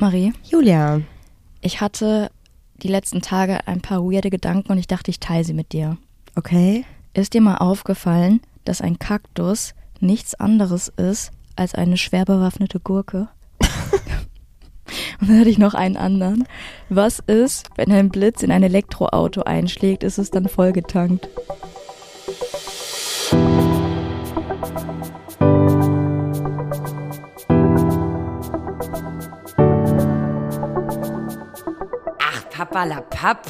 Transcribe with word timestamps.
Marie, 0.00 0.32
Julia. 0.44 1.02
ich 1.60 1.82
hatte 1.82 2.30
die 2.82 2.88
letzten 2.88 3.20
Tage 3.20 3.68
ein 3.68 3.82
paar 3.82 4.02
weirde 4.02 4.30
Gedanken 4.30 4.72
und 4.72 4.78
ich 4.78 4.86
dachte, 4.86 5.10
ich 5.10 5.20
teile 5.20 5.44
sie 5.44 5.52
mit 5.52 5.74
dir. 5.74 5.98
Okay. 6.36 6.86
Ist 7.12 7.34
dir 7.34 7.42
mal 7.42 7.58
aufgefallen, 7.58 8.40
dass 8.64 8.80
ein 8.80 8.98
Kaktus 8.98 9.74
nichts 10.00 10.34
anderes 10.34 10.88
ist 10.88 11.32
als 11.54 11.74
eine 11.74 11.98
schwer 11.98 12.24
bewaffnete 12.24 12.80
Gurke? 12.80 13.28
und 15.20 15.28
dann 15.28 15.40
hatte 15.40 15.50
ich 15.50 15.58
noch 15.58 15.74
einen 15.74 15.98
anderen. 15.98 16.44
Was 16.88 17.18
ist, 17.18 17.68
wenn 17.76 17.92
ein 17.92 18.08
Blitz 18.08 18.42
in 18.42 18.52
ein 18.52 18.62
Elektroauto 18.62 19.42
einschlägt, 19.42 20.02
ist 20.02 20.16
es 20.16 20.30
dann 20.30 20.48
vollgetankt? 20.48 21.28
Ach, 32.80 32.86
Papa 32.86 32.94
la 32.94 33.00
Papp. 33.02 33.46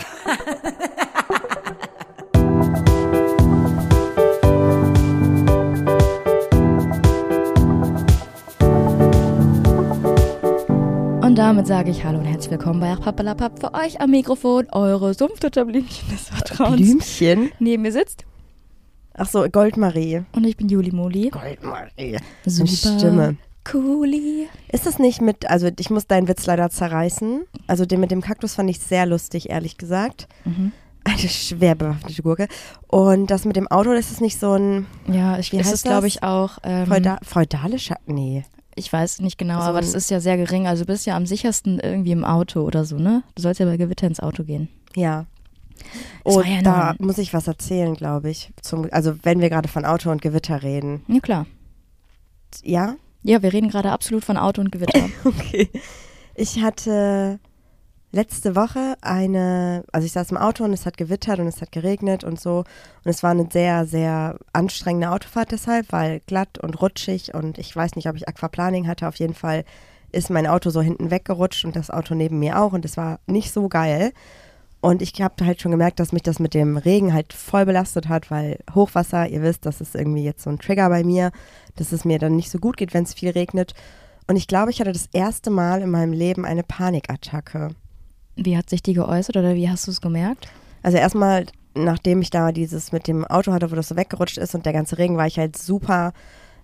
Und 11.23 11.37
damit 11.37 11.67
sage 11.69 11.91
ich 11.91 12.05
Hallo 12.05 12.19
und 12.19 12.25
herzlich 12.25 12.51
willkommen 12.51 12.81
bei 12.81 12.95
Pappalapapp 12.97 13.61
für 13.61 13.73
euch 13.75 14.01
am 14.01 14.11
Mikrofon, 14.11 14.67
eure 14.73 15.15
Sumpfdutterblümchen 15.15 16.09
des 16.11 16.29
Vertrauens. 16.29 16.77
Blümchen. 16.77 17.53
Neben 17.61 17.83
mir 17.83 17.93
sitzt 17.93 18.25
Ach 19.15 19.29
so, 19.29 19.47
Goldmarie. 19.49 20.23
und 20.33 20.45
ich 20.45 20.57
bin 20.57 20.69
Juli 20.69 20.91
Moli. 20.91 21.31
Goldmarie. 21.31 22.19
Super. 22.47 22.99
Stimme. 22.99 23.37
Cooli. 23.65 24.49
Ist 24.73 24.87
das 24.87 24.99
nicht 24.99 25.21
mit, 25.21 25.49
also 25.49 25.69
ich 25.79 25.91
muss 25.91 26.07
deinen 26.07 26.29
Witz 26.29 26.47
leider 26.47 26.71
zerreißen. 26.71 27.43
Also 27.67 27.87
den 27.87 28.01
mit 28.01 28.11
dem 28.11 28.21
Kaktus 28.23 28.55
fand 28.55 28.71
ich 28.71 28.81
sehr 28.81 29.07
lustig, 29.07 29.51
ehrlich 29.51 29.77
gesagt. 29.77 30.29
Mhm. 30.45 30.73
Eine 31.05 31.19
schwer 31.29 31.75
bewaffnete 31.75 32.23
Gurke. 32.23 32.49
Und 32.87 33.31
das 33.31 33.45
mit 33.45 33.57
dem 33.57 33.69
Auto, 33.69 33.93
das 33.93 34.11
ist 34.11 34.21
nicht 34.21 34.39
so 34.39 34.53
ein 34.53 34.87
Ja, 35.07 35.39
ich, 35.39 35.53
es 35.53 35.59
heißt 35.61 35.75
ist, 35.75 35.83
glaube 35.85 36.07
das? 36.07 36.17
ich, 36.17 36.23
auch. 36.23 36.59
Ähm, 36.63 36.87
Feuda 36.87 37.19
feudalischer. 37.23 37.97
Nee. 38.07 38.45
ich 38.75 38.93
weiß 38.93 39.21
nicht 39.21 39.39
genau, 39.39 39.61
So 39.61 39.67
aber 39.67 39.81
das 39.81 39.95
ist 39.95 40.11
ja 40.11 40.21
sehr 40.21 40.37
gering. 40.37 40.67
Also 40.67 40.85
du 40.85 40.93
bist 40.93 41.07
ja 41.07 41.17
am 41.17 41.27
sichersten 41.27 41.81
irgendwie 41.81 42.13
im 42.13 42.25
Auto 42.25 42.61
oder 42.63 42.85
so, 42.85 42.97
ne? 42.97 43.23
Du 43.35 43.43
sollst 43.43 43.61
ja 43.61 43.67
bei 43.67 43.77
Gewitter 43.77 44.07
ins 44.07 44.21
Auto 44.21 44.45
gehen. 44.45 44.69
Ja. 44.95 45.27
War 46.25 46.47
ja 46.47 46.61
da 46.63 46.95
muss 46.99 47.17
ich 47.17 47.33
was 47.33 47.47
erzählen, 47.47 47.95
glaube 47.95 48.29
ich. 48.31 48.53
Zum, 48.61 48.89
also 48.93 49.15
wenn 49.23 49.41
wir 49.41 49.49
gerade 49.49 49.69
von 49.69 49.87
Auto 49.87 50.11
und 50.11 50.21
Gewitter 50.21 50.63
reden. 50.63 51.03
Ja, 51.09 51.21
klar. 51.21 51.47
Ja? 52.63 52.97
Ja, 53.23 53.43
wir 53.43 53.53
reden 53.53 53.69
gerade 53.69 53.93
absolut 53.93 54.25
von 54.25 54.37
Auto 54.37 54.61
und 54.61 54.73
Gewitter. 54.73 55.09
Okay. 55.25 55.69
Ich 56.35 56.63
hatte 56.63 57.39
letzte 58.13 58.57
Woche 58.57 58.97
eine, 59.03 59.85
also 59.93 60.07
ich 60.07 60.13
saß 60.13 60.31
im 60.31 60.37
Auto 60.37 60.65
und 60.65 60.73
es 60.73 60.87
hat 60.87 60.97
gewittert 60.97 61.39
und 61.39 61.47
es 61.47 61.61
hat 61.61 61.71
geregnet 61.71 62.25
und 62.25 62.41
so. 62.41 62.59
Und 62.59 63.11
es 63.11 63.23
war 63.23 63.31
eine 63.31 63.49
sehr, 63.53 63.87
sehr 63.87 64.39
anstrengende 64.53 65.11
Autofahrt 65.11 65.53
deshalb, 65.53 65.93
weil 65.93 66.21
glatt 66.27 66.59
und 66.59 66.81
rutschig 66.81 67.35
und 67.35 67.59
ich 67.59 67.75
weiß 67.75 67.97
nicht, 67.97 68.09
ob 68.09 68.17
ich 68.17 68.29
Aquaplaning 68.29 68.87
hatte. 68.87 69.07
Auf 69.07 69.17
jeden 69.17 69.35
Fall 69.35 69.65
ist 70.13 70.31
mein 70.31 70.47
Auto 70.47 70.71
so 70.71 70.81
hinten 70.81 71.11
weggerutscht 71.11 71.65
und 71.65 71.77
das 71.77 71.91
Auto 71.91 72.15
neben 72.15 72.39
mir 72.39 72.61
auch 72.61 72.73
und 72.73 72.85
es 72.85 72.97
war 72.97 73.21
nicht 73.27 73.53
so 73.53 73.69
geil. 73.69 74.13
Und 74.83 75.03
ich 75.03 75.21
habe 75.21 75.45
halt 75.45 75.61
schon 75.61 75.73
gemerkt, 75.73 76.01
dass 76.01 76.13
mich 76.13 76.23
das 76.23 76.39
mit 76.39 76.55
dem 76.55 76.77
Regen 76.79 77.13
halt 77.13 77.33
voll 77.35 77.67
belastet 77.67 78.09
hat, 78.09 78.31
weil 78.31 78.59
Hochwasser, 78.75 79.29
ihr 79.29 79.43
wisst, 79.43 79.67
das 79.67 79.81
ist 79.83 79.95
irgendwie 79.95 80.25
jetzt 80.25 80.43
so 80.43 80.49
ein 80.51 80.59
Trigger 80.59 80.89
bei 80.89 81.05
mir, 81.05 81.33
dass 81.77 81.93
es 81.93 82.07
mir 82.07 82.19
dann 82.19 82.35
nicht 82.37 82.51
so 82.51 82.59
gut 82.59 82.79
geht, 82.79 82.95
wenn 82.95 83.05
es 83.05 83.13
viel 83.13 83.31
regnet. 83.31 83.75
Und 84.27 84.37
ich 84.37 84.47
glaube, 84.47 84.71
ich 84.71 84.81
hatte 84.81 84.93
das 84.93 85.09
erste 85.13 85.51
Mal 85.51 85.83
in 85.83 85.91
meinem 85.91 86.13
Leben 86.15 86.47
eine 86.47 86.63
Panikattacke. 86.63 87.71
Wie 88.37 88.57
hat 88.57 88.71
sich 88.71 88.83
die 88.83 88.95
geäußert 88.95 89.37
oder 89.37 89.55
wie 89.55 89.69
hast 89.69 89.87
du 89.87 89.91
es 89.91 90.01
gemerkt? 90.01 90.49
Also 90.83 90.97
erstmal, 90.97 91.45
nachdem 91.75 92.23
ich 92.23 92.31
da 92.31 92.51
dieses 92.53 92.91
mit 92.91 93.07
dem 93.07 93.27
Auto 93.27 93.53
hatte, 93.53 93.71
wo 93.71 93.75
das 93.75 93.89
so 93.89 93.97
weggerutscht 93.97 94.39
ist 94.39 94.55
und 94.55 94.65
der 94.65 94.73
ganze 94.73 94.97
Regen, 94.97 95.19
war 95.19 95.27
ich 95.27 95.39
halt 95.39 95.59
super. 95.59 96.15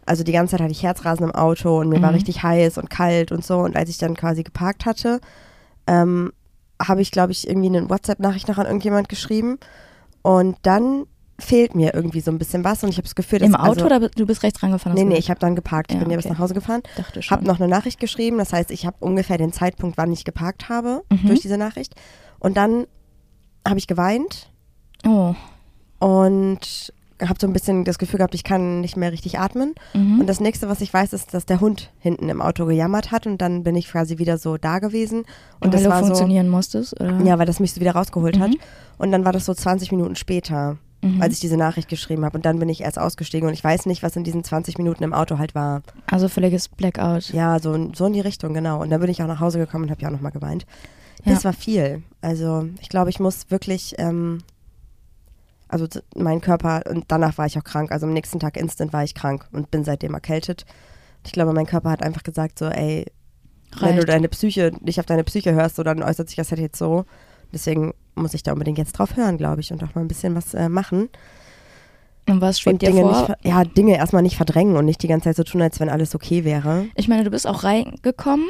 Also 0.07 0.25
die 0.25 0.33
ganze 0.33 0.53
Zeit 0.53 0.61
hatte 0.63 0.73
ich 0.73 0.83
Herzrasen 0.85 1.25
im 1.27 1.35
Auto 1.35 1.81
und 1.81 1.91
mir 1.91 2.01
war 2.01 2.13
Mhm. 2.13 2.17
richtig 2.17 2.43
heiß 2.43 2.79
und 2.79 2.89
kalt 2.89 3.31
und 3.31 3.45
so. 3.45 3.59
Und 3.59 3.77
als 3.77 3.91
ich 3.91 3.99
dann 3.99 4.17
quasi 4.17 4.43
geparkt 4.43 4.87
hatte, 4.87 5.21
ähm, 5.87 6.33
habe 6.83 7.01
ich, 7.03 7.11
glaube 7.11 7.33
ich, 7.33 7.49
irgendwie 7.49 7.69
eine 7.69 7.89
WhatsApp-Nachricht 7.89 8.49
noch 8.49 8.59
an 8.59 8.67
irgendjemand 8.67 9.09
geschrieben. 9.09 9.59
Und 10.23 10.57
dann 10.63 11.07
fehlt 11.39 11.75
mir 11.75 11.93
irgendwie 11.95 12.21
so 12.21 12.31
ein 12.31 12.39
bisschen 12.39 12.65
was 12.65 12.83
und 12.83 12.89
ich 12.89 12.97
habe 12.97 13.03
das 13.05 13.15
Gefühl, 13.15 13.41
dass 13.41 13.49
Im 13.49 13.55
Auto 13.57 13.85
also, 13.85 13.87
oder 13.87 14.09
du 14.09 14.25
bist 14.27 14.43
rechts 14.43 14.63
rangefahren? 14.63 14.97
Nee, 14.97 15.05
nee, 15.05 15.19
ich 15.19 15.29
habe 15.29 15.39
dann 15.39 15.55
geparkt. 15.55 15.91
Ich 15.93 15.97
Ja, 15.99 16.03
bin 16.03 16.11
ja 16.11 16.17
bis 16.17 16.25
okay. 16.25 16.33
nach 16.35 16.41
Hause 16.41 16.55
gefahren. 16.55 16.83
dachte 16.97 17.23
schon. 17.23 17.37
Habe 17.37 17.47
noch 17.47 17.61
eine 17.61 17.69
Nachricht 17.69 18.01
geschrieben, 18.01 18.39
das 18.39 18.53
heißt, 18.55 18.71
ich 18.71 18.87
habe 18.87 18.97
ungefähr 19.01 19.37
den 19.37 19.53
Zeitpunkt, 19.53 19.99
wann 19.99 20.11
ich 20.13 20.25
geparkt 20.25 20.71
habe, 20.71 21.03
Mhm. 21.11 21.27
durch 21.27 21.41
diese 21.41 21.59
Nachricht. 21.59 21.95
Und 22.39 22.57
dann 22.57 22.87
habe 23.69 23.79
ich 23.79 23.87
geweint 23.87 24.51
Oh. 25.07 25.35
und 25.99 26.93
habe 27.21 27.35
so 27.41 27.47
ein 27.47 27.53
bisschen 27.53 27.85
das 27.85 27.99
Gefühl 27.99 28.19
gehabt, 28.19 28.35
ich 28.35 28.45
kann 28.45 28.81
nicht 28.81 28.97
mehr 28.97 29.13
richtig 29.13 29.39
atmen. 29.39 29.75
Mhm. 29.95 30.21
Und 30.21 30.27
das 30.27 30.41
nächste, 30.41 30.69
was 30.69 30.81
ich 30.81 30.93
weiß, 30.93 31.13
ist, 31.13 31.33
dass 31.35 31.47
der 31.47 31.61
Hund 31.61 31.91
hinten 31.99 32.29
im 32.29 32.43
Auto 32.43 32.67
gejammert 32.67 33.11
hat 33.13 33.27
und 33.27 33.39
dann 33.39 33.63
bin 33.63 33.75
ich 33.77 33.89
quasi 33.89 34.19
wieder 34.19 34.39
so 34.39 34.57
da 34.57 34.79
gewesen. 34.79 35.25
Und 35.61 35.73
weil 35.73 35.83
das 35.83 35.89
war 35.91 36.01
so, 36.01 36.07
funktionieren 36.07 36.49
musstest? 36.49 37.01
Oder? 37.01 37.21
ja, 37.23 37.39
weil 37.39 37.47
das 37.47 37.61
mich 37.61 37.73
so 37.73 37.81
wieder 37.81 37.93
rausgeholt 37.93 38.39
hat. 38.39 38.51
Mhm. 38.51 38.59
Und 38.99 39.13
dann 39.13 39.25
war 39.25 39.33
das 39.33 39.45
so 39.47 39.55
20 39.55 39.93
Minuten 39.93 40.17
später, 40.17 40.79
Mhm. 41.03 41.21
als 41.21 41.35
ich 41.35 41.41
diese 41.41 41.59
Nachricht 41.59 41.89
geschrieben 41.91 42.25
habe. 42.25 42.39
Und 42.39 42.47
dann 42.47 42.59
bin 42.59 42.71
ich 42.71 42.81
erst 42.81 42.99
ausgestiegen 42.99 43.47
und 43.47 43.53
ich 43.55 43.63
weiß 43.63 43.85
nicht, 43.85 44.03
was 44.03 44.17
in 44.17 44.25
diesen 44.25 44.43
20 44.45 44.79
Minuten 44.79 45.05
im 45.05 45.13
Auto 45.13 45.37
halt 45.39 45.55
war. 45.55 45.83
Also 46.11 46.29
völliges 46.29 46.69
Blackout. 46.71 47.29
Ja, 47.35 47.59
so, 47.59 47.91
so 47.95 48.07
in 48.07 48.15
die 48.15 48.21
Richtung, 48.21 48.55
genau. 48.55 48.81
Und 48.81 48.89
dann 48.89 49.01
bin 49.01 49.11
ich 49.11 49.23
auch 49.23 49.27
nach 49.27 49.39
Hause 49.41 49.59
gekommen 49.59 49.85
und 49.85 49.91
habe 49.91 50.01
ja 50.01 50.09
auch 50.09 50.13
nochmal 50.13 50.33
geweint. 50.33 50.65
Das 51.25 51.43
Ja. 51.43 51.45
war 51.45 51.53
viel. 51.53 52.03
Also 52.23 52.67
ich 52.81 52.89
glaube, 52.89 53.11
ich 53.11 53.21
muss 53.21 53.51
wirklich, 53.51 53.95
ähm, 53.99 54.39
also 55.69 55.87
mein 56.15 56.41
Körper, 56.41 56.83
und 56.89 57.05
danach 57.09 57.39
war 57.39 57.47
ich 57.47 57.59
auch 57.59 57.65
krank. 57.65 57.93
Also 57.93 58.07
am 58.07 58.13
nächsten 58.13 58.41
Tag 58.41 58.57
instant 58.57 58.93
war 58.93 59.05
ich 59.05 59.15
krank 59.15 59.47
und 59.53 59.71
bin 59.71 59.85
seitdem 59.85 60.15
erkältet. 60.15 60.65
Ich 61.25 61.33
glaube, 61.33 61.53
mein 61.53 61.67
Körper 61.67 61.91
hat 61.91 62.03
einfach 62.03 62.23
gesagt 62.23 62.59
so, 62.59 62.67
ey, 62.67 63.07
wenn 63.81 63.97
du 63.97 64.03
Reicht. 64.03 64.09
deine 64.09 64.29
Psyche, 64.29 64.73
nicht 64.81 65.01
auf 65.01 65.07
deine 65.07 65.25
Psyche 65.25 65.53
hörst, 65.53 65.77
so, 65.77 65.83
dann 65.83 66.03
äußert 66.03 66.29
sich 66.29 66.37
das 66.37 66.51
halt 66.51 66.61
jetzt 66.61 66.79
so. 66.79 67.05
Deswegen 67.53 67.95
muss 68.15 68.35
ich 68.35 68.43
da 68.43 68.53
unbedingt 68.53 68.79
jetzt 68.79 68.93
drauf 68.93 69.17
hören, 69.17 69.37
glaube 69.37 69.61
ich, 69.61 69.73
und 69.73 69.83
auch 69.83 69.95
mal 69.95 70.01
ein 70.03 70.09
bisschen 70.09 70.35
was 70.35 70.55
äh, 70.55 70.69
machen. 70.69 71.09
Und 72.29 72.41
was 72.41 72.57
Und 72.57 72.61
schwebt 72.61 72.83
dir 72.83 72.91
Dinge 72.91 73.03
vor? 73.03 73.29
nicht, 73.29 73.45
ja, 73.45 73.65
Dinge 73.65 73.97
erstmal 73.97 74.23
nicht 74.23 74.37
verdrängen 74.37 74.77
und 74.77 74.85
nicht 74.85 75.03
die 75.03 75.09
ganze 75.09 75.25
Zeit 75.25 75.37
so 75.37 75.45
tun, 75.45 75.63
als 75.63 75.79
wenn 75.79 75.89
alles 75.89 76.15
okay 76.15 76.45
wäre. 76.45 76.87
Ich 76.95 77.09
meine, 77.09 77.25
du 77.25 77.31
bist 77.31 77.47
auch 77.47 77.63
reingekommen. 77.65 78.49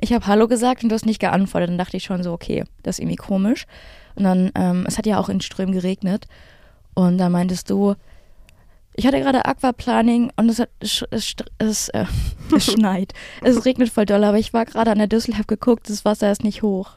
Ich 0.00 0.12
habe 0.12 0.26
Hallo 0.26 0.48
gesagt 0.48 0.82
und 0.82 0.88
du 0.88 0.94
hast 0.94 1.04
nicht 1.04 1.20
geantwortet. 1.20 1.68
Dann 1.68 1.78
dachte 1.78 1.96
ich 1.96 2.04
schon 2.04 2.22
so, 2.22 2.32
okay, 2.32 2.64
das 2.82 2.96
ist 2.96 3.00
irgendwie 3.00 3.16
komisch. 3.16 3.66
Und 4.14 4.24
dann, 4.24 4.50
ähm, 4.54 4.84
es 4.86 4.98
hat 4.98 5.06
ja 5.06 5.18
auch 5.18 5.28
in 5.28 5.40
Strömen 5.40 5.74
geregnet. 5.74 6.26
Und 6.94 7.18
da 7.18 7.28
meintest 7.28 7.70
du, 7.70 7.94
ich 8.94 9.06
hatte 9.06 9.20
gerade 9.20 9.44
Aquaplaning 9.44 10.32
und 10.36 10.48
es, 10.48 10.58
hat, 10.58 10.70
es, 10.80 11.04
es, 11.58 11.88
äh, 11.90 12.04
es 12.56 12.72
schneit. 12.72 13.14
Es 13.42 13.64
regnet 13.64 13.90
voll 13.90 14.06
doll, 14.06 14.24
aber 14.24 14.38
ich 14.38 14.52
war 14.52 14.64
gerade 14.64 14.90
an 14.90 14.98
der 14.98 15.06
Düssel, 15.06 15.34
habe 15.34 15.44
geguckt, 15.44 15.88
das 15.88 16.04
Wasser 16.04 16.30
ist 16.30 16.44
nicht 16.44 16.62
hoch. 16.62 16.92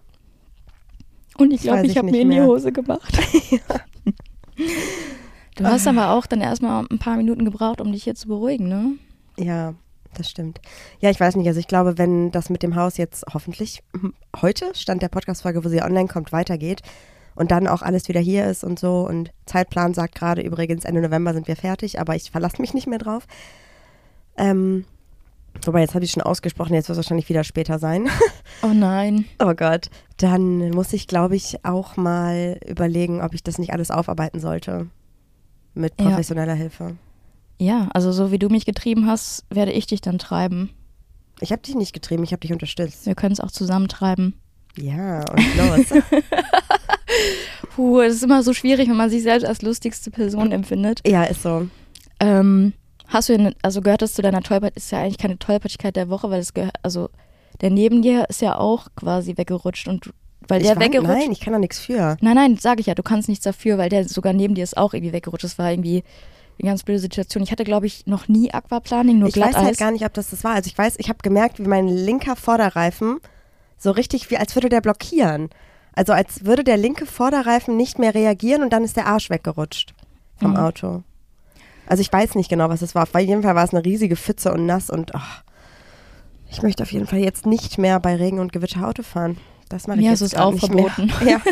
Und 1.37 1.51
ich 1.51 1.61
glaube, 1.61 1.85
ich 1.85 1.91
ich 1.91 1.97
habe 1.97 2.11
mir 2.11 2.21
in 2.21 2.29
die. 2.29 2.41
Hose 2.41 2.71
gemacht. 2.71 3.17
Du 5.55 5.65
hast 5.65 5.87
aber 5.87 6.11
auch 6.11 6.25
dann 6.25 6.41
erstmal 6.41 6.85
ein 6.89 6.97
paar 6.97 7.15
Minuten 7.15 7.45
gebraucht, 7.45 7.79
um 7.79 7.91
dich 7.91 8.05
hier 8.05 8.15
zu 8.15 8.27
beruhigen, 8.27 8.67
ne? 8.67 8.93
Ja, 9.37 9.75
das 10.13 10.29
stimmt. 10.29 10.59
Ja, 10.99 11.09
ich 11.09 11.19
weiß 11.19 11.35
nicht. 11.35 11.47
Also 11.47 11.59
ich 11.59 11.67
glaube, 11.67 11.97
wenn 11.97 12.31
das 12.31 12.49
mit 12.49 12.63
dem 12.63 12.75
Haus 12.75 12.97
jetzt 12.97 13.25
hoffentlich 13.33 13.83
heute, 14.41 14.71
Stand 14.75 15.01
der 15.01 15.09
Podcast-Folge, 15.09 15.63
wo 15.63 15.69
sie 15.69 15.81
online 15.81 16.07
kommt, 16.07 16.31
weitergeht 16.31 16.81
und 17.35 17.51
dann 17.51 17.67
auch 17.67 17.81
alles 17.81 18.07
wieder 18.07 18.19
hier 18.19 18.45
ist 18.45 18.63
und 18.63 18.79
so 18.79 19.07
und 19.07 19.31
Zeitplan 19.45 19.93
sagt 19.93 20.15
gerade 20.15 20.41
übrigens, 20.41 20.85
Ende 20.85 21.01
November 21.01 21.33
sind 21.33 21.47
wir 21.47 21.55
fertig, 21.55 21.99
aber 21.99 22.15
ich 22.15 22.31
verlasse 22.31 22.61
mich 22.61 22.73
nicht 22.73 22.87
mehr 22.87 22.99
drauf. 22.99 23.25
Ähm, 24.37 24.85
wobei, 25.65 25.81
jetzt 25.81 25.95
habe 25.95 26.05
ich 26.05 26.11
schon 26.11 26.23
ausgesprochen, 26.23 26.73
jetzt 26.73 26.89
wird 26.89 26.97
es 26.97 27.05
wahrscheinlich 27.05 27.29
wieder 27.29 27.43
später 27.43 27.79
sein. 27.79 28.07
Oh 28.61 28.67
nein. 28.73 29.25
oh 29.39 29.53
Gott. 29.55 29.89
Dann 30.17 30.69
muss 30.69 30.93
ich, 30.93 31.07
glaube 31.07 31.35
ich, 31.35 31.65
auch 31.65 31.97
mal 31.97 32.59
überlegen, 32.65 33.21
ob 33.21 33.33
ich 33.33 33.43
das 33.43 33.57
nicht 33.57 33.73
alles 33.73 33.91
aufarbeiten 33.91 34.39
sollte. 34.39 34.87
Mit 35.73 35.99
Ja. 35.99 36.07
professioneller 36.09 36.53
Hilfe. 36.53 36.95
Ja, 37.63 37.87
also 37.93 38.11
so 38.11 38.29
wie 38.31 38.39
du 38.39 38.49
mich 38.49 38.65
getrieben 38.65 39.07
hast, 39.07 39.45
werde 39.49 39.71
ich 39.71 39.85
dich 39.87 40.01
dann 40.01 40.19
treiben. 40.19 40.69
Ich 41.39 41.51
habe 41.53 41.61
dich 41.61 41.75
nicht 41.75 41.93
getrieben, 41.93 42.23
ich 42.23 42.31
habe 42.33 42.41
dich 42.41 42.51
unterstützt. 42.51 43.05
Wir 43.05 43.15
können 43.15 43.31
es 43.31 43.39
auch 43.39 43.51
zusammen 43.51 43.87
treiben. 43.87 44.33
Ja, 44.77 45.23
und 45.31 45.55
los. 45.57 46.03
Puh, 47.75 48.01
es 48.01 48.15
ist 48.15 48.23
immer 48.23 48.43
so 48.43 48.53
schwierig, 48.53 48.89
wenn 48.89 48.97
man 48.97 49.09
sich 49.09 49.23
selbst 49.23 49.45
als 49.45 49.61
lustigste 49.61 50.11
Person 50.11 50.51
empfindet. 50.51 50.99
ja, 51.07 51.23
ist 51.23 51.41
so. 51.43 51.67
Ähm, 52.19 52.73
hast 53.07 53.29
du, 53.29 53.37
denn- 53.37 53.55
also 53.61 53.81
gehört 53.81 54.01
das 54.01 54.13
zu 54.13 54.21
deiner 54.21 54.41
Tollpatschigkeit, 54.41 54.77
ist 54.83 54.91
ja 54.91 54.99
eigentlich 55.01 55.17
keine 55.17 55.39
Tollpatschigkeit 55.39 55.95
der 55.95 56.09
Woche, 56.09 56.29
weil 56.29 56.39
es 56.41 56.53
gehört, 56.53 56.75
also 56.83 57.09
der 57.61 57.69
neben 57.69 58.01
dir 58.01 58.25
ist 58.29 58.41
ja 58.41 58.57
auch 58.57 58.87
quasi 58.95 59.37
weggerutscht 59.37 59.87
und 59.87 60.09
weil 60.47 60.61
Ich 60.61 60.67
der 60.67 60.75
war, 60.75 60.83
weggerutscht. 60.83 61.11
nein, 61.13 61.31
ich 61.31 61.39
kann 61.39 61.53
da 61.53 61.59
nichts 61.59 61.79
für. 61.79 62.17
Nein, 62.21 62.35
nein, 62.35 62.57
sage 62.57 62.81
ich 62.81 62.87
ja, 62.87 62.95
du 62.95 63.03
kannst 63.03 63.29
nichts 63.29 63.43
dafür, 63.45 63.77
weil 63.77 63.89
der 63.89 64.07
sogar 64.07 64.33
neben 64.33 64.53
dir 64.55 64.63
ist 64.65 64.75
auch 64.77 64.93
irgendwie 64.93 65.13
weggerutscht. 65.13 65.45
Das 65.45 65.57
war 65.57 65.71
irgendwie 65.71 66.03
eine 66.59 66.69
ganz 66.69 66.83
blöde 66.83 66.99
Situation. 66.99 67.43
Ich 67.43 67.51
hatte, 67.51 67.63
glaube 67.63 67.85
ich, 67.87 68.05
noch 68.07 68.27
nie 68.27 68.53
Aquaplaning, 68.53 69.19
nur 69.19 69.29
ich 69.29 69.35
weiß 69.35 69.49
Glatteis. 69.49 69.63
halt 69.65 69.77
gar 69.77 69.91
nicht, 69.91 70.05
ob 70.05 70.13
das 70.13 70.29
das 70.29 70.43
war. 70.43 70.53
Also 70.53 70.67
ich 70.67 70.77
weiß, 70.77 70.95
ich 70.97 71.09
habe 71.09 71.19
gemerkt, 71.23 71.59
wie 71.59 71.67
mein 71.67 71.87
linker 71.87 72.35
Vorderreifen 72.35 73.19
So 73.77 73.91
richtig 73.91 74.29
wie, 74.31 74.37
als 74.37 74.55
würde 74.55 74.69
der 74.69 74.81
blockieren. 74.81 75.49
Also 75.93 76.13
als 76.13 76.45
würde 76.45 76.63
der 76.63 76.77
linke 76.77 77.05
Vorderreifen 77.05 77.75
nicht 77.77 77.99
mehr 77.99 78.13
reagieren 78.15 78.63
und 78.63 78.71
dann 78.71 78.83
ist 78.83 78.95
der 78.97 79.07
Arsch 79.07 79.29
weggerutscht 79.29 79.93
vom 80.37 80.51
Mhm. 80.51 80.57
Auto. 80.57 81.03
Also 81.85 82.01
ich 82.01 82.11
weiß 82.13 82.35
nicht 82.35 82.49
genau, 82.49 82.69
was 82.69 82.81
es 82.81 82.95
war. 82.95 83.03
Auf 83.03 83.19
jeden 83.19 83.43
Fall 83.43 83.55
war 83.55 83.63
es 83.65 83.73
eine 83.73 83.83
riesige 83.83 84.15
Pfütze 84.15 84.53
und 84.53 84.65
nass 84.65 84.89
und 84.89 85.13
ach, 85.15 85.43
ich 86.49 86.61
möchte 86.61 86.83
auf 86.83 86.91
jeden 86.93 87.07
Fall 87.07 87.19
jetzt 87.19 87.45
nicht 87.45 87.77
mehr 87.77 87.99
bei 87.99 88.15
Regen 88.15 88.39
und 88.39 88.53
Gewitter 88.53 88.87
Auto 88.87 89.03
fahren. 89.03 89.37
Das 89.69 89.87
mache 89.87 89.97
ich 89.99 90.05
Mir 90.05 90.11
jetzt 90.11 90.21
ist 90.21 90.33
es 90.33 90.39
auch 90.39 90.51
nicht 90.53 90.65
verboten. 90.65 91.11
Mehr. 91.23 91.41
Ja, 91.45 91.51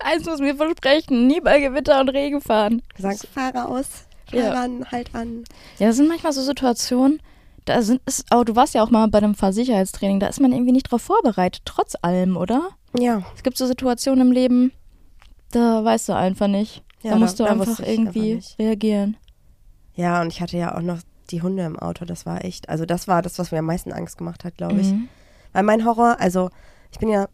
Eins 0.00 0.24
muss 0.26 0.40
mir 0.40 0.54
versprechen, 0.56 1.26
nie 1.26 1.40
bei 1.40 1.60
Gewitter 1.60 2.00
und 2.00 2.08
Regen 2.10 2.40
fahren. 2.40 2.82
sag, 2.96 3.16
fahre 3.32 3.68
aus, 3.68 3.86
fahr 4.30 4.40
Ja. 4.40 4.52
an, 4.54 4.84
halt 4.90 5.14
an. 5.14 5.44
Ja, 5.78 5.88
das 5.88 5.96
sind 5.96 6.08
manchmal 6.08 6.32
so 6.32 6.42
Situationen, 6.42 7.20
da 7.64 7.82
sind 7.82 8.00
ist, 8.06 8.24
oh, 8.34 8.44
du 8.44 8.56
warst 8.56 8.74
ja 8.74 8.82
auch 8.82 8.90
mal 8.90 9.06
bei 9.08 9.18
einem 9.18 9.34
Fahrsicherheitstraining, 9.34 10.20
da 10.20 10.28
ist 10.28 10.40
man 10.40 10.52
irgendwie 10.52 10.72
nicht 10.72 10.90
drauf 10.90 11.02
vorbereitet, 11.02 11.62
trotz 11.64 11.94
allem, 12.02 12.36
oder? 12.36 12.70
Ja, 12.98 13.22
Es 13.36 13.42
gibt 13.42 13.58
so 13.58 13.66
Situationen 13.66 14.26
im 14.28 14.32
Leben, 14.32 14.72
da 15.50 15.84
weißt 15.84 16.08
du 16.08 16.14
einfach 16.14 16.46
nicht. 16.48 16.82
Ja, 17.02 17.10
da 17.10 17.16
da- 17.16 17.20
musst 17.20 17.38
du 17.40 17.44
da 17.44 17.50
einfach 17.50 17.80
irgendwie 17.80 18.34
einfach 18.36 18.58
reagieren. 18.58 19.16
ja, 19.94 20.20
und 20.22 20.28
ich 20.32 20.40
hatte 20.40 20.56
ja 20.56 20.76
auch 20.76 20.82
noch 20.82 20.98
die 21.30 21.42
Hunde 21.42 21.64
im 21.64 21.78
Auto. 21.78 22.04
Das 22.06 22.24
war 22.24 22.44
echt, 22.44 22.68
also 22.70 22.86
das 22.86 23.06
war 23.08 23.20
das, 23.22 23.38
was 23.38 23.52
mir 23.52 23.58
am 23.58 23.66
meisten 23.66 23.92
Angst 23.92 24.16
gemacht 24.18 24.44
hat, 24.44 24.56
glaube 24.56 24.80
ich. 24.80 24.86
Mhm. 24.92 25.08
Weil 25.52 25.62
mein 25.64 25.84
Horror, 25.84 26.16
also 26.20 26.50
ich 26.90 26.98
bin 26.98 27.08
ja, 27.08 27.28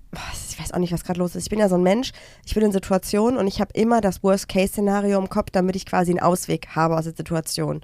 ich 0.48 0.58
weiß 0.58 0.72
auch 0.72 0.78
nicht, 0.78 0.92
was 0.92 1.04
gerade 1.04 1.18
los 1.18 1.36
ist. 1.36 1.44
Ich 1.44 1.50
bin 1.50 1.58
ja 1.58 1.68
so 1.68 1.76
ein 1.76 1.82
Mensch, 1.82 2.12
ich 2.44 2.54
bin 2.54 2.64
in 2.64 2.72
Situationen 2.72 3.38
und 3.38 3.46
ich 3.46 3.60
habe 3.60 3.72
immer 3.74 4.00
das 4.00 4.22
Worst-Case-Szenario 4.22 5.18
im 5.18 5.28
Kopf, 5.28 5.50
damit 5.50 5.76
ich 5.76 5.86
quasi 5.86 6.10
einen 6.10 6.20
Ausweg 6.20 6.68
habe 6.74 6.96
aus 6.96 7.04
der 7.04 7.14
Situation. 7.14 7.76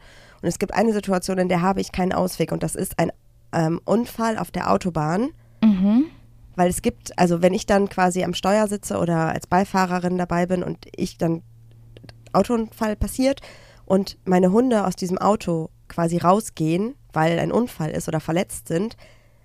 Und 0.42 0.48
es 0.48 0.58
gibt 0.58 0.74
eine 0.74 0.92
Situation, 0.92 1.38
in 1.38 1.48
der 1.48 1.62
habe 1.62 1.80
ich 1.80 1.92
keinen 1.92 2.12
Ausweg 2.12 2.52
und 2.52 2.62
das 2.62 2.74
ist 2.74 2.98
ein 2.98 3.12
ähm, 3.52 3.80
Unfall 3.84 4.38
auf 4.38 4.50
der 4.50 4.70
Autobahn. 4.70 5.30
Mhm. 5.62 6.06
Weil 6.56 6.68
es 6.68 6.82
gibt, 6.82 7.16
also 7.18 7.42
wenn 7.42 7.54
ich 7.54 7.66
dann 7.66 7.88
quasi 7.88 8.24
am 8.24 8.34
Steuer 8.34 8.66
sitze 8.66 8.98
oder 8.98 9.30
als 9.30 9.46
Beifahrerin 9.46 10.18
dabei 10.18 10.46
bin 10.46 10.62
und 10.62 10.86
ich 10.94 11.16
dann 11.16 11.42
Autounfall 12.32 12.96
passiert 12.96 13.40
und 13.86 14.18
meine 14.24 14.52
Hunde 14.52 14.86
aus 14.86 14.96
diesem 14.96 15.18
Auto 15.18 15.70
quasi 15.88 16.18
rausgehen, 16.18 16.94
weil 17.12 17.38
ein 17.38 17.52
Unfall 17.52 17.90
ist 17.90 18.08
oder 18.08 18.20
verletzt 18.20 18.68
sind, 18.68 18.96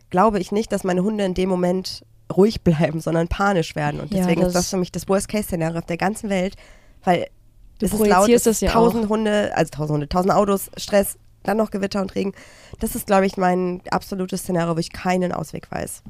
glaube 0.09 0.39
ich 0.39 0.51
nicht, 0.51 0.71
dass 0.71 0.83
meine 0.83 1.03
Hunde 1.03 1.25
in 1.25 1.33
dem 1.33 1.49
Moment 1.49 2.05
ruhig 2.35 2.61
bleiben, 2.63 2.99
sondern 3.01 3.27
panisch 3.27 3.75
werden. 3.75 3.99
Und 3.99 4.13
Ja, 4.13 4.19
deswegen 4.21 4.41
das- 4.41 4.49
ist 4.49 4.55
das 4.55 4.69
für 4.69 4.77
mich 4.77 4.91
das 4.91 5.07
Worst-Case-Szenario 5.07 5.79
auf 5.79 5.85
der 5.85 5.97
ganzen 5.97 6.29
Welt, 6.29 6.55
weil 7.03 7.27
Du 7.79 7.85
es 7.85 7.93
ist 7.93 8.07
laut, 8.07 8.29
es 8.29 8.45
ist 8.45 8.61
ja 8.61 8.71
tausend 8.71 9.09
Hunde, 9.09 9.51
also 9.55 9.69
tausend 9.69 9.95
Hunde, 9.95 10.09
tausend 10.09 10.33
Autos, 10.33 10.69
Stress, 10.77 11.17
dann 11.43 11.57
noch 11.57 11.71
Gewitter 11.71 12.01
und 12.01 12.15
Regen. 12.15 12.33
Das 12.79 12.95
ist, 12.95 13.05
glaube 13.07 13.25
ich, 13.25 13.35
mein 13.37 13.81
absolutes 13.91 14.41
Szenario, 14.41 14.75
wo 14.75 14.79
ich 14.79 14.91
keinen 14.91 15.31
Ausweg 15.31 15.69
weiß. 15.71 16.01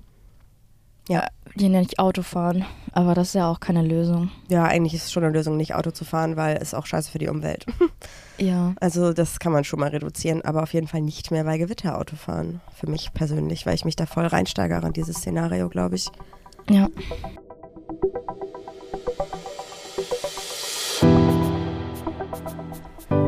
Ja. 1.08 1.28
Die 1.58 1.70
nenne 1.70 1.86
ich 1.90 2.00
Autofahren, 2.00 2.66
aber 2.92 3.14
das 3.14 3.30
ist 3.30 3.36
ja 3.36 3.50
auch 3.50 3.62
keine 3.62 3.82
Lösung. 3.82 4.30
Ja, 4.50 4.66
eigentlich 4.66 4.94
ist 4.94 5.06
es 5.06 5.12
schon 5.14 5.24
eine 5.24 5.32
Lösung, 5.32 5.56
nicht 5.56 5.74
Auto 5.74 5.92
zu 5.92 6.04
fahren, 6.04 6.36
weil 6.36 6.58
es 6.58 6.74
auch 6.74 6.86
scheiße 6.86 7.10
für 7.10 7.20
die 7.20 7.30
Umwelt. 7.30 7.66
Ja. 8.38 8.74
Also 8.82 9.14
das 9.14 9.40
kann 9.40 9.54
man 9.54 9.64
schon 9.64 9.80
mal 9.80 9.92
reduzieren, 9.92 10.42
aber 10.42 10.62
auf 10.62 10.74
jeden 10.74 10.90
Fall 10.90 11.00
nicht 11.00 11.32
mehr 11.32 11.46
bei 11.46 11.58
Gewitter 11.58 11.98
Auto 11.98 12.18
fahren. 12.18 12.60
Für 12.76 12.90
mich 12.90 13.14
persönlich, 13.14 13.66
weil 13.66 13.76
ich 13.76 13.86
mich 13.86 13.96
da 13.96 14.06
voll 14.06 14.26
reinsteigere 14.26 14.86
in 14.86 14.92
dieses 14.92 15.20
Szenario, 15.20 15.70
glaube 15.70 15.96
ich. 15.96 16.10
Ja. 16.70 16.90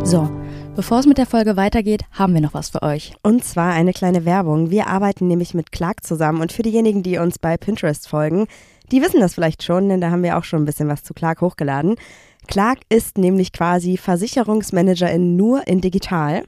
So, 0.04 0.30
bevor 0.78 1.00
es 1.00 1.08
mit 1.08 1.18
der 1.18 1.26
Folge 1.26 1.58
weitergeht, 1.58 2.04
haben 2.12 2.36
wir 2.36 2.42
noch 2.42 2.54
was 2.54 2.70
für 2.70 2.84
euch. 2.84 3.16
Und 3.24 3.44
zwar 3.44 3.74
eine 3.74 3.94
kleine 3.94 4.26
Werbung. 4.26 4.70
Wir 4.70 4.86
arbeiten 4.86 5.28
nämlich 5.28 5.56
mit 5.56 5.72
Clark 5.72 6.06
zusammen 6.06 6.40
und 6.40 6.52
für 6.52 6.62
diejenigen, 6.62 7.02
die 7.02 7.18
uns 7.18 7.40
bei 7.40 7.58
Pinterest 7.58 8.08
folgen, 8.08 8.46
die 8.92 9.02
wissen 9.02 9.20
das 9.20 9.34
vielleicht 9.34 9.64
schon, 9.64 9.90
denn 9.90 10.02
da 10.02 10.12
haben 10.12 10.22
wir 10.22 10.38
auch 10.38 10.44
schon 10.44 10.62
ein 10.62 10.66
bisschen 10.66 10.88
was 10.88 11.02
zu 11.02 11.16
Clark 11.16 11.42
hochgeladen. 11.42 11.96
Clark 12.46 12.78
ist 12.90 13.18
nämlich 13.18 13.54
quasi 13.54 13.98
Versicherungsmanagerin 13.98 15.36
nur 15.36 15.68
in 15.68 15.82
digital. 15.82 16.44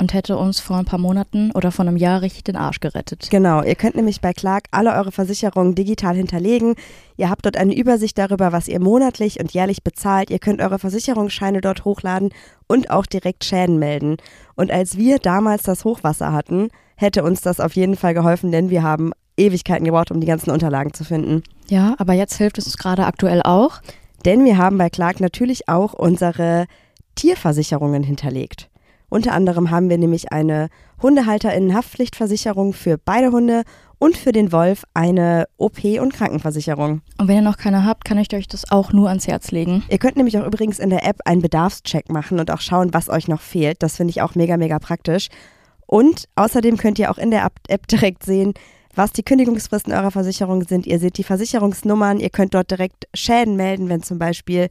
Und 0.00 0.14
hätte 0.14 0.38
uns 0.38 0.60
vor 0.60 0.78
ein 0.78 0.86
paar 0.86 0.98
Monaten 0.98 1.50
oder 1.52 1.70
vor 1.70 1.86
einem 1.86 1.98
Jahr 1.98 2.22
richtig 2.22 2.44
den 2.44 2.56
Arsch 2.56 2.80
gerettet. 2.80 3.28
Genau, 3.30 3.62
ihr 3.62 3.74
könnt 3.74 3.96
nämlich 3.96 4.22
bei 4.22 4.32
Clark 4.32 4.64
alle 4.70 4.94
eure 4.94 5.12
Versicherungen 5.12 5.74
digital 5.74 6.16
hinterlegen. 6.16 6.74
Ihr 7.18 7.28
habt 7.28 7.44
dort 7.44 7.58
eine 7.58 7.76
Übersicht 7.76 8.16
darüber, 8.16 8.50
was 8.50 8.66
ihr 8.66 8.80
monatlich 8.80 9.40
und 9.40 9.52
jährlich 9.52 9.84
bezahlt. 9.84 10.30
Ihr 10.30 10.38
könnt 10.38 10.62
eure 10.62 10.78
Versicherungsscheine 10.78 11.60
dort 11.60 11.84
hochladen 11.84 12.30
und 12.66 12.90
auch 12.90 13.04
direkt 13.04 13.44
Schäden 13.44 13.78
melden. 13.78 14.16
Und 14.56 14.70
als 14.70 14.96
wir 14.96 15.18
damals 15.18 15.64
das 15.64 15.84
Hochwasser 15.84 16.32
hatten, 16.32 16.70
hätte 16.96 17.22
uns 17.22 17.42
das 17.42 17.60
auf 17.60 17.76
jeden 17.76 17.96
Fall 17.96 18.14
geholfen, 18.14 18.52
denn 18.52 18.70
wir 18.70 18.82
haben 18.82 19.12
Ewigkeiten 19.36 19.84
gebraucht, 19.84 20.10
um 20.10 20.20
die 20.20 20.26
ganzen 20.26 20.50
Unterlagen 20.50 20.94
zu 20.94 21.04
finden. 21.04 21.42
Ja, 21.68 21.94
aber 21.98 22.14
jetzt 22.14 22.36
hilft 22.36 22.56
es 22.56 22.64
uns 22.64 22.78
gerade 22.78 23.04
aktuell 23.04 23.42
auch. 23.42 23.82
Denn 24.24 24.46
wir 24.46 24.56
haben 24.56 24.78
bei 24.78 24.88
Clark 24.88 25.20
natürlich 25.20 25.68
auch 25.68 25.92
unsere 25.92 26.66
Tierversicherungen 27.16 28.02
hinterlegt. 28.02 28.69
Unter 29.10 29.32
anderem 29.32 29.70
haben 29.70 29.90
wir 29.90 29.98
nämlich 29.98 30.32
eine 30.32 30.68
Hundehalterinnenhaftpflichtversicherung 31.02 32.72
für 32.72 32.96
beide 32.96 33.32
Hunde 33.32 33.64
und 33.98 34.16
für 34.16 34.32
den 34.32 34.52
Wolf 34.52 34.84
eine 34.94 35.46
OP- 35.58 36.00
und 36.00 36.14
Krankenversicherung. 36.14 37.02
Und 37.18 37.28
wenn 37.28 37.36
ihr 37.36 37.42
noch 37.42 37.58
keine 37.58 37.84
habt, 37.84 38.04
kann 38.04 38.18
ich 38.18 38.32
euch 38.34 38.48
das 38.48 38.70
auch 38.70 38.92
nur 38.92 39.08
ans 39.08 39.26
Herz 39.26 39.50
legen. 39.50 39.82
Ihr 39.90 39.98
könnt 39.98 40.16
nämlich 40.16 40.38
auch 40.38 40.46
übrigens 40.46 40.78
in 40.78 40.90
der 40.90 41.06
App 41.06 41.18
einen 41.24 41.42
Bedarfscheck 41.42 42.10
machen 42.10 42.40
und 42.40 42.50
auch 42.50 42.60
schauen, 42.60 42.94
was 42.94 43.08
euch 43.10 43.28
noch 43.28 43.40
fehlt. 43.40 43.82
Das 43.82 43.96
finde 43.96 44.12
ich 44.12 44.22
auch 44.22 44.34
mega, 44.36 44.56
mega 44.56 44.78
praktisch. 44.78 45.28
Und 45.86 46.26
außerdem 46.36 46.76
könnt 46.76 46.98
ihr 46.98 47.10
auch 47.10 47.18
in 47.18 47.30
der 47.32 47.48
App- 47.68 47.88
direkt 47.88 48.24
sehen, 48.24 48.54
was 48.94 49.12
die 49.12 49.24
Kündigungsfristen 49.24 49.92
eurer 49.92 50.10
Versicherung 50.12 50.62
sind. 50.62 50.86
Ihr 50.86 50.98
seht 50.98 51.18
die 51.18 51.24
Versicherungsnummern, 51.24 52.20
ihr 52.20 52.30
könnt 52.30 52.54
dort 52.54 52.70
direkt 52.70 53.08
Schäden 53.12 53.56
melden, 53.56 53.88
wenn 53.88 54.02
zum 54.02 54.18
Beispiel 54.18 54.68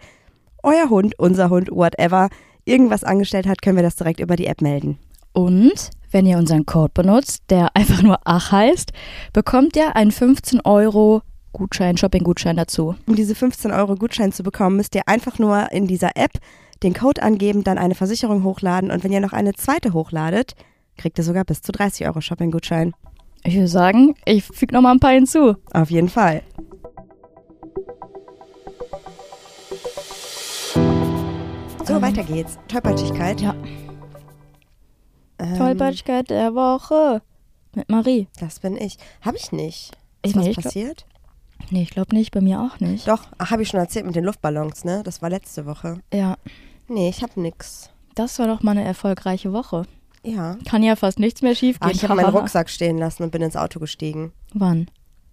euer 0.64 0.90
Hund, 0.90 1.18
unser 1.20 1.50
Hund, 1.50 1.70
whatever, 1.72 2.30
irgendwas 2.70 3.04
angestellt 3.04 3.48
hat, 3.48 3.62
können 3.62 3.76
wir 3.76 3.84
das 3.84 3.96
direkt 3.96 4.20
über 4.20 4.36
die 4.36 4.46
App 4.46 4.62
melden. 4.62 4.98
Und 5.34 5.92
wenn 6.12 6.26
ihr 6.26 6.38
unseren 6.38 6.66
Code 6.66 6.92
benutzt, 6.94 7.44
der 7.50 7.70
einfach 7.76 8.02
nur 8.02 8.20
Ach 8.26 8.52
heißt, 8.52 8.92
bekommt 9.34 9.76
ihr 9.76 9.96
einen 9.96 10.12
15 10.12 10.62
Euro 10.62 11.22
Gutschein, 11.52 11.98
Shopping-Gutschein 11.98 12.56
dazu. 12.56 12.96
Um 13.08 13.16
diese 13.16 13.36
15 13.36 13.72
Euro 13.72 13.96
Gutschein 13.96 14.32
zu 14.32 14.44
bekommen, 14.44 14.76
müsst 14.78 14.96
ihr 14.96 15.08
einfach 15.08 15.40
nur 15.40 15.72
in 15.72 15.88
dieser 15.88 16.16
App 16.16 16.34
den 16.84 16.94
Code 16.94 17.22
angeben, 17.22 17.64
dann 17.64 17.78
eine 17.78 17.96
Versicherung 17.96 18.44
hochladen 18.44 18.92
und 18.92 19.04
wenn 19.04 19.12
ihr 19.12 19.20
noch 19.20 19.34
eine 19.34 19.54
zweite 19.54 19.94
hochladet, 19.94 20.54
kriegt 20.98 21.18
ihr 21.18 21.24
sogar 21.24 21.44
bis 21.44 21.62
zu 21.62 21.72
30 21.72 22.08
Euro 22.08 22.22
Shopping-Gutschein. 22.22 22.94
Ich 23.44 23.56
würde 23.56 23.68
sagen, 23.68 24.16
ich 24.26 24.44
füge 24.44 24.74
noch 24.74 24.82
mal 24.82 24.92
ein 24.92 25.00
paar 25.00 25.12
hinzu. 25.12 25.56
Auf 25.74 25.90
jeden 25.90 26.10
Fall. 26.10 26.44
So, 31.90 31.96
Ähm, 31.96 32.02
weiter 32.04 32.24
geht's. 32.24 32.58
Tollpatschigkeit. 32.68 33.42
Ja. 33.42 33.56
Ähm, 35.40 35.58
Tollpatschigkeit 35.58 36.30
der 36.30 36.54
Woche 36.54 37.22
mit 37.74 37.90
Marie. 37.90 38.28
Das 38.40 38.60
bin 38.60 38.78
ich. 38.78 38.98
Habe 39.22 39.38
ich 39.38 39.52
nicht. 39.52 39.98
Ich 40.22 40.32
Ist 40.32 40.36
was 40.38 40.44
nee, 40.44 40.50
ich 40.52 40.56
glaub- 40.58 40.64
passiert? 40.66 41.06
Nee, 41.72 41.82
ich 41.82 41.90
glaube 41.90 42.16
nicht, 42.16 42.32
bei 42.32 42.42
mir 42.42 42.62
auch 42.62 42.80
nicht. 42.80 43.08
Doch, 43.08 43.24
habe 43.40 43.64
ich 43.64 43.70
schon 43.70 43.80
erzählt 43.80 44.06
mit 44.06 44.16
den 44.16 44.24
Luftballons, 44.24 44.86
ne? 44.86 45.02
Das 45.04 45.22
war 45.24 45.30
letzte 45.32 45.66
Woche. 45.66 46.00
Ja, 46.14 46.38
Nee, 46.88 47.10
ich 47.10 47.22
habe 47.24 47.40
nix. 47.42 47.90
das 48.16 48.38
war 48.40 48.48
doch 48.48 48.62
mal 48.64 48.72
eine 48.72 48.84
erfolgreiche 48.84 49.52
Woche. 49.52 49.86
Ja. 50.24 50.58
Kann 50.66 50.84
ja 50.84 50.96
fast 50.96 51.18
nichts 51.20 51.42
mehr 51.42 51.56
schief 51.56 51.78
Ach, 51.80 51.88
gehen. 51.88 51.96
ich 51.96 52.04
habe 52.04 52.16
meinen 52.16 52.36
Rucksack 52.36 52.70
stehen 52.70 52.98
lassen 53.00 53.24
und 53.24 53.32
bin 53.32 53.42
ins 53.42 53.56
Auto 53.56 53.80
gestiegen. 53.80 54.32
Wann? 54.54 54.90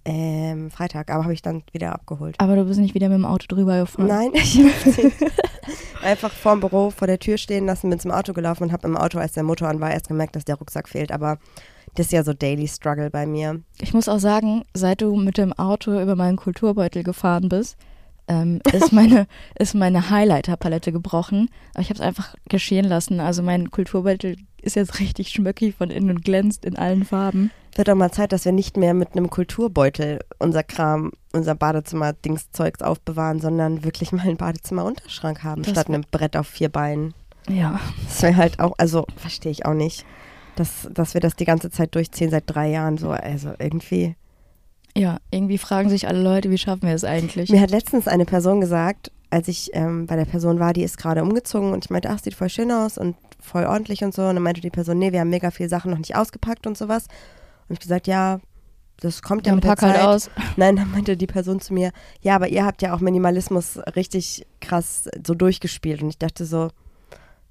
Ähm, 0.07 0.71
Freitag, 0.71 1.11
aber 1.11 1.25
habe 1.25 1.35
ich 1.35 1.43
dann 1.43 1.65
wieder 1.73 1.93
abgeholt. 1.93 2.37
Aber 2.39 2.55
du 2.55 2.65
bist 2.65 2.79
nicht 2.79 2.95
wieder 2.95 3.09
mit 3.09 3.19
dem 3.19 3.25
Auto 3.25 3.47
drüber 3.49 3.81
gefahren. 3.81 4.07
Nein, 4.07 4.31
ich 4.35 4.57
habe 4.59 5.13
einfach 6.03 6.33
vorm 6.33 6.61
Büro 6.61 6.91
vor 6.91 7.09
der 7.09 7.19
Tür 7.19 7.39
stehen 7.39 7.67
lassen, 7.67 7.91
bin 7.91 7.99
zum 7.99 8.13
Auto 8.13 8.33
gelaufen 8.33 8.65
und 8.65 8.73
habe 8.73 8.87
im 8.87 8.97
Auto, 8.97 9.19
als 9.19 9.33
der 9.33 9.43
Motor 9.43 9.69
an 9.69 9.81
war, 9.81 9.91
erst 9.91 10.09
gemerkt, 10.09 10.37
dass 10.37 10.45
der 10.45 10.57
Rucksack 10.57 10.89
fehlt. 10.89 11.11
Aber 11.11 11.39
das 11.97 12.07
ist 12.07 12.13
ja 12.13 12.23
so 12.23 12.33
Daily 12.33 12.69
Struggle 12.69 13.11
bei 13.11 13.27
mir. 13.27 13.63
Ich 13.81 13.95
muss 13.95 14.09
auch 14.09 14.19
sagen, 14.19 14.63
seit 14.75 15.03
du 15.03 15.17
mit 15.17 15.39
dem 15.39 15.53
Auto 15.53 16.01
über 16.01 16.15
meinen 16.15 16.37
Kulturbeutel 16.37 17.03
gefahren 17.03 17.49
bist, 17.49 17.77
ähm, 18.29 18.61
ist 18.73 18.93
meine, 18.93 19.27
ist 19.59 19.75
meine 19.75 20.11
Highlighter-Palette 20.11 20.93
gebrochen. 20.93 21.49
Aber 21.75 21.83
ich 21.83 21.89
habe 21.91 21.99
es 21.99 22.07
einfach 22.07 22.35
geschehen 22.49 22.85
lassen. 22.85 23.19
Also 23.19 23.43
mein 23.43 23.71
Kulturbeutel 23.71 24.37
ist 24.67 24.77
jetzt 24.77 25.01
richtig 25.01 25.31
schmöckig 25.31 25.75
von 25.77 25.91
innen 25.91 26.11
und 26.11 26.25
glänzt 26.25 26.65
in 26.65 26.77
allen 26.77 27.05
Farben. 27.05 27.51
Wird 27.75 27.89
doch 27.89 27.95
mal 27.95 28.11
Zeit, 28.11 28.33
dass 28.33 28.45
wir 28.45 28.53
nicht 28.53 28.77
mehr 28.77 28.95
mit 28.95 29.13
einem 29.13 29.31
Kulturbeutel 29.31 30.21
unser 30.39 30.63
Kram, 30.63 31.13
unser 31.33 31.55
Badezimmer-Dingszeugs 31.55 32.83
aufbewahren, 32.83 33.41
sondern 33.41 33.85
wirklich 33.85 34.13
mal 34.13 34.23
einen 34.23 34.37
Badezimmer-Unterschrank 34.37 35.45
haben, 35.45 35.63
Das 35.63 35.73
statt 35.73 35.89
einem 35.89 36.05
Brett 36.11 36.37
auf 36.37 36.47
vier 36.47 36.69
Beinen. 36.69 37.15
Ja. 37.49 37.79
Das 38.09 38.23
wäre 38.23 38.37
halt 38.37 38.61
auch, 38.61 38.75
also 38.79 39.07
verstehe 39.17 39.53
ich 39.53 39.67
auch 39.67 39.75
nicht, 39.75 40.05
dass, 40.57 40.89
dass 40.93 41.15
wir 41.15 41.21
das 41.21 41.37
die 41.37 41.45
ganze 41.45 41.71
Zeit 41.71 41.95
durchziehen 41.95 42.31
seit 42.31 42.45
drei 42.47 42.69
Jahren. 42.71 42.99
So, 42.99 43.11
also 43.11 43.53
irgendwie. 43.59 44.17
Ja, 44.97 45.19
irgendwie 45.31 45.59
fragen 45.59 45.91
sich 45.91 46.09
alle 46.09 46.23
Leute, 46.23 46.51
wie 46.51 46.59
schaffen 46.59 46.83
wir 46.89 46.95
es 46.95 47.05
eigentlich? 47.05 47.51
Mir 47.51 47.61
hat 47.61 47.71
letztens 47.71 48.09
eine 48.09 48.25
Person 48.25 48.63
gesagt, 48.63 49.13
als 49.29 49.49
ich 49.49 49.71
ähm, 49.75 50.07
bei 50.07 50.17
der 50.17 50.25
Person 50.25 50.59
war, 50.59 50.73
die 50.73 50.83
ist 50.83 50.97
gerade 50.97 51.23
umgezogen 51.23 51.73
und 51.73 51.85
ich 51.85 51.91
meinte, 51.91 52.09
ach, 52.09 52.19
sieht 52.19 52.35
voll 52.35 52.49
schön 52.49 52.73
aus 52.73 52.97
und 52.97 53.17
voll 53.47 53.65
ordentlich 53.65 54.05
und 54.05 54.15
so. 54.15 54.23
Und 54.23 54.35
dann 54.35 54.43
meinte 54.43 54.61
die 54.61 54.71
Person, 54.71 54.99
nee, 54.99 55.13
wir 55.13 55.21
haben 55.21 55.31
mega 55.31 55.51
viele 55.51 55.69
Sachen 55.69 55.91
noch 55.91 55.99
nicht 55.99 56.17
ausgepackt 56.17 56.67
und 56.67 56.77
sowas. 56.77 57.07
Und 57.69 57.75
ich 57.75 57.81
gesagt, 57.81 58.07
ja, 58.07 58.41
das 59.01 59.23
kommt 59.23 59.47
ja 59.47 59.51
Dann 59.51 59.57
mit 59.57 59.65
der 59.65 59.71
halt 59.71 59.81
Zeit. 59.81 60.01
aus. 60.01 60.31
Nein, 60.57 60.77
dann 60.77 60.91
meinte 60.91 61.17
die 61.17 61.27
Person 61.27 61.61
zu 61.61 61.75
mir, 61.75 61.93
ja, 62.21 62.35
aber 62.35 62.49
ihr 62.49 62.65
habt 62.65 62.83
ja 62.83 62.95
auch 62.95 63.01
Minimalismus 63.01 63.79
richtig 63.95 64.47
krass 64.61 65.09
so 65.27 65.35
durchgespielt. 65.35 66.03
Und 66.03 66.09
ich 66.09 66.19
dachte 66.19 66.45
so, 66.47 66.71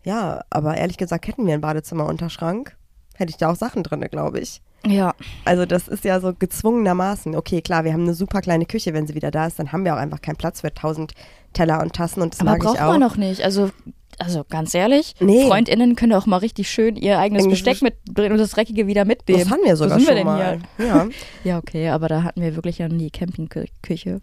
ja, 0.04 0.42
aber 0.50 0.78
ehrlich 0.78 0.98
gesagt 0.98 1.28
hätten 1.28 1.46
wir 1.46 1.54
einen 1.54 1.62
Badezimmerunterschrank, 1.62 2.76
hätte 3.16 3.30
ich 3.32 3.38
da 3.38 3.52
auch 3.52 3.56
Sachen 3.56 3.84
drin, 3.84 4.02
glaube 4.12 4.40
ich. 4.40 4.62
Ja, 4.88 5.16
Also 5.46 5.66
das 5.66 5.88
ist 5.88 6.04
ja 6.04 6.20
so 6.20 6.34
gezwungenermaßen. 6.34 7.36
Okay, 7.36 7.62
klar, 7.62 7.84
wir 7.86 7.94
haben 7.94 8.04
eine 8.04 8.14
super 8.14 8.42
kleine 8.42 8.66
Küche, 8.68 8.94
wenn 8.94 9.08
sie 9.08 9.16
wieder 9.16 9.32
da 9.32 9.48
ist, 9.48 9.58
dann 9.58 9.72
haben 9.72 9.84
wir 9.84 9.96
auch 9.96 10.00
einfach 10.00 10.22
keinen 10.22 10.36
Platz 10.36 10.62
für 10.62 10.72
tausend 10.74 11.14
Teller 11.54 11.82
und 11.82 11.94
Tassen 11.94 12.22
und 12.22 12.34
das 12.34 12.42
aber 12.42 12.52
mag 12.52 12.60
braucht 12.62 12.76
ich 12.76 12.82
auch. 12.82 12.92
man 12.92 13.00
noch 13.00 13.18
nicht. 13.18 13.44
Also, 13.44 13.72
also 14.20 14.44
ganz 14.50 14.74
ehrlich, 14.74 15.14
Nee. 15.20 15.48
FreundInnen 15.48 15.96
können 15.96 16.14
auch 16.14 16.26
mal 16.26 16.38
richtig 16.38 16.70
schön 16.70 16.96
ihr 16.96 17.20
eigenes 17.20 17.44
Eigenes 17.44 17.60
Besteck 17.64 17.82
mitbringen 17.82 18.32
und 18.34 18.38
das 18.40 18.52
Dreckige 18.52 18.88
wieder 18.88 19.06
mitnehmen. 19.06 19.40
das 19.42 19.50
haben 19.52 19.62
wir 19.64 19.76
sogar 19.76 19.98
Wo 19.98 20.00
sind 20.04 20.08
wir 20.10 20.18
schon 20.18 20.26
denn 20.26 20.26
mal. 20.26 20.60
hier? 20.78 20.86
Ja. 20.88 21.08
Ja, 21.44 21.58
okay, 21.58 21.90
aber 21.90 22.08
da 22.08 22.24
hatten 22.24 22.42
wir 22.42 22.56
wirklich 22.56 22.78
ja 22.80 22.88
nie 22.88 23.10
Campingküche. 23.10 24.22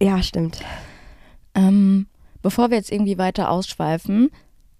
ja, 0.00 0.22
stimmt. 0.22 0.60
Ähm, 1.54 2.06
bevor 2.42 2.70
wir 2.70 2.76
jetzt 2.76 2.92
irgendwie 2.92 3.18
weiter 3.18 3.50
ausschweifen, 3.50 4.30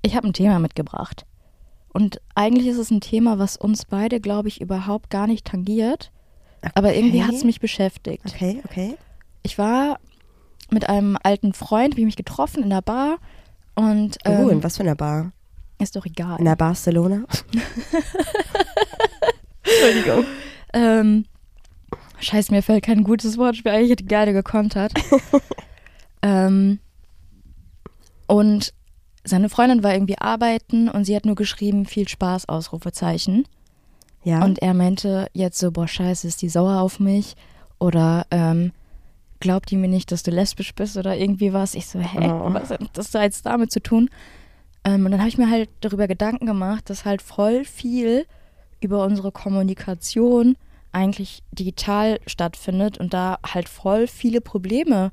ich 0.02 0.14
habe 0.16 0.26
ein 0.28 0.32
Thema 0.32 0.58
mitgebracht. 0.58 1.24
Und 1.92 2.20
eigentlich 2.34 2.66
ist 2.66 2.76
es 2.78 2.90
ein 2.90 3.00
Thema, 3.00 3.38
was 3.38 3.56
uns 3.56 3.86
beide, 3.86 4.20
glaube 4.20 4.48
ich, 4.48 4.60
überhaupt 4.60 5.08
gar 5.10 5.26
nicht 5.26 5.46
tangiert. 5.46 6.12
Aber 6.74 6.94
irgendwie 6.94 7.18
Okay. 7.20 7.28
hat 7.28 7.34
es 7.34 7.44
mich 7.44 7.60
beschäftigt. 7.60 8.24
Okay, 8.26 8.60
okay. 8.64 8.96
Ich 9.42 9.56
war 9.56 9.98
mit 10.70 10.88
einem 10.88 11.16
alten 11.22 11.52
Freund, 11.54 11.94
habe 11.94 12.00
ich 12.00 12.06
mich 12.06 12.16
getroffen 12.16 12.62
in 12.62 12.70
der 12.70 12.82
Bar. 12.82 13.16
Und 13.76 14.18
ähm, 14.24 14.40
oh, 14.40 14.48
in 14.48 14.64
was 14.64 14.76
für 14.76 14.82
einer 14.82 14.96
Bar? 14.96 15.30
ist 15.78 15.96
doch 15.96 16.06
egal. 16.06 16.38
In 16.38 16.44
der 16.44 16.56
Barcelona? 16.56 17.24
Entschuldigung. 19.62 20.24
Ähm, 20.72 21.26
scheiße, 22.18 22.52
mir 22.52 22.62
fällt 22.62 22.84
kein 22.84 23.04
gutes 23.04 23.36
Wortspiel 23.36 23.72
ein. 23.72 23.84
Ich 23.84 23.90
hätte 23.90 24.04
gerne 24.04 24.32
gekontert. 24.32 24.92
ähm, 26.22 26.78
und 28.26 28.72
seine 29.24 29.48
Freundin 29.48 29.82
war 29.82 29.92
irgendwie 29.92 30.18
arbeiten 30.18 30.88
und 30.88 31.04
sie 31.04 31.14
hat 31.16 31.26
nur 31.26 31.34
geschrieben, 31.34 31.84
viel 31.84 32.08
Spaß, 32.08 32.48
Ausrufezeichen. 32.48 33.46
Ja. 34.24 34.44
Und 34.44 34.60
er 34.60 34.74
meinte 34.74 35.28
jetzt 35.34 35.58
so, 35.58 35.70
boah, 35.70 35.86
scheiße, 35.86 36.26
ist 36.26 36.42
die 36.42 36.48
sauer 36.48 36.80
auf 36.80 37.00
mich? 37.00 37.36
Oder 37.78 38.26
ähm, 38.30 38.72
glaubt 39.40 39.70
die 39.70 39.76
mir 39.76 39.88
nicht, 39.88 40.12
dass 40.12 40.22
du 40.22 40.30
lesbisch 40.30 40.74
bist 40.74 40.96
oder 40.96 41.16
irgendwie 41.16 41.52
was? 41.52 41.74
Ich 41.74 41.86
so, 41.86 41.98
hä, 41.98 42.30
Oh. 42.30 42.52
was 42.52 42.70
hat 42.70 42.80
das 42.94 43.10
da 43.10 43.22
jetzt 43.22 43.46
damit 43.46 43.70
zu 43.72 43.80
tun? 43.80 44.08
Ähm, 44.84 45.04
und 45.04 45.10
dann 45.10 45.20
habe 45.20 45.28
ich 45.28 45.38
mir 45.38 45.50
halt 45.50 45.68
darüber 45.80 46.06
Gedanken 46.06 46.46
gemacht, 46.46 46.88
dass 46.90 47.04
halt 47.04 47.22
voll 47.22 47.64
viel 47.64 48.26
über 48.80 49.04
unsere 49.04 49.32
Kommunikation 49.32 50.56
eigentlich 50.92 51.42
digital 51.52 52.20
stattfindet 52.26 52.98
und 52.98 53.12
da 53.12 53.38
halt 53.44 53.68
voll 53.68 54.06
viele 54.06 54.40
Probleme 54.40 55.12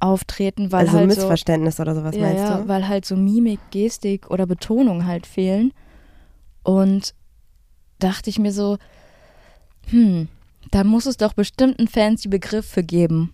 auftreten, 0.00 0.72
weil 0.72 0.86
also 0.86 0.98
halt 0.98 1.12
so 1.12 1.20
Missverständnis 1.20 1.78
oder 1.78 1.94
sowas 1.94 2.14
ja, 2.16 2.22
meinst 2.22 2.42
ja, 2.44 2.58
du? 2.58 2.68
weil 2.68 2.88
halt 2.88 3.04
so 3.04 3.16
Mimik, 3.16 3.60
Gestik 3.70 4.30
oder 4.30 4.46
Betonung 4.46 5.06
halt 5.06 5.26
fehlen. 5.26 5.72
Und 6.64 7.14
dachte 8.00 8.28
ich 8.30 8.38
mir 8.38 8.52
so, 8.52 8.78
hm, 9.90 10.28
da 10.72 10.82
muss 10.82 11.06
es 11.06 11.16
doch 11.16 11.32
bestimmt 11.34 11.78
einen 11.78 11.86
fancy 11.86 12.28
Begriff 12.28 12.66
für 12.66 12.82
geben. 12.82 13.32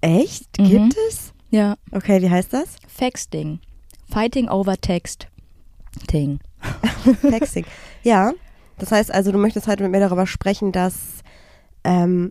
Echt? 0.00 0.58
Mhm. 0.58 0.64
Gibt 0.68 0.96
es? 1.10 1.32
Ja, 1.50 1.76
Okay, 1.92 2.22
wie 2.22 2.30
heißt 2.30 2.52
das? 2.52 2.76
Faxting. 2.88 3.60
Fighting 4.10 4.48
over 4.48 4.76
text. 4.80 5.26
Ting. 6.06 6.40
Texting. 7.22 7.64
ja. 8.02 8.32
Das 8.78 8.92
heißt 8.92 9.12
also, 9.12 9.32
du 9.32 9.38
möchtest 9.38 9.66
heute 9.66 9.82
mit 9.82 9.92
mir 9.92 10.00
darüber 10.00 10.26
sprechen, 10.26 10.72
dass 10.72 10.94
ähm, 11.84 12.30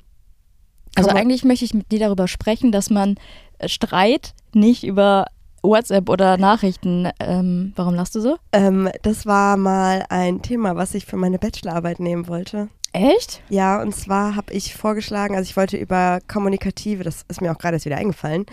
Also 0.95 1.09
eigentlich 1.09 1.43
möchte 1.43 1.65
ich 1.65 1.73
mit 1.73 1.91
dir 1.91 1.99
darüber 1.99 2.27
sprechen, 2.27 2.71
dass 2.71 2.89
man 2.89 3.15
äh, 3.59 3.67
Streit 3.67 4.33
nicht 4.53 4.83
über 4.85 5.25
WhatsApp 5.63 6.07
oder 6.09 6.37
Nachrichten, 6.37 7.09
ähm, 7.19 7.73
warum 7.75 7.95
lachst 7.95 8.15
du 8.15 8.21
so? 8.21 8.37
ähm, 8.53 8.89
das 9.01 9.25
war 9.25 9.57
mal 9.57 10.05
ein 10.09 10.41
Thema, 10.41 10.75
was 10.75 10.93
ich 10.93 11.05
für 11.05 11.17
meine 11.17 11.39
Bachelorarbeit 11.39 11.99
nehmen 11.99 12.27
wollte. 12.27 12.69
Echt? 12.93 13.41
Ja, 13.49 13.81
und 13.81 13.95
zwar 13.95 14.35
habe 14.35 14.53
ich 14.53 14.75
vorgeschlagen, 14.75 15.35
also 15.35 15.47
ich 15.47 15.57
wollte 15.57 15.77
über 15.77 16.19
kommunikative, 16.27 17.03
das 17.03 17.25
ist 17.27 17.41
mir 17.41 17.51
auch 17.51 17.57
gerade 17.57 17.75
erst 17.75 17.85
wieder 17.85 17.97
eingefallen, 17.97 18.45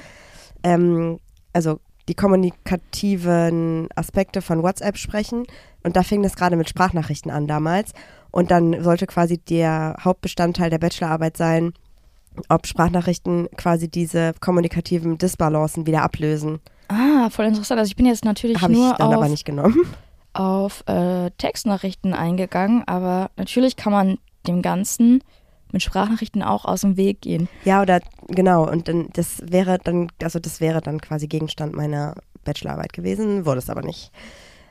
ähm, 0.62 1.20
also 1.52 1.80
die 2.08 2.14
kommunikativen 2.14 3.88
Aspekte 3.94 4.42
von 4.42 4.62
WhatsApp 4.62 4.98
sprechen. 4.98 5.44
Und 5.82 5.96
da 5.96 6.02
fing 6.02 6.22
das 6.22 6.36
gerade 6.36 6.56
mit 6.56 6.68
Sprachnachrichten 6.68 7.30
an 7.30 7.46
damals. 7.46 7.92
Und 8.30 8.50
dann 8.50 8.82
sollte 8.82 9.06
quasi 9.06 9.38
der 9.38 9.96
Hauptbestandteil 10.02 10.70
der 10.70 10.78
Bachelorarbeit 10.78 11.36
sein, 11.36 11.72
ob 12.48 12.66
Sprachnachrichten 12.66 13.48
quasi 13.56 13.88
diese 13.88 14.34
kommunikativen 14.40 15.18
Disbalancen 15.18 15.86
wieder 15.86 16.02
ablösen. 16.02 16.60
Ah, 16.88 17.30
voll 17.30 17.46
interessant. 17.46 17.78
Also 17.78 17.90
ich 17.90 17.96
bin 17.96 18.06
jetzt 18.06 18.24
natürlich 18.24 18.60
Habe 18.60 18.72
ich 18.72 18.78
nur 18.78 18.94
dann 18.94 19.08
auf 19.08 19.14
aber 19.14 19.28
nicht 19.28 19.44
genommen. 19.44 19.86
Auf 20.34 20.84
äh, 20.86 21.30
Textnachrichten 21.38 22.12
eingegangen, 22.12 22.82
aber 22.86 23.30
natürlich 23.36 23.76
kann 23.76 23.92
man 23.92 24.18
dem 24.46 24.60
Ganzen 24.62 25.22
mit 25.72 25.82
Sprachnachrichten 25.82 26.42
auch 26.42 26.64
aus 26.64 26.82
dem 26.82 26.96
Weg 26.96 27.22
gehen. 27.22 27.48
Ja, 27.64 27.82
oder 27.82 28.00
genau. 28.28 28.68
Und 28.70 28.86
dann 28.88 29.08
das 29.12 29.42
wäre 29.44 29.78
dann, 29.82 30.08
also 30.22 30.38
das 30.38 30.60
wäre 30.60 30.80
dann 30.80 31.00
quasi 31.00 31.26
Gegenstand 31.26 31.74
meiner 31.74 32.14
Bachelorarbeit 32.44 32.92
gewesen, 32.92 33.46
wurde 33.46 33.58
es 33.58 33.70
aber 33.70 33.82
nicht. 33.82 34.12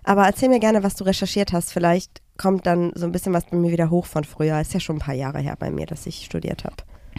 Aber 0.06 0.26
erzähl 0.26 0.50
mir 0.50 0.60
gerne, 0.60 0.84
was 0.84 0.96
du 0.96 1.04
recherchiert 1.06 1.54
hast. 1.54 1.72
Vielleicht 1.74 2.22
kommt 2.38 2.66
dann 2.68 2.92
so 2.96 3.06
ein 3.06 3.12
bisschen 3.12 3.34
was 3.34 3.46
bei 3.46 3.58
mir 3.58 3.72
wieder 3.72 3.90
hoch 3.90 4.06
von 4.06 4.24
früher. 4.24 4.60
Ist 4.62 4.74
ja 4.74 4.80
schon 4.80 4.98
ein 4.98 5.00
paar 5.00 5.16
Jahre 5.16 5.40
her 5.40 5.56
bei 5.58 5.72
mir, 5.72 5.86
dass 5.86 6.06
ich 6.06 6.26
studiert 6.26 6.64
habe. 6.66 6.76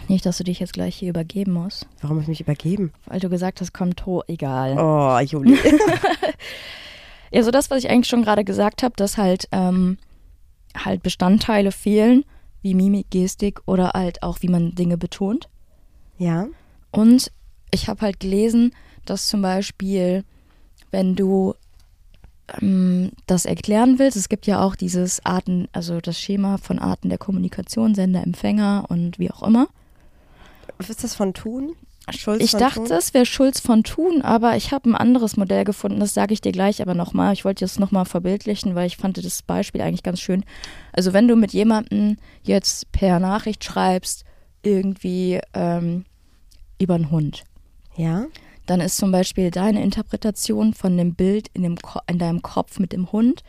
Nicht, 0.07 0.25
dass 0.25 0.37
du 0.37 0.43
dich 0.43 0.59
jetzt 0.59 0.73
gleich 0.73 0.95
hier 0.95 1.09
übergeben 1.09 1.53
musst, 1.53 1.87
Warum 2.01 2.17
habe 2.17 2.23
ich 2.23 2.27
mich 2.27 2.41
übergeben? 2.41 2.91
weil 3.07 3.19
du 3.19 3.29
gesagt 3.29 3.61
hast, 3.61 3.73
kommt 3.73 4.05
ho, 4.05 4.23
egal. 4.27 4.77
Oh, 4.77 5.17
Juli. 5.19 5.57
Ja, 7.35 7.43
so 7.43 7.51
das, 7.51 7.69
was 7.69 7.83
ich 7.83 7.89
eigentlich 7.89 8.07
schon 8.07 8.23
gerade 8.23 8.45
gesagt 8.45 8.81
habe, 8.81 8.95
dass 8.95 9.17
halt 9.17 9.49
ähm, 9.51 9.97
halt 10.73 11.03
Bestandteile 11.03 11.73
fehlen, 11.73 12.23
wie 12.61 12.73
Mimik, 12.73 13.09
Gestik 13.09 13.59
oder 13.65 13.91
halt 13.93 14.23
auch, 14.23 14.37
wie 14.39 14.47
man 14.47 14.73
Dinge 14.73 14.97
betont. 14.97 15.49
ja. 16.17 16.47
Und 16.91 17.33
ich 17.71 17.89
habe 17.89 17.99
halt 18.03 18.21
gelesen, 18.21 18.73
dass 19.03 19.27
zum 19.27 19.41
Beispiel, 19.41 20.23
wenn 20.91 21.17
du 21.17 21.55
ähm, 22.61 23.11
das 23.27 23.45
erklären 23.45 23.99
willst, 23.99 24.15
es 24.15 24.29
gibt 24.29 24.47
ja 24.47 24.61
auch 24.61 24.77
dieses 24.77 25.25
Arten, 25.25 25.67
also 25.73 25.99
das 25.99 26.17
Schema 26.17 26.57
von 26.57 26.79
Arten 26.79 27.09
der 27.09 27.17
Kommunikation, 27.17 27.95
Sender, 27.95 28.23
Empfänger 28.23 28.85
und 28.87 29.19
wie 29.19 29.29
auch 29.29 29.43
immer. 29.43 29.67
Was 30.77 30.89
ist 30.89 31.03
das 31.03 31.15
von 31.15 31.33
Thun? 31.33 31.75
Schulz 32.11 32.43
Ich 32.43 32.51
dachte, 32.51 32.83
Thun? 32.83 32.91
es 32.91 33.13
wäre 33.13 33.25
Schulz 33.25 33.59
von 33.59 33.83
Thun, 33.83 34.21
aber 34.21 34.55
ich 34.57 34.71
habe 34.71 34.89
ein 34.89 34.95
anderes 34.95 35.37
Modell 35.37 35.63
gefunden, 35.63 35.99
das 35.99 36.13
sage 36.13 36.33
ich 36.33 36.41
dir 36.41 36.51
gleich 36.51 36.81
aber 36.81 36.93
nochmal. 36.93 37.33
Ich 37.33 37.45
wollte 37.45 37.65
das 37.65 37.79
nochmal 37.79 38.05
verbildlichen, 38.05 38.75
weil 38.75 38.87
ich 38.87 38.97
fand 38.97 39.23
das 39.23 39.41
Beispiel 39.41 39.81
eigentlich 39.81 40.03
ganz 40.03 40.19
schön. 40.19 40.43
Also 40.93 41.13
wenn 41.13 41.27
du 41.27 41.35
mit 41.35 41.53
jemandem 41.53 42.17
jetzt 42.43 42.91
per 42.91 43.19
Nachricht 43.19 43.63
schreibst, 43.63 44.23
irgendwie 44.63 45.39
ähm, 45.53 46.05
über 46.79 46.95
einen 46.95 47.11
Hund, 47.11 47.43
Ja. 47.95 48.25
dann 48.65 48.81
ist 48.81 48.97
zum 48.97 49.11
Beispiel 49.11 49.51
deine 49.51 49.83
Interpretation 49.83 50.73
von 50.73 50.97
dem 50.97 51.13
Bild 51.15 51.49
in, 51.53 51.63
dem 51.63 51.77
Ko 51.77 51.99
in 52.07 52.19
deinem 52.19 52.41
Kopf 52.41 52.79
mit 52.79 52.91
dem 52.93 53.11
Hund, 53.11 53.43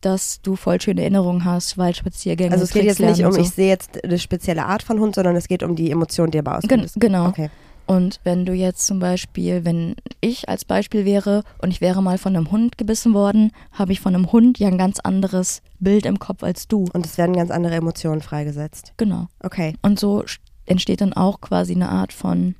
dass 0.00 0.40
du 0.42 0.54
voll 0.54 0.80
schöne 0.80 1.00
Erinnerungen 1.00 1.44
hast, 1.44 1.78
Waldspaziergänge. 1.78 2.52
Also 2.52 2.64
es 2.64 2.72
geht 2.72 2.84
jetzt 2.84 3.00
nicht 3.00 3.20
um, 3.24 3.32
und 3.32 3.40
ich 3.40 3.50
sehe 3.50 3.68
jetzt 3.68 4.04
eine 4.04 4.18
spezielle 4.18 4.66
Art 4.66 4.82
von 4.82 5.00
Hund, 5.00 5.14
sondern 5.14 5.34
es 5.34 5.48
geht 5.48 5.62
um 5.62 5.74
die 5.76 5.90
Emotion, 5.90 6.30
die 6.30 6.38
dabei 6.38 6.58
Gen 6.60 6.80
auskommt. 6.84 7.00
genau. 7.00 7.28
Okay. 7.28 7.50
Und 7.86 8.20
wenn 8.24 8.46
du 8.46 8.54
jetzt 8.54 8.86
zum 8.86 8.98
Beispiel, 8.98 9.64
wenn 9.64 9.96
ich 10.20 10.48
als 10.48 10.64
Beispiel 10.64 11.04
wäre 11.04 11.42
und 11.60 11.70
ich 11.70 11.80
wäre 11.80 12.02
mal 12.02 12.16
von 12.16 12.34
einem 12.34 12.50
Hund 12.50 12.78
gebissen 12.78 13.12
worden, 13.12 13.52
habe 13.72 13.92
ich 13.92 14.00
von 14.00 14.14
einem 14.14 14.32
Hund 14.32 14.58
ja 14.58 14.68
ein 14.68 14.78
ganz 14.78 15.00
anderes 15.00 15.60
Bild 15.80 16.06
im 16.06 16.18
Kopf 16.18 16.42
als 16.42 16.66
du. 16.66 16.86
Und 16.92 17.04
es 17.04 17.18
werden 17.18 17.36
ganz 17.36 17.50
andere 17.50 17.74
Emotionen 17.74 18.22
freigesetzt. 18.22 18.94
Genau. 18.96 19.28
Okay. 19.40 19.74
Und 19.82 20.00
so 20.00 20.22
st- 20.22 20.38
entsteht 20.66 21.02
dann 21.02 21.12
auch 21.12 21.42
quasi 21.42 21.74
eine 21.74 21.90
Art 21.90 22.14
von 22.14 22.54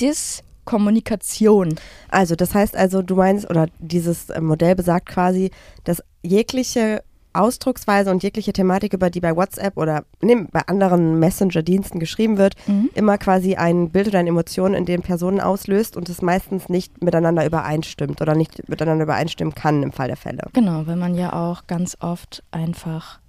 Diskommunikation. 0.00 1.74
Also, 2.08 2.34
das 2.34 2.54
heißt 2.54 2.76
also, 2.76 3.02
du 3.02 3.16
meinst, 3.16 3.48
oder 3.50 3.68
dieses 3.78 4.30
äh, 4.30 4.40
Modell 4.40 4.74
besagt 4.74 5.08
quasi, 5.08 5.50
dass 5.84 6.02
jegliche 6.22 7.02
Ausdrucksweise 7.32 8.10
und 8.10 8.22
jegliche 8.22 8.52
Thematik, 8.52 8.92
über 8.92 9.10
die 9.10 9.20
bei 9.20 9.34
WhatsApp 9.36 9.76
oder 9.76 10.04
nee, 10.20 10.36
bei 10.50 10.60
anderen 10.66 11.18
Messenger-Diensten 11.18 11.98
geschrieben 12.00 12.38
wird, 12.38 12.54
Mhm. 12.66 12.90
immer 12.94 13.18
quasi 13.18 13.54
ein 13.56 13.90
Bild 13.90 14.08
oder 14.08 14.18
eine 14.18 14.30
Emotion 14.30 14.74
in 14.74 14.84
den 14.84 15.02
Personen 15.02 15.40
auslöst 15.40 15.96
und 15.96 16.08
es 16.08 16.22
meistens 16.22 16.68
nicht 16.68 17.02
miteinander 17.02 17.44
übereinstimmt 17.46 18.20
oder 18.20 18.34
nicht 18.34 18.68
miteinander 18.68 19.04
übereinstimmen 19.04 19.54
kann 19.54 19.82
im 19.82 19.92
Fall 19.92 20.08
der 20.08 20.16
Fälle. 20.16 20.42
Genau, 20.52 20.86
weil 20.86 20.96
man 20.96 21.14
ja 21.14 21.32
auch 21.32 21.66
ganz 21.66 21.96
oft 22.00 22.42
einfach 22.50 23.20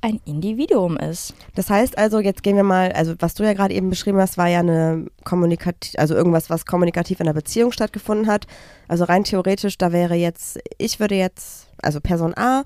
ein 0.00 0.20
Individuum 0.26 0.98
ist. 0.98 1.32
Das 1.54 1.70
heißt 1.70 1.96
also, 1.96 2.18
jetzt 2.20 2.42
gehen 2.42 2.56
wir 2.56 2.62
mal, 2.62 2.92
also 2.92 3.14
was 3.20 3.32
du 3.32 3.42
ja 3.42 3.54
gerade 3.54 3.72
eben 3.72 3.88
beschrieben 3.88 4.18
hast, 4.18 4.36
war 4.36 4.48
ja 4.48 4.58
eine 4.58 5.06
kommunikativ, 5.24 5.92
also 5.96 6.14
irgendwas, 6.14 6.50
was 6.50 6.66
kommunikativ 6.66 7.20
in 7.20 7.26
der 7.26 7.32
Beziehung 7.32 7.72
stattgefunden 7.72 8.26
hat. 8.26 8.46
Also 8.86 9.04
rein 9.04 9.24
theoretisch, 9.24 9.78
da 9.78 9.92
wäre 9.92 10.14
jetzt, 10.14 10.58
ich 10.76 11.00
würde 11.00 11.14
jetzt, 11.14 11.68
also 11.80 12.00
Person 12.02 12.34
A 12.36 12.64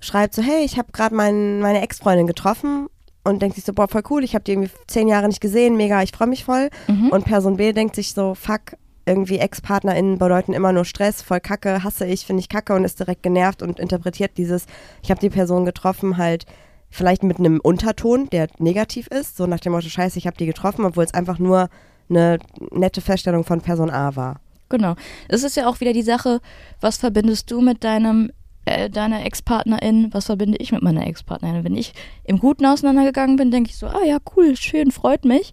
schreibt 0.00 0.34
so, 0.34 0.42
hey, 0.42 0.64
ich 0.64 0.78
habe 0.78 0.92
gerade 0.92 1.14
mein, 1.14 1.60
meine 1.60 1.82
Ex-Freundin 1.82 2.26
getroffen 2.26 2.88
und 3.24 3.42
denkt 3.42 3.56
sich 3.56 3.64
so, 3.64 3.72
boah, 3.72 3.88
voll 3.88 4.02
cool, 4.10 4.24
ich 4.24 4.34
habe 4.34 4.44
die 4.44 4.52
irgendwie 4.52 4.70
zehn 4.86 5.08
Jahre 5.08 5.28
nicht 5.28 5.40
gesehen, 5.40 5.76
mega, 5.76 6.02
ich 6.02 6.12
freue 6.12 6.28
mich 6.28 6.44
voll. 6.44 6.70
Mhm. 6.88 7.10
Und 7.10 7.24
Person 7.24 7.56
B 7.56 7.72
denkt 7.72 7.94
sich 7.94 8.14
so, 8.14 8.34
fuck, 8.34 8.76
irgendwie 9.06 9.38
Ex-PartnerInnen 9.38 10.18
bedeuten 10.18 10.52
immer 10.52 10.72
nur 10.72 10.84
Stress, 10.84 11.22
voll 11.22 11.40
kacke, 11.40 11.82
hasse 11.82 12.06
ich, 12.06 12.26
finde 12.26 12.40
ich 12.40 12.48
kacke 12.48 12.74
und 12.74 12.84
ist 12.84 12.98
direkt 12.98 13.22
genervt 13.22 13.62
und 13.62 13.78
interpretiert 13.78 14.32
dieses, 14.36 14.66
ich 15.02 15.10
habe 15.10 15.20
die 15.20 15.30
Person 15.30 15.64
getroffen, 15.64 16.16
halt 16.16 16.46
vielleicht 16.90 17.22
mit 17.22 17.38
einem 17.38 17.60
Unterton, 17.60 18.28
der 18.30 18.48
negativ 18.58 19.06
ist, 19.08 19.36
so 19.36 19.46
nach 19.46 19.60
dem 19.60 19.72
Motto, 19.72 19.88
scheiße, 19.88 20.18
ich 20.18 20.26
habe 20.26 20.36
die 20.36 20.46
getroffen, 20.46 20.84
obwohl 20.84 21.04
es 21.04 21.14
einfach 21.14 21.38
nur 21.38 21.68
eine 22.08 22.38
nette 22.72 23.00
Feststellung 23.00 23.44
von 23.44 23.60
Person 23.60 23.90
A 23.90 24.16
war. 24.16 24.40
Genau. 24.68 24.94
Es 25.28 25.42
ist 25.42 25.56
ja 25.56 25.68
auch 25.68 25.80
wieder 25.80 25.92
die 25.92 26.02
Sache, 26.02 26.40
was 26.80 26.96
verbindest 26.96 27.50
du 27.50 27.60
mit 27.60 27.84
deinem 27.84 28.30
äh, 28.64 28.90
deiner 28.90 29.24
Ex-Partnerin, 29.24 30.12
was 30.12 30.26
verbinde 30.26 30.58
ich 30.58 30.72
mit 30.72 30.82
meiner 30.82 31.06
Ex-Partnerin? 31.06 31.64
Wenn 31.64 31.76
ich 31.76 31.92
im 32.24 32.38
Guten 32.38 32.66
auseinandergegangen 32.66 33.36
bin, 33.36 33.50
denke 33.50 33.70
ich 33.70 33.76
so, 33.76 33.86
ah 33.86 34.04
ja, 34.04 34.18
cool, 34.36 34.56
schön, 34.56 34.90
freut 34.90 35.24
mich. 35.24 35.52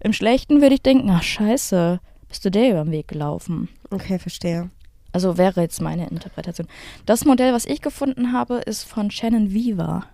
Im 0.00 0.12
Schlechten 0.12 0.60
würde 0.60 0.74
ich 0.74 0.82
denken, 0.82 1.10
ach 1.10 1.22
scheiße, 1.22 2.00
bist 2.28 2.44
du 2.44 2.50
der 2.50 2.70
über 2.70 2.84
den 2.84 2.92
Weg 2.92 3.08
gelaufen. 3.08 3.68
Okay, 3.90 4.18
verstehe. 4.18 4.70
Also 5.12 5.38
wäre 5.38 5.60
jetzt 5.60 5.80
meine 5.80 6.08
Interpretation. 6.08 6.66
Das 7.06 7.24
Modell, 7.24 7.52
was 7.52 7.66
ich 7.66 7.80
gefunden 7.80 8.32
habe, 8.32 8.56
ist 8.56 8.82
von 8.82 9.10
Shannon 9.10 9.52
Viva. 9.52 10.06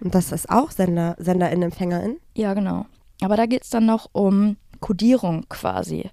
Und 0.00 0.14
das 0.14 0.32
ist 0.32 0.48
auch 0.48 0.70
Sender, 0.70 1.16
Senderin, 1.18 1.62
Empfängerin? 1.62 2.16
Ja, 2.34 2.54
genau. 2.54 2.86
Aber 3.20 3.36
da 3.36 3.46
geht 3.46 3.64
es 3.64 3.70
dann 3.70 3.84
noch 3.84 4.08
um 4.12 4.56
Codierung 4.80 5.44
quasi. 5.48 6.10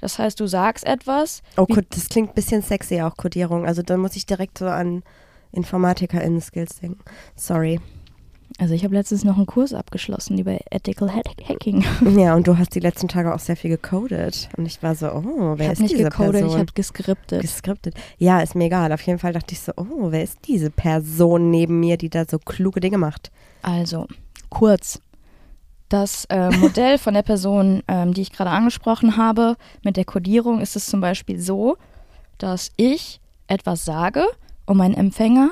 Das 0.00 0.18
heißt, 0.18 0.38
du 0.40 0.46
sagst 0.46 0.84
etwas. 0.86 1.42
Oh, 1.56 1.64
Cod- 1.66 1.86
das 1.90 2.08
klingt 2.08 2.30
ein 2.30 2.34
bisschen 2.34 2.62
sexy 2.62 3.00
auch, 3.02 3.16
Codierung. 3.16 3.66
Also 3.66 3.82
da 3.82 3.96
muss 3.96 4.16
ich 4.16 4.26
direkt 4.26 4.58
so 4.58 4.66
an 4.66 5.02
InformatikerInnen-Skills 5.52 6.80
denken. 6.80 7.00
Sorry. 7.36 7.80
Also 8.58 8.74
ich 8.74 8.84
habe 8.84 8.94
letztens 8.94 9.24
noch 9.24 9.36
einen 9.36 9.46
Kurs 9.46 9.72
abgeschlossen 9.72 10.36
über 10.38 10.58
Ethical 10.70 11.10
Hack- 11.14 11.48
Hacking. 11.48 11.84
Ja, 12.18 12.34
und 12.34 12.46
du 12.46 12.58
hast 12.58 12.74
die 12.74 12.80
letzten 12.80 13.08
Tage 13.08 13.32
auch 13.34 13.38
sehr 13.38 13.56
viel 13.56 13.70
gecodet. 13.70 14.48
Und 14.56 14.66
ich 14.66 14.82
war 14.82 14.94
so, 14.94 15.06
oh, 15.12 15.54
wer 15.56 15.66
ich 15.66 15.72
ist 15.72 15.78
habe 15.78 15.82
nicht 15.82 15.92
diese 15.94 16.04
gecodet, 16.10 16.32
Person? 16.32 16.50
ich 16.50 16.56
habe 16.58 16.72
geskriptet. 16.74 17.40
geskriptet. 17.42 17.94
Ja, 18.18 18.40
ist 18.40 18.54
mir 18.54 18.64
egal. 18.64 18.92
Auf 18.92 19.00
jeden 19.02 19.18
Fall 19.18 19.32
dachte 19.32 19.52
ich 19.54 19.60
so, 19.60 19.72
oh, 19.76 20.10
wer 20.10 20.22
ist 20.22 20.38
diese 20.46 20.70
Person 20.70 21.50
neben 21.50 21.78
mir, 21.80 21.96
die 21.96 22.10
da 22.10 22.24
so 22.28 22.38
kluge 22.38 22.80
Dinge 22.80 22.98
macht? 22.98 23.30
Also, 23.62 24.06
kurz. 24.50 25.00
Das 25.90 26.24
äh, 26.26 26.50
Modell 26.56 26.98
von 26.98 27.14
der 27.14 27.22
Person, 27.22 27.82
ähm, 27.88 28.14
die 28.14 28.22
ich 28.22 28.32
gerade 28.32 28.50
angesprochen 28.50 29.16
habe, 29.16 29.56
mit 29.82 29.96
der 29.96 30.04
Codierung 30.04 30.60
ist 30.60 30.76
es 30.76 30.86
zum 30.86 31.00
Beispiel 31.00 31.38
so, 31.40 31.76
dass 32.38 32.70
ich 32.76 33.20
etwas 33.48 33.84
sage 33.84 34.24
und 34.66 34.76
mein 34.76 34.94
Empfänger 34.94 35.50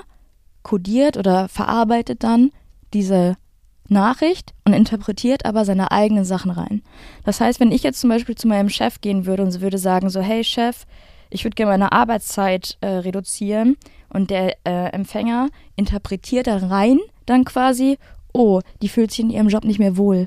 kodiert 0.63 1.17
oder 1.17 1.49
verarbeitet 1.49 2.23
dann 2.23 2.53
diese 2.95 3.37
Nachricht 3.89 4.55
und 4.65 4.75
interpretiert 4.75 5.45
aber 5.45 5.65
seine 5.65 5.91
eigenen 5.91 6.25
Sachen 6.25 6.53
rein. 6.53 6.83
Das 7.25 7.41
heißt, 7.41 7.59
wenn 7.59 7.73
ich 7.73 7.83
jetzt 7.83 8.01
zum 8.01 8.11
Beispiel 8.11 8.37
zu 8.37 8.47
meinem 8.47 8.69
Chef 8.69 9.01
gehen 9.01 9.27
würde 9.27 9.43
und 9.43 9.51
sie 9.51 9.61
würde 9.61 9.79
sagen 9.79 10.09
so, 10.09 10.21
hey 10.21 10.45
Chef, 10.45 10.85
ich 11.31 11.43
würde 11.45 11.57
gerne 11.57 11.73
meine 11.73 11.91
Arbeitszeit 11.91 12.79
äh, 12.81 12.87
reduzieren 12.87 13.77
und 14.09 14.31
der 14.31 14.57
äh, 14.65 14.93
Empfänger 14.93 15.49
interpretiert 15.75 16.47
da 16.47 16.59
rein 16.59 17.01
dann 17.27 17.45
quasi, 17.45 17.99
oh, 18.39 18.61
die 18.81 18.89
fühlt 18.89 19.11
sich 19.11 19.21
in 19.21 19.31
ihrem 19.31 19.49
Job 19.49 19.65
nicht 19.65 19.79
mehr 19.79 19.97
wohl. 19.97 20.27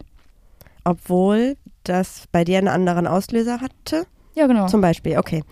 Obwohl 0.84 1.58
das 1.84 2.26
bei 2.32 2.44
dir 2.44 2.58
einen 2.58 2.68
anderen 2.68 3.08
Auslöser 3.08 3.62
hatte? 3.62 4.06
Ja, 4.36 4.48
genau. 4.48 4.68
Zum 4.68 4.82
Beispiel, 4.82 5.18
okay. 5.18 5.44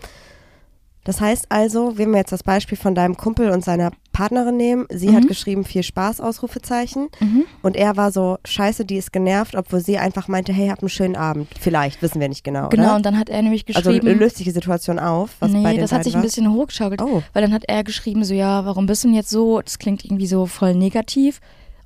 Das 1.04 1.20
heißt 1.20 1.46
also, 1.48 1.96
wenn 1.96 2.10
wir 2.10 2.18
jetzt 2.18 2.30
das 2.32 2.42
Beispiel 2.42 2.76
von 2.76 2.94
deinem 2.94 3.16
Kumpel 3.16 3.50
und 3.50 3.64
seiner 3.64 3.90
Partnerin 4.12 4.58
nehmen, 4.58 4.86
sie 4.90 5.08
Mhm. 5.08 5.16
hat 5.16 5.28
geschrieben, 5.28 5.64
viel 5.64 5.82
Spaß, 5.82 6.20
Ausrufezeichen. 6.20 7.08
Mhm. 7.20 7.44
Und 7.62 7.74
er 7.74 7.96
war 7.96 8.12
so, 8.12 8.36
scheiße, 8.44 8.84
die 8.84 8.96
ist 8.96 9.10
genervt, 9.12 9.54
obwohl 9.56 9.80
sie 9.80 9.96
einfach 9.96 10.28
meinte, 10.28 10.52
hey, 10.52 10.68
hab 10.68 10.80
einen 10.80 10.90
schönen 10.90 11.16
Abend. 11.16 11.48
Vielleicht, 11.58 12.02
wissen 12.02 12.20
wir 12.20 12.28
nicht 12.28 12.44
genau, 12.44 12.68
Genau, 12.68 12.84
oder? 12.84 12.96
und 12.96 13.06
dann 13.06 13.18
hat 13.18 13.30
er 13.30 13.40
nämlich 13.40 13.64
Also 13.74 13.90
geschrieben. 13.92 14.18
löst 14.18 14.36
sich 14.36 14.44
die 14.44 14.50
Situation 14.50 14.98
auf, 14.98 15.36
was 15.40 15.50
bei 15.52 15.58
nee, 15.58 15.72
den 15.72 15.80
das 15.80 15.92
hat 15.92 16.04
sich 16.04 16.12
war? 16.14 16.20
ein 16.20 16.24
bisschen 16.24 16.52
hochgeschaukelt. 16.52 17.00
Oh, 17.00 17.22
Weil 17.32 17.42
dann 17.42 17.54
hat 17.54 17.64
er 17.66 17.82
geschrieben, 17.82 18.22
so, 18.24 18.34
ja, 18.34 18.66
warum 18.66 18.84
bist 18.86 19.02
du 19.02 19.08
denn 19.08 19.14
jetzt 19.16 19.30
so? 19.30 19.60
Das 19.62 19.78
klingt 19.78 20.04
irgendwie 20.04 20.26
so 20.26 20.44
voll 20.46 20.74
negativ. 20.74 21.40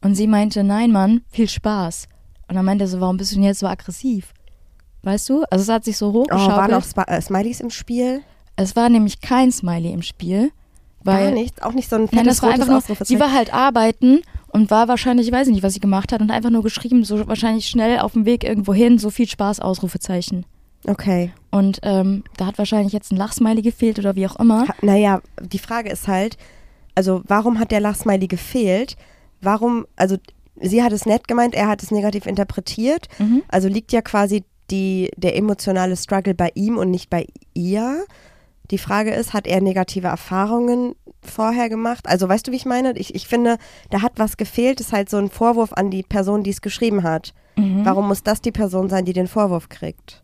Und 0.05 0.15
sie 0.15 0.27
meinte, 0.27 0.63
nein, 0.63 0.93
Mann, 0.93 1.23
viel 1.31 1.49
Spaß. 1.49 2.07
Und 2.49 2.55
dann 2.55 2.65
meinte 2.65 2.85
er 2.85 2.89
so, 2.89 3.01
warum 3.01 3.17
bist 3.17 3.33
du 3.33 3.37
denn 3.37 3.45
jetzt 3.45 3.61
so 3.61 3.67
aggressiv? 3.67 4.35
Weißt 5.03 5.29
du? 5.29 5.45
Also 5.51 5.63
es 5.63 5.69
hat 5.69 5.85
sich 5.85 5.97
so 5.97 6.11
oh 6.11 6.15
waren 6.15 6.25
hochgeschaukelt. 6.25 6.75
auch 6.75 6.85
Sp 6.85 7.01
äh, 7.09 7.21
Smileys 7.21 7.61
im 7.61 7.71
Spiel? 7.71 8.23
es 8.57 8.77
war 8.77 8.89
nämlich 8.89 9.21
kein 9.21 9.51
Smiley 9.51 9.93
im 9.93 10.03
Spiel. 10.03 10.53
Weil, 11.03 11.31
Gar 11.31 11.35
nichts? 11.35 11.63
Auch 11.63 11.73
nicht 11.73 11.89
so 11.89 11.97
ein 11.97 12.09
Nein, 12.13 12.25
das 12.25 12.43
war 12.43 12.51
einfach 12.51 12.69
nur, 12.69 12.83
sie 12.83 13.21
war 13.21 13.33
halt 13.33 13.53
arbeiten 13.53 14.21
und 14.49 14.71
war 14.71 14.89
wahrscheinlich, 14.89 15.27
ich 15.27 15.33
weiß 15.33 15.49
nicht, 15.49 15.63
was 15.63 15.75
sie 15.75 15.81
gemacht 15.81 16.13
hat 16.13 16.21
und 16.21 16.31
einfach 16.31 16.51
nur 16.51 16.63
geschrieben, 16.63 17.05
so 17.05 17.27
wahrscheinlich 17.27 17.67
schnell 17.67 17.99
auf 17.99 18.13
dem 18.13 18.25
Weg 18.25 18.45
irgendwo 18.45 18.73
hin, 18.73 18.99
so 18.99 19.11
viel 19.11 19.29
Spaß, 19.29 19.61
Ausrufezeichen. 19.61 20.47
Okay. 20.87 21.33
Und 21.51 21.81
ähm, 21.83 22.25
da 22.37 22.47
hat 22.47 22.59
wahrscheinlich 22.59 22.93
jetzt 22.93 23.13
ein 23.13 23.17
Lachsmiley 23.17 23.61
gefehlt 23.61 23.99
oder 23.99 24.17
wie 24.17 24.27
auch 24.27 24.37
immer. 24.37 24.69
Ha, 24.69 24.75
naja, 24.81 25.21
die 25.41 25.59
Frage 25.59 25.91
ist 25.91 26.09
halt, 26.09 26.39
also 26.95 27.23
warum 27.27 27.59
hat 27.59 27.71
der 27.71 27.81
Lachsmiley 27.81 28.27
gefehlt? 28.27 28.97
Warum, 29.45 29.87
also 29.97 30.17
sie 30.61 30.83
hat 30.83 30.93
es 30.93 31.07
nett 31.07 31.29
gemeint, 31.29 31.55
er 31.55 31.69
hat 31.69 31.83
es 31.83 31.91
negativ 31.91 32.27
interpretiert. 32.27 33.09
Mhm. 33.19 33.43
Also 33.49 33.69
liegt 33.69 33.93
ja 33.93 34.03
quasi 34.03 34.45
die, 34.71 35.11
der 35.17 35.37
emotionale 35.37 35.97
Struggle 35.97 36.35
bei 36.35 36.51
ihm 36.55 36.79
und 36.79 36.91
nicht 36.91 37.11
bei 37.11 37.27
ihr. 37.53 38.05
Die 38.71 38.79
Frage 38.79 39.13
ist, 39.13 39.35
hat 39.35 39.47
er 39.47 39.61
negative 39.61 40.09
Erfahrungen 40.09 40.95
vorher 41.23 41.69
gemacht? 41.69 42.07
Also 42.09 42.29
weißt 42.29 42.47
du, 42.47 42.53
wie 42.53 42.57
ich 42.57 42.65
meine? 42.65 42.97
Ich, 42.97 43.15
ich 43.15 43.29
finde, 43.29 43.59
da 43.91 44.03
hat 44.03 44.13
was 44.17 44.37
gefehlt, 44.37 44.81
ist 44.81 44.93
halt 44.93 45.11
so 45.11 45.19
ein 45.19 45.31
Vorwurf 45.31 45.73
an 45.75 45.91
die 45.91 46.03
Person, 46.03 46.43
die 46.43 46.51
es 46.51 46.63
geschrieben 46.63 47.03
hat. 47.03 47.35
Mhm. 47.57 47.85
Warum 47.85 48.09
muss 48.09 48.23
das 48.23 48.41
die 48.41 48.53
Person 48.53 48.89
sein, 48.89 49.05
die 49.05 49.13
den 49.13 49.29
Vorwurf 49.29 49.69
kriegt? 49.69 50.24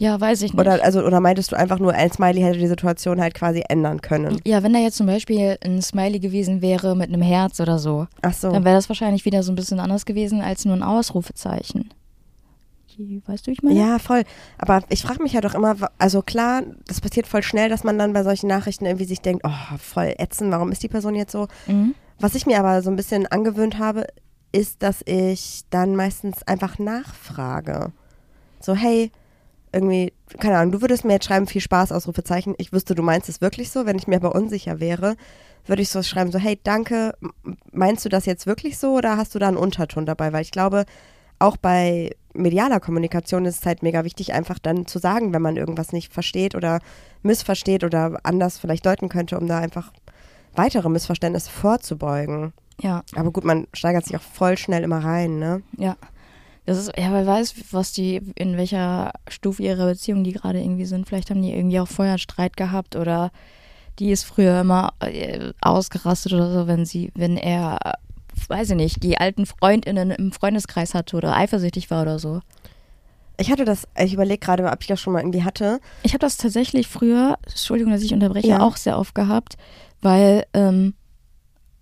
Ja, 0.00 0.18
weiß 0.18 0.40
ich 0.42 0.54
nicht. 0.54 0.60
Oder, 0.60 0.82
also, 0.82 1.04
oder 1.04 1.20
meintest 1.20 1.52
du 1.52 1.56
einfach 1.56 1.78
nur, 1.78 1.92
ein 1.92 2.10
Smiley 2.10 2.40
hätte 2.40 2.58
die 2.58 2.66
Situation 2.66 3.20
halt 3.20 3.34
quasi 3.34 3.62
ändern 3.68 4.00
können? 4.00 4.40
ja, 4.46 4.62
wenn 4.62 4.72
da 4.72 4.78
jetzt 4.78 4.96
zum 4.96 5.06
Beispiel 5.06 5.58
ein 5.62 5.82
Smiley 5.82 6.18
gewesen 6.20 6.62
wäre 6.62 6.96
mit 6.96 7.08
einem 7.08 7.20
Herz 7.22 7.60
oder 7.60 7.78
so, 7.78 8.06
Ach 8.22 8.32
so. 8.32 8.50
dann 8.50 8.64
wäre 8.64 8.74
das 8.76 8.88
wahrscheinlich 8.88 9.26
wieder 9.26 9.42
so 9.42 9.52
ein 9.52 9.56
bisschen 9.56 9.78
anders 9.78 10.06
gewesen 10.06 10.40
als 10.40 10.64
nur 10.64 10.74
ein 10.74 10.82
Ausrufezeichen. 10.82 11.90
Weißt 13.26 13.46
du, 13.46 13.50
wie 13.50 13.54
ich 13.54 13.62
meine? 13.62 13.78
Ja, 13.78 13.98
voll. 13.98 14.24
Aber 14.58 14.82
ich 14.90 15.02
frage 15.02 15.22
mich 15.22 15.32
ja 15.32 15.40
doch 15.40 15.54
immer, 15.54 15.74
also 15.98 16.20
klar, 16.20 16.62
das 16.86 17.00
passiert 17.00 17.26
voll 17.26 17.42
schnell, 17.42 17.70
dass 17.70 17.84
man 17.84 17.98
dann 17.98 18.12
bei 18.12 18.22
solchen 18.24 18.48
Nachrichten 18.48 18.84
irgendwie 18.84 19.06
sich 19.06 19.20
denkt, 19.20 19.42
oh, 19.46 19.76
voll 19.78 20.14
ätzend, 20.18 20.50
warum 20.50 20.70
ist 20.70 20.82
die 20.82 20.88
Person 20.88 21.14
jetzt 21.14 21.32
so? 21.32 21.48
Mhm. 21.66 21.94
Was 22.18 22.34
ich 22.34 22.44
mir 22.46 22.58
aber 22.58 22.82
so 22.82 22.90
ein 22.90 22.96
bisschen 22.96 23.26
angewöhnt 23.26 23.78
habe, 23.78 24.06
ist, 24.52 24.82
dass 24.82 25.00
ich 25.06 25.62
dann 25.70 25.96
meistens 25.96 26.42
einfach 26.46 26.78
nachfrage. 26.78 27.92
So, 28.60 28.74
hey, 28.74 29.10
irgendwie, 29.72 30.12
keine 30.38 30.58
Ahnung, 30.58 30.72
du 30.72 30.80
würdest 30.80 31.04
mir 31.04 31.14
jetzt 31.14 31.26
schreiben, 31.26 31.46
viel 31.46 31.60
Spaß, 31.60 31.92
Ausrufezeichen. 31.92 32.54
Ich 32.58 32.72
wüsste, 32.72 32.94
du 32.94 33.02
meinst 33.02 33.28
es 33.28 33.40
wirklich 33.40 33.70
so. 33.70 33.86
Wenn 33.86 33.98
ich 33.98 34.06
mir 34.06 34.16
aber 34.16 34.34
unsicher 34.34 34.80
wäre, 34.80 35.16
würde 35.66 35.82
ich 35.82 35.90
so 35.90 36.02
schreiben, 36.02 36.32
so, 36.32 36.38
hey, 36.38 36.58
danke, 36.62 37.14
meinst 37.72 38.04
du 38.04 38.08
das 38.08 38.26
jetzt 38.26 38.46
wirklich 38.46 38.78
so 38.78 38.94
oder 38.94 39.16
hast 39.16 39.34
du 39.34 39.38
da 39.38 39.48
einen 39.48 39.56
Unterton 39.56 40.06
dabei? 40.06 40.32
Weil 40.32 40.42
ich 40.42 40.50
glaube, 40.50 40.84
auch 41.38 41.56
bei 41.56 42.10
medialer 42.32 42.80
Kommunikation 42.80 43.44
ist 43.44 43.60
es 43.60 43.66
halt 43.66 43.82
mega 43.82 44.04
wichtig, 44.04 44.32
einfach 44.32 44.58
dann 44.58 44.86
zu 44.86 44.98
sagen, 44.98 45.32
wenn 45.32 45.42
man 45.42 45.56
irgendwas 45.56 45.92
nicht 45.92 46.12
versteht 46.12 46.54
oder 46.54 46.80
missversteht 47.22 47.84
oder 47.84 48.18
anders 48.22 48.58
vielleicht 48.58 48.86
deuten 48.86 49.08
könnte, 49.08 49.38
um 49.38 49.46
da 49.46 49.58
einfach 49.58 49.92
weitere 50.54 50.88
Missverständnisse 50.88 51.50
vorzubeugen. 51.50 52.52
Ja, 52.80 53.02
Aber 53.14 53.30
gut, 53.30 53.44
man 53.44 53.66
steigert 53.74 54.06
sich 54.06 54.16
auch 54.16 54.22
voll 54.22 54.56
schnell 54.56 54.82
immer 54.82 55.04
rein, 55.04 55.38
ne? 55.38 55.62
ja. 55.76 55.96
Das 56.70 56.78
ist, 56.78 56.92
ja, 56.96 57.12
wer 57.12 57.26
weiß, 57.26 57.52
was 57.72 57.90
die, 57.90 58.20
in 58.36 58.56
welcher 58.56 59.10
Stufe 59.26 59.60
ihrer 59.60 59.86
Beziehung 59.86 60.22
die 60.22 60.30
gerade 60.30 60.60
irgendwie 60.60 60.84
sind. 60.84 61.08
Vielleicht 61.08 61.28
haben 61.28 61.42
die 61.42 61.52
irgendwie 61.52 61.80
auch 61.80 61.88
vorher 61.88 62.12
einen 62.12 62.20
Streit 62.20 62.56
gehabt 62.56 62.94
oder 62.94 63.32
die 63.98 64.12
ist 64.12 64.22
früher 64.22 64.60
immer 64.60 64.92
äh, 65.00 65.50
ausgerastet 65.60 66.32
oder 66.32 66.52
so, 66.52 66.68
wenn 66.68 66.86
sie, 66.86 67.10
wenn 67.16 67.36
er, 67.36 67.94
weiß 68.46 68.70
ich 68.70 68.76
nicht, 68.76 69.02
die 69.02 69.18
alten 69.18 69.46
Freundinnen 69.46 70.12
im 70.12 70.30
Freundeskreis 70.30 70.94
hatte 70.94 71.16
oder 71.16 71.34
eifersüchtig 71.34 71.90
war 71.90 72.02
oder 72.02 72.20
so. 72.20 72.40
Ich 73.36 73.50
hatte 73.50 73.64
das, 73.64 73.88
ich 73.98 74.14
überlege 74.14 74.38
gerade, 74.38 74.64
ob 74.70 74.80
ich 74.80 74.86
das 74.86 75.00
schon 75.00 75.14
mal 75.14 75.22
irgendwie 75.22 75.42
hatte. 75.42 75.80
Ich 76.04 76.12
habe 76.12 76.20
das 76.20 76.36
tatsächlich 76.36 76.86
früher, 76.86 77.36
Entschuldigung, 77.48 77.92
dass 77.92 78.02
ich 78.02 78.14
unterbreche, 78.14 78.46
Ja. 78.46 78.60
auch 78.60 78.76
sehr 78.76 78.96
oft 78.96 79.16
gehabt, 79.16 79.56
weil 80.02 80.44
ähm, 80.54 80.94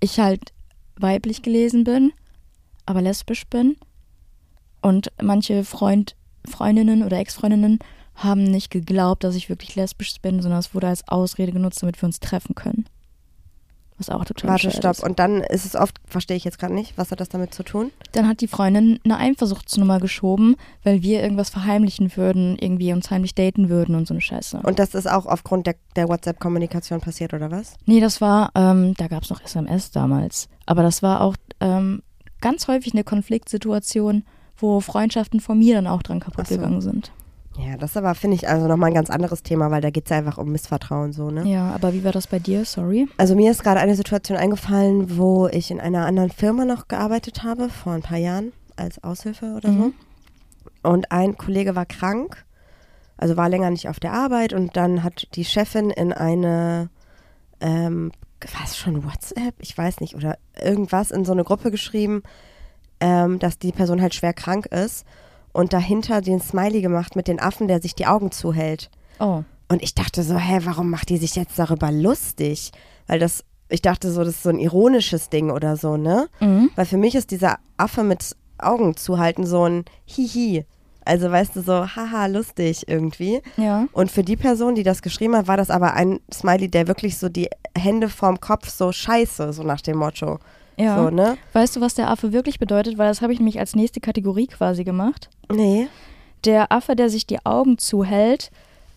ich 0.00 0.18
halt 0.18 0.54
weiblich 0.96 1.42
gelesen 1.42 1.84
bin, 1.84 2.10
aber 2.86 3.02
lesbisch 3.02 3.46
bin. 3.48 3.76
Und 4.80 5.12
manche 5.20 5.64
Freund, 5.64 6.16
Freundinnen 6.46 7.02
oder 7.02 7.18
Ex-Freundinnen 7.18 7.78
haben 8.14 8.44
nicht 8.44 8.70
geglaubt, 8.70 9.24
dass 9.24 9.34
ich 9.34 9.48
wirklich 9.48 9.76
lesbisch 9.76 10.20
bin, 10.20 10.42
sondern 10.42 10.60
es 10.60 10.74
wurde 10.74 10.88
als 10.88 11.06
Ausrede 11.08 11.52
genutzt, 11.52 11.82
damit 11.82 12.00
wir 12.00 12.06
uns 12.06 12.20
treffen 12.20 12.54
können. 12.54 12.86
Was 13.96 14.10
auch 14.10 14.24
total 14.24 14.50
Warte, 14.50 14.70
stopp. 14.70 14.92
ist. 14.92 15.02
Und 15.02 15.18
dann 15.18 15.40
ist 15.42 15.66
es 15.66 15.74
oft, 15.74 15.96
verstehe 16.06 16.36
ich 16.36 16.44
jetzt 16.44 16.60
gerade 16.60 16.72
nicht, 16.72 16.96
was 16.96 17.10
hat 17.10 17.18
das 17.20 17.28
damit 17.28 17.52
zu 17.52 17.64
tun? 17.64 17.90
Dann 18.12 18.28
hat 18.28 18.40
die 18.40 18.46
Freundin 18.46 19.00
eine 19.04 19.18
Eifersuchtsnummer 19.18 19.98
geschoben, 19.98 20.54
weil 20.84 21.02
wir 21.02 21.20
irgendwas 21.20 21.50
verheimlichen 21.50 22.16
würden, 22.16 22.56
irgendwie 22.60 22.92
uns 22.92 23.10
heimlich 23.10 23.34
daten 23.34 23.68
würden 23.68 23.96
und 23.96 24.06
so 24.06 24.14
eine 24.14 24.20
Scheiße. 24.20 24.60
Und 24.62 24.78
das 24.78 24.94
ist 24.94 25.10
auch 25.10 25.26
aufgrund 25.26 25.66
der, 25.66 25.74
der 25.96 26.08
WhatsApp-Kommunikation 26.08 27.00
passiert, 27.00 27.34
oder 27.34 27.50
was? 27.50 27.74
Nee, 27.86 27.98
das 27.98 28.20
war, 28.20 28.52
ähm, 28.54 28.94
da 28.94 29.08
gab 29.08 29.24
es 29.24 29.30
noch 29.30 29.42
SMS 29.42 29.90
damals. 29.90 30.48
Aber 30.64 30.84
das 30.84 31.02
war 31.02 31.20
auch, 31.20 31.34
ähm, 31.60 32.02
ganz 32.40 32.68
häufig 32.68 32.92
eine 32.92 33.02
Konfliktsituation, 33.02 34.22
wo 34.58 34.80
Freundschaften 34.80 35.40
von 35.40 35.58
mir 35.58 35.76
dann 35.76 35.86
auch 35.86 36.02
dran 36.02 36.20
kaputt 36.20 36.46
so. 36.48 36.56
gegangen 36.56 36.80
sind. 36.80 37.12
Ja, 37.58 37.76
das 37.76 37.96
aber 37.96 38.14
finde 38.14 38.36
ich 38.36 38.48
also 38.48 38.68
nochmal 38.68 38.90
ein 38.90 38.94
ganz 38.94 39.10
anderes 39.10 39.42
Thema, 39.42 39.70
weil 39.72 39.80
da 39.80 39.90
geht 39.90 40.04
es 40.04 40.10
ja 40.10 40.18
einfach 40.18 40.38
um 40.38 40.52
Missvertrauen 40.52 41.12
so, 41.12 41.30
ne? 41.30 41.44
Ja, 41.44 41.72
aber 41.74 41.92
wie 41.92 42.04
war 42.04 42.12
das 42.12 42.28
bei 42.28 42.38
dir? 42.38 42.64
Sorry. 42.64 43.08
Also 43.16 43.34
mir 43.34 43.50
ist 43.50 43.64
gerade 43.64 43.80
eine 43.80 43.96
Situation 43.96 44.38
eingefallen, 44.38 45.16
wo 45.18 45.48
ich 45.48 45.72
in 45.72 45.80
einer 45.80 46.06
anderen 46.06 46.30
Firma 46.30 46.64
noch 46.64 46.86
gearbeitet 46.86 47.42
habe, 47.42 47.68
vor 47.68 47.94
ein 47.94 48.02
paar 48.02 48.18
Jahren, 48.18 48.52
als 48.76 49.02
Aushilfe 49.02 49.54
oder 49.56 49.70
Mhm. 49.70 49.92
so. 50.84 50.88
Und 50.88 51.10
ein 51.10 51.36
Kollege 51.36 51.74
war 51.74 51.84
krank, 51.84 52.44
also 53.16 53.36
war 53.36 53.48
länger 53.48 53.70
nicht 53.70 53.88
auf 53.88 53.98
der 53.98 54.12
Arbeit 54.12 54.52
und 54.52 54.76
dann 54.76 55.02
hat 55.02 55.26
die 55.34 55.44
Chefin 55.44 55.90
in 55.90 56.12
eine, 56.12 56.90
ähm, 57.60 58.12
was 58.60 58.76
schon 58.76 59.02
WhatsApp, 59.02 59.54
ich 59.58 59.76
weiß 59.76 59.98
nicht, 60.00 60.14
oder 60.14 60.38
irgendwas 60.62 61.10
in 61.10 61.24
so 61.24 61.32
eine 61.32 61.42
Gruppe 61.42 61.72
geschrieben, 61.72 62.22
ähm, 63.00 63.38
dass 63.38 63.58
die 63.58 63.72
Person 63.72 64.02
halt 64.02 64.14
schwer 64.14 64.32
krank 64.32 64.66
ist 64.66 65.04
und 65.52 65.72
dahinter 65.72 66.20
den 66.20 66.40
Smiley 66.40 66.80
gemacht 66.80 67.16
mit 67.16 67.28
den 67.28 67.40
Affen, 67.40 67.68
der 67.68 67.80
sich 67.80 67.94
die 67.94 68.06
Augen 68.06 68.30
zuhält. 68.30 68.90
Oh. 69.18 69.42
Und 69.68 69.82
ich 69.82 69.94
dachte 69.94 70.22
so, 70.22 70.36
hä, 70.36 70.60
warum 70.64 70.90
macht 70.90 71.08
die 71.10 71.18
sich 71.18 71.34
jetzt 71.36 71.58
darüber 71.58 71.92
lustig? 71.92 72.72
Weil 73.06 73.18
das, 73.18 73.44
ich 73.68 73.82
dachte 73.82 74.10
so, 74.10 74.24
das 74.24 74.36
ist 74.36 74.42
so 74.42 74.50
ein 74.50 74.58
ironisches 74.58 75.28
Ding 75.28 75.50
oder 75.50 75.76
so, 75.76 75.96
ne? 75.96 76.28
Mhm. 76.40 76.70
Weil 76.74 76.86
für 76.86 76.96
mich 76.96 77.14
ist 77.14 77.30
dieser 77.30 77.58
Affe 77.76 78.02
mit 78.02 78.34
Augen 78.58 78.96
zuhalten 78.96 79.46
so 79.46 79.64
ein 79.64 79.84
Hihi. 80.06 80.64
Also 81.04 81.30
weißt 81.30 81.56
du, 81.56 81.62
so, 81.62 81.86
haha, 81.86 82.26
lustig 82.26 82.86
irgendwie. 82.86 83.40
Ja. 83.56 83.86
Und 83.92 84.10
für 84.10 84.22
die 84.22 84.36
Person, 84.36 84.74
die 84.74 84.82
das 84.82 85.00
geschrieben 85.00 85.36
hat, 85.36 85.48
war 85.48 85.56
das 85.56 85.70
aber 85.70 85.94
ein 85.94 86.20
Smiley, 86.32 86.68
der 86.68 86.86
wirklich 86.86 87.16
so 87.16 87.28
die 87.28 87.48
Hände 87.76 88.08
vorm 88.10 88.40
Kopf 88.40 88.68
so 88.68 88.92
scheiße, 88.92 89.52
so 89.52 89.62
nach 89.62 89.80
dem 89.80 89.98
Motto. 89.98 90.38
Ja. 90.78 91.02
So, 91.02 91.10
ne? 91.10 91.36
Weißt 91.52 91.76
du, 91.76 91.80
was 91.80 91.94
der 91.94 92.10
Affe 92.10 92.32
wirklich 92.32 92.58
bedeutet? 92.58 92.98
Weil 92.98 93.08
das 93.08 93.20
habe 93.20 93.32
ich 93.32 93.38
nämlich 93.38 93.58
als 93.58 93.74
nächste 93.74 94.00
Kategorie 94.00 94.46
quasi 94.46 94.84
gemacht. 94.84 95.28
Nee. 95.52 95.88
Der 96.44 96.70
Affe, 96.72 96.94
der 96.94 97.10
sich 97.10 97.26
die 97.26 97.44
Augen 97.44 97.78
zuhält, 97.78 98.50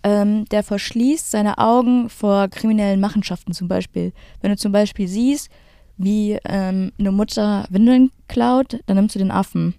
ähm, 0.04 0.46
der 0.46 0.64
verschließt 0.64 1.32
seine 1.32 1.58
Augen 1.58 2.10
vor 2.10 2.48
kriminellen 2.48 3.00
Machenschaften 3.00 3.54
zum 3.54 3.68
Beispiel. 3.68 4.14
Wenn 4.42 4.52
du 4.52 4.58
zum 4.58 4.72
Beispiel 4.72 5.08
siehst, 5.08 5.50
wie 5.98 6.38
ähm, 6.46 6.92
eine 7.00 7.12
Mutter 7.12 7.66
Windeln 7.70 8.12
klaut, 8.28 8.80
dann 8.86 8.98
nimmst 8.98 9.16
du 9.16 9.20
den 9.20 9.32
Affen. 9.32 9.76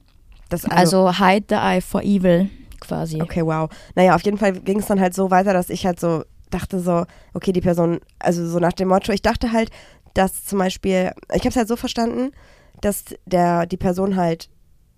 Das, 0.49 0.65
Also, 0.67 1.19
hide 1.19 1.47
the 1.49 1.55
eye 1.55 1.81
for 1.81 2.03
evil 2.03 2.51
quasi. 2.81 3.23
Okay, 3.23 3.45
wow. 3.45 3.71
Naja, 3.95 4.15
auf 4.15 4.23
jeden 4.23 4.39
Fall 4.39 4.53
ging 4.53 4.81
es 4.81 4.87
dann 4.87 5.01
halt 5.01 5.15
so 5.15 5.31
weiter, 5.31 5.53
dass 5.53 5.71
ich 5.71 5.87
halt 5.87 5.99
so 5.99 6.25
dachte 6.51 6.81
so, 6.81 7.07
okay, 7.35 7.53
die 7.53 7.61
Person, 7.61 7.99
also 8.19 8.47
so 8.47 8.59
nach 8.59 8.75
dem 8.75 8.89
Motto, 8.89 9.13
ich 9.13 9.23
dachte 9.23 9.53
halt, 9.53 9.71
dass 10.15 10.45
zum 10.45 10.59
Beispiel, 10.59 11.13
ich 11.33 11.41
habe 11.41 11.49
es 11.51 11.57
halt 11.57 11.69
so 11.69 11.77
verstanden, 11.77 12.33
dass 12.81 13.05
der, 13.27 13.67
die 13.67 13.77
Person 13.77 14.17
halt 14.17 14.49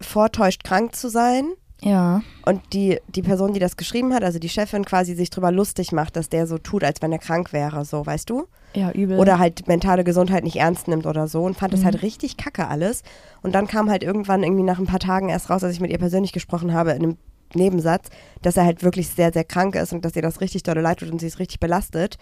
vortäuscht, 0.00 0.64
krank 0.64 0.94
zu 0.94 1.09
sein 1.09 1.44
Ja, 1.83 2.22
und 2.46 2.61
die, 2.72 2.98
die 3.09 3.22
Person, 3.22 3.53
die 3.53 3.61
das 3.61 3.77
geschrieben 3.77 4.12
hat, 4.14 4.24
also 4.24 4.38
die 4.38 4.48
Chefin 4.48 4.85
quasi 4.85 5.14
sich 5.14 5.31
drüber 5.31 5.50
lustig 5.53 5.92
macht, 5.92 6.16
dass 6.16 6.29
der 6.29 6.46
so 6.46 6.59
tut, 6.59 6.83
als 6.85 7.00
wenn 7.03 7.12
er 7.12 7.18
krank 7.18 7.53
wäre, 7.53 7.85
so, 7.85 8.05
weißt 8.05 8.29
du? 8.31 8.46
ja, 8.74 8.90
übel. 8.90 9.18
Oder 9.20 9.38
halt 9.38 9.68
mentale 9.68 10.03
Gesundheit 10.03 10.42
nicht 10.42 10.57
ernst 10.57 10.88
nimmt 10.88 11.07
oder 11.07 11.29
so 11.29 11.44
und 11.44 11.57
fand 11.57 11.72
das 11.72 11.81
Mhm. 11.81 11.85
halt 11.85 12.03
richtig 12.03 12.37
kacke 12.37 12.66
alles. 12.66 13.03
Und 13.42 13.55
dann 13.55 13.68
kam 13.68 13.88
halt 13.88 14.03
irgendwann 14.03 14.42
irgendwie 14.42 14.64
nach 14.64 14.81
ein 14.81 14.87
paar 14.87 14.98
Tagen 14.98 15.29
erst 15.29 15.48
raus, 15.48 15.62
als 15.62 15.74
ich 15.74 15.81
mit 15.81 15.92
ihr 15.92 15.98
persönlich 15.98 16.33
gesprochen 16.33 16.72
habe, 16.72 16.90
in 16.90 17.03
einem 17.05 17.16
Nebensatz, 17.55 18.09
dass 18.42 18.57
er 18.57 18.64
halt 18.64 18.83
wirklich 18.83 19.09
sehr, 19.11 19.33
sehr 19.33 19.44
krank 19.44 19.77
ist 19.77 19.92
und 19.92 20.05
dass 20.05 20.16
ihr 20.16 20.22
das 20.22 20.40
richtig 20.40 20.64
dolle 20.64 20.81
leid 20.81 20.98
tut 20.98 21.11
und 21.11 21.20
sie 21.20 21.29
ist 21.29 21.38
richtig 21.38 21.61
belastet. 21.61 22.16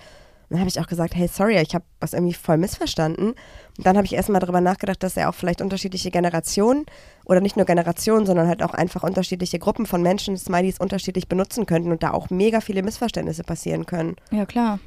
Dann 0.52 0.60
habe 0.60 0.68
ich 0.68 0.78
auch 0.80 0.86
gesagt, 0.86 1.14
hey, 1.14 1.28
sorry, 1.28 1.58
ich 1.60 1.74
habe 1.74 1.84
was 2.00 2.12
irgendwie 2.12 2.34
voll 2.34 2.58
missverstanden. 2.58 3.30
Und 3.30 3.86
dann 3.86 3.96
habe 3.96 4.06
ich 4.06 4.12
erstmal 4.12 4.40
darüber 4.40 4.60
nachgedacht, 4.60 5.02
dass 5.02 5.16
er 5.16 5.28
auch 5.28 5.34
vielleicht 5.34 5.62
unterschiedliche 5.62 6.10
Generationen 6.10 6.84
oder 7.24 7.40
nicht 7.40 7.56
nur 7.56 7.66
Generationen, 7.66 8.26
sondern 8.26 8.48
halt 8.48 8.62
auch 8.62 8.74
einfach 8.74 9.02
unterschiedliche 9.02 9.58
Gruppen 9.58 9.86
von 9.86 10.02
Menschen 10.02 10.36
Smileys 10.36 10.78
unterschiedlich 10.78 11.28
benutzen 11.28 11.66
könnten 11.66 11.90
und 11.90 12.02
da 12.02 12.12
auch 12.12 12.30
mega 12.30 12.60
viele 12.60 12.82
Missverständnisse 12.82 13.44
passieren 13.44 13.86
können. 13.86 14.16
ja, 14.30 14.46
klar. 14.46 14.78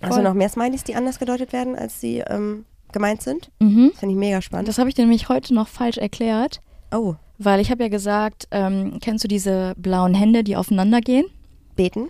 Hast 0.00 0.14
Voll. 0.14 0.22
du 0.22 0.28
noch 0.28 0.34
mehr 0.34 0.48
Smileys, 0.48 0.82
die 0.82 0.96
anders 0.96 1.20
gedeutet 1.20 1.52
werden, 1.52 1.76
als 1.76 2.00
sie 2.00 2.18
ähm, 2.18 2.64
gemeint 2.90 3.22
sind? 3.22 3.50
Mhm. 3.60 3.90
Das 3.90 4.00
finde 4.00 4.14
ich 4.14 4.18
mega 4.18 4.42
spannend. 4.42 4.66
Das 4.66 4.78
habe 4.78 4.88
ich 4.88 4.96
dir 4.96 5.02
nämlich 5.02 5.28
heute 5.28 5.54
noch 5.54 5.68
falsch 5.68 5.98
erklärt, 5.98 6.60
oh, 6.92 7.14
weil 7.38 7.60
ich 7.60 7.70
habe 7.70 7.84
ja 7.84 7.88
gesagt, 7.88 8.48
ähm, 8.50 8.98
kennst 9.00 9.22
du 9.22 9.28
diese 9.28 9.74
blauen 9.76 10.14
Hände, 10.14 10.42
die 10.42 10.56
aufeinander 10.56 11.00
gehen? 11.00 11.26
beten? 11.74 12.08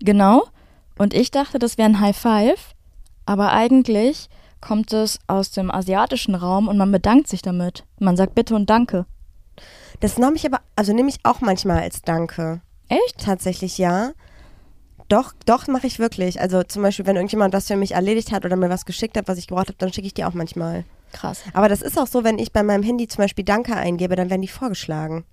Genau. 0.00 0.44
Und 1.00 1.14
ich 1.14 1.30
dachte, 1.30 1.58
das 1.58 1.78
wäre 1.78 1.88
ein 1.88 1.98
High 1.98 2.14
Five, 2.14 2.74
aber 3.24 3.52
eigentlich 3.52 4.28
kommt 4.60 4.92
es 4.92 5.18
aus 5.28 5.50
dem 5.50 5.70
asiatischen 5.70 6.34
Raum 6.34 6.68
und 6.68 6.76
man 6.76 6.92
bedankt 6.92 7.26
sich 7.26 7.40
damit. 7.40 7.86
Man 7.98 8.18
sagt 8.18 8.34
Bitte 8.34 8.54
und 8.54 8.68
Danke. 8.68 9.06
Das 10.00 10.18
nehme 10.18 10.36
ich 10.36 10.44
aber, 10.44 10.60
also 10.76 10.92
nehme 10.92 11.08
ich 11.08 11.16
auch 11.22 11.40
manchmal 11.40 11.80
als 11.80 12.02
Danke. 12.02 12.60
Echt? 12.90 13.16
Tatsächlich 13.16 13.78
ja. 13.78 14.10
Doch, 15.08 15.32
doch 15.46 15.68
mache 15.68 15.86
ich 15.86 15.98
wirklich. 15.98 16.38
Also 16.38 16.64
zum 16.64 16.82
Beispiel, 16.82 17.06
wenn 17.06 17.16
irgendjemand 17.16 17.54
was 17.54 17.68
für 17.68 17.76
mich 17.76 17.92
erledigt 17.92 18.30
hat 18.30 18.44
oder 18.44 18.56
mir 18.56 18.68
was 18.68 18.84
geschickt 18.84 19.16
hat, 19.16 19.26
was 19.26 19.38
ich 19.38 19.46
gebraucht 19.46 19.68
habe, 19.68 19.78
dann 19.78 19.94
schicke 19.94 20.06
ich 20.06 20.12
die 20.12 20.26
auch 20.26 20.34
manchmal. 20.34 20.84
Krass. 21.12 21.44
Aber 21.54 21.70
das 21.70 21.80
ist 21.80 21.98
auch 21.98 22.08
so, 22.08 22.24
wenn 22.24 22.38
ich 22.38 22.52
bei 22.52 22.62
meinem 22.62 22.82
Handy 22.82 23.08
zum 23.08 23.22
Beispiel 23.24 23.46
Danke 23.46 23.74
eingebe, 23.74 24.16
dann 24.16 24.28
werden 24.28 24.42
die 24.42 24.48
vorgeschlagen. 24.48 25.24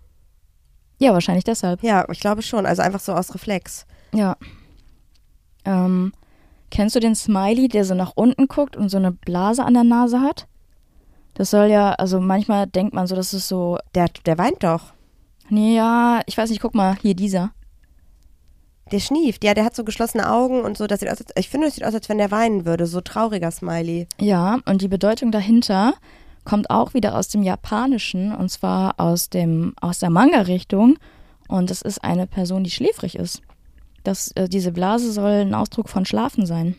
Ja, 0.98 1.12
wahrscheinlich 1.12 1.44
deshalb. 1.44 1.84
Ja, 1.84 2.06
ich 2.10 2.22
glaube 2.22 2.42
schon. 2.42 2.66
Also 2.66 2.84
einfach 2.84 3.02
so 3.02 3.12
aus 3.12 3.34
Reflex. 3.34 3.86
Ja. 4.14 4.38
Ähm, 5.68 6.14
kennst 6.72 6.96
du 6.96 7.00
den 7.00 7.16
Smiley, 7.16 7.68
der 7.68 7.86
so 7.86 7.94
nach 7.94 8.14
unten 8.16 8.48
guckt 8.48 8.76
und 8.76 8.90
so 8.90 8.98
eine 8.98 9.12
Blase 9.12 9.64
an 9.64 9.74
der 9.74 9.84
Nase 9.84 10.22
hat? 10.22 10.48
Das 11.34 11.52
soll 11.52 11.68
ja, 11.68 11.92
also 11.94 12.20
manchmal 12.20 12.66
denkt 12.66 12.94
man 12.94 13.06
so, 13.06 13.16
das 13.16 13.34
ist 13.34 13.48
so, 13.48 13.78
Der, 13.94 14.08
der 14.26 14.38
weint 14.38 14.64
doch. 14.64 14.94
nee, 15.50 15.76
ja, 15.76 16.22
ich 16.26 16.38
weiß 16.38 16.50
nicht, 16.50 16.62
guck 16.62 16.74
mal, 16.74 16.96
hier 17.02 17.14
dieser. 17.16 17.52
Der 18.92 19.00
schnieft. 19.00 19.44
Ja, 19.44 19.54
der 19.54 19.66
hat 19.66 19.76
so 19.76 19.84
geschlossene 19.84 20.32
Augen 20.32 20.62
und 20.62 20.78
so. 20.78 20.88
Das 20.88 21.02
sieht 21.02 21.10
aus, 21.10 21.20
als, 21.20 21.32
ich 21.36 21.50
finde, 21.50 21.68
es 21.68 21.76
sieht 21.76 21.84
aus, 21.84 21.94
als 21.94 22.08
wenn 22.08 22.18
der 22.18 22.32
weinen 22.32 22.66
würde. 22.66 22.86
So 22.86 23.02
trauriger 23.02 23.52
Smiley. 23.52 24.08
Ja, 24.20 24.60
und 24.66 24.82
die 24.82 24.88
Bedeutung 24.88 25.32
dahinter 25.32 25.94
kommt 26.46 26.70
auch 26.70 26.94
wieder 26.94 27.18
aus 27.18 27.28
dem 27.28 27.44
Japanischen 27.44 28.34
und 28.34 28.50
zwar 28.50 28.96
aus, 28.98 29.30
dem, 29.30 29.74
aus 29.82 30.00
der 30.00 30.10
Manga-Richtung. 30.10 30.98
Und 31.50 31.70
das 31.70 31.82
ist 31.82 32.02
eine 32.04 32.28
Person, 32.28 32.64
die 32.64 32.72
schläfrig 32.72 33.16
ist. 33.16 33.42
Das, 34.08 34.32
äh, 34.36 34.48
diese 34.48 34.72
Blase 34.72 35.12
soll 35.12 35.42
ein 35.42 35.54
Ausdruck 35.54 35.90
von 35.90 36.06
Schlafen 36.06 36.46
sein. 36.46 36.76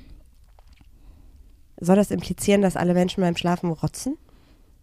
Soll 1.79 1.97
das 1.97 2.11
implizieren, 2.11 2.63
dass 2.63 2.75
alle 2.75 2.95
Menschen 2.95 3.21
beim 3.21 3.37
Schlafen 3.37 3.71
rotzen? 3.71 4.17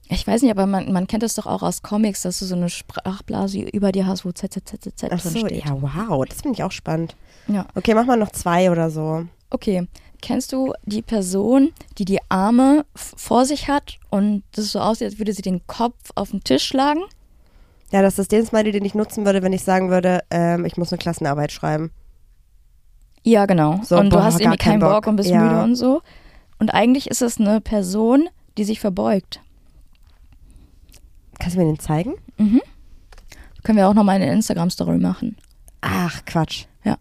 Ich 0.10 0.27
weiß 0.27 0.43
nicht, 0.43 0.51
aber 0.51 0.67
man, 0.67 0.93
man 0.93 1.08
kennt 1.08 1.23
es 1.23 1.34
doch 1.34 1.47
auch 1.47 1.63
aus 1.63 1.81
Comics, 1.81 2.21
dass 2.21 2.38
du 2.38 2.45
so 2.45 2.53
eine 2.53 2.69
Sprachblase 2.69 3.62
über 3.62 3.91
dir 3.91 4.05
hast, 4.05 4.25
wo 4.25 4.31
ZZZZ 4.31 5.05
Ach 5.05 5.19
drin 5.19 5.19
so, 5.19 5.39
steht. 5.39 5.65
ja, 5.65 5.75
wow. 5.81 6.23
Das 6.23 6.43
finde 6.43 6.55
ich 6.55 6.63
auch 6.63 6.71
spannend. 6.71 7.15
Ja. 7.47 7.65
Okay, 7.73 7.95
mach 7.95 8.05
mal 8.05 8.15
noch 8.15 8.31
zwei 8.31 8.69
oder 8.69 8.91
so. 8.91 9.25
Okay, 9.49 9.88
kennst 10.21 10.53
du 10.53 10.73
die 10.84 11.01
Person, 11.01 11.71
die 11.97 12.05
die 12.05 12.19
Arme 12.29 12.86
vor 12.93 13.45
sich 13.45 13.67
hat 13.67 13.97
und 14.12 14.43
das 14.51 14.71
so 14.71 14.79
aussieht, 14.79 15.08
als 15.08 15.17
würde 15.17 15.34
sie 15.34 15.41
den 15.41 15.65
Kopf 15.65 16.12
auf 16.13 16.29
den 16.29 16.43
Tisch 16.43 16.65
schlagen? 16.65 17.01
Ja, 17.91 18.03
das 18.03 18.19
ist 18.19 18.31
den 18.31 18.45
Smiley, 18.45 18.71
den 18.71 18.86
ich 18.86 18.93
nutzen 18.93 19.25
würde, 19.25 19.41
wenn 19.41 19.53
ich 19.53 19.63
sagen 19.63 19.89
würde, 19.89 20.19
ähm, 20.29 20.65
ich 20.65 20.77
muss 20.77 20.91
eine 20.91 20.99
Klassenarbeit 20.99 21.51
schreiben. 21.51 21.89
Ja, 23.27 23.45
genau. 23.47 23.81
So, 23.83 23.97
und 23.97 24.11
du 24.11 24.17
boah, 24.17 24.23
hast 24.23 24.35
gar 24.35 24.41
irgendwie 24.41 24.57
keinen 24.57 24.79
Bock. 24.79 24.91
Bock. 24.91 25.07
und 25.07 25.15
bist 25.15 25.29
Ja. 25.29 25.41
müde 25.41 25.63
und 25.63 25.75
so. 25.75 26.01
Und 26.59 26.73
eigentlich 26.73 27.07
ist 27.09 27.21
es 27.21 27.39
eine 27.39 27.59
Person, 27.59 28.29
die 28.57 28.63
sich 28.63 28.79
verbeugt. 28.79 29.41
Kannst 31.39 31.55
du 31.55 31.59
mir 31.61 31.65
den 31.65 31.79
zeigen? 31.79 32.13
Können 32.38 33.77
wir 33.77 33.89
auch 33.89 33.93
nochmal 33.93 34.17
eine 34.17 34.31
Instagram-Story 34.31 34.99
machen. 34.99 35.38
Ach, 35.81 36.23
Quatsch. 36.25 36.65
Ja. 36.83 36.97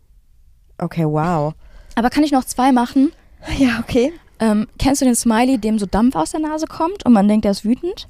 Okay, 0.79 1.05
wow. 1.05 1.55
Aber 1.95 2.11
kann 2.11 2.25
ich 2.25 2.33
noch 2.33 2.45
zwei 2.45 2.73
machen? 2.73 3.13
Ja, 3.59 3.79
okay. 3.81 4.13
Ähm, 4.41 4.67
kennst 4.79 5.03
du 5.03 5.05
den 5.05 5.15
Smiley, 5.15 5.59
dem 5.59 5.79
so 5.79 5.87
Dampf 5.87 6.17
aus 6.17 6.31
der 6.33 6.41
Nase 6.41 6.67
kommt 6.67 7.05
und 7.07 7.13
man 7.13 7.29
denkt, 7.29 7.45
der 7.45 7.53
ist 7.53 7.65
wütend? 7.65 8.09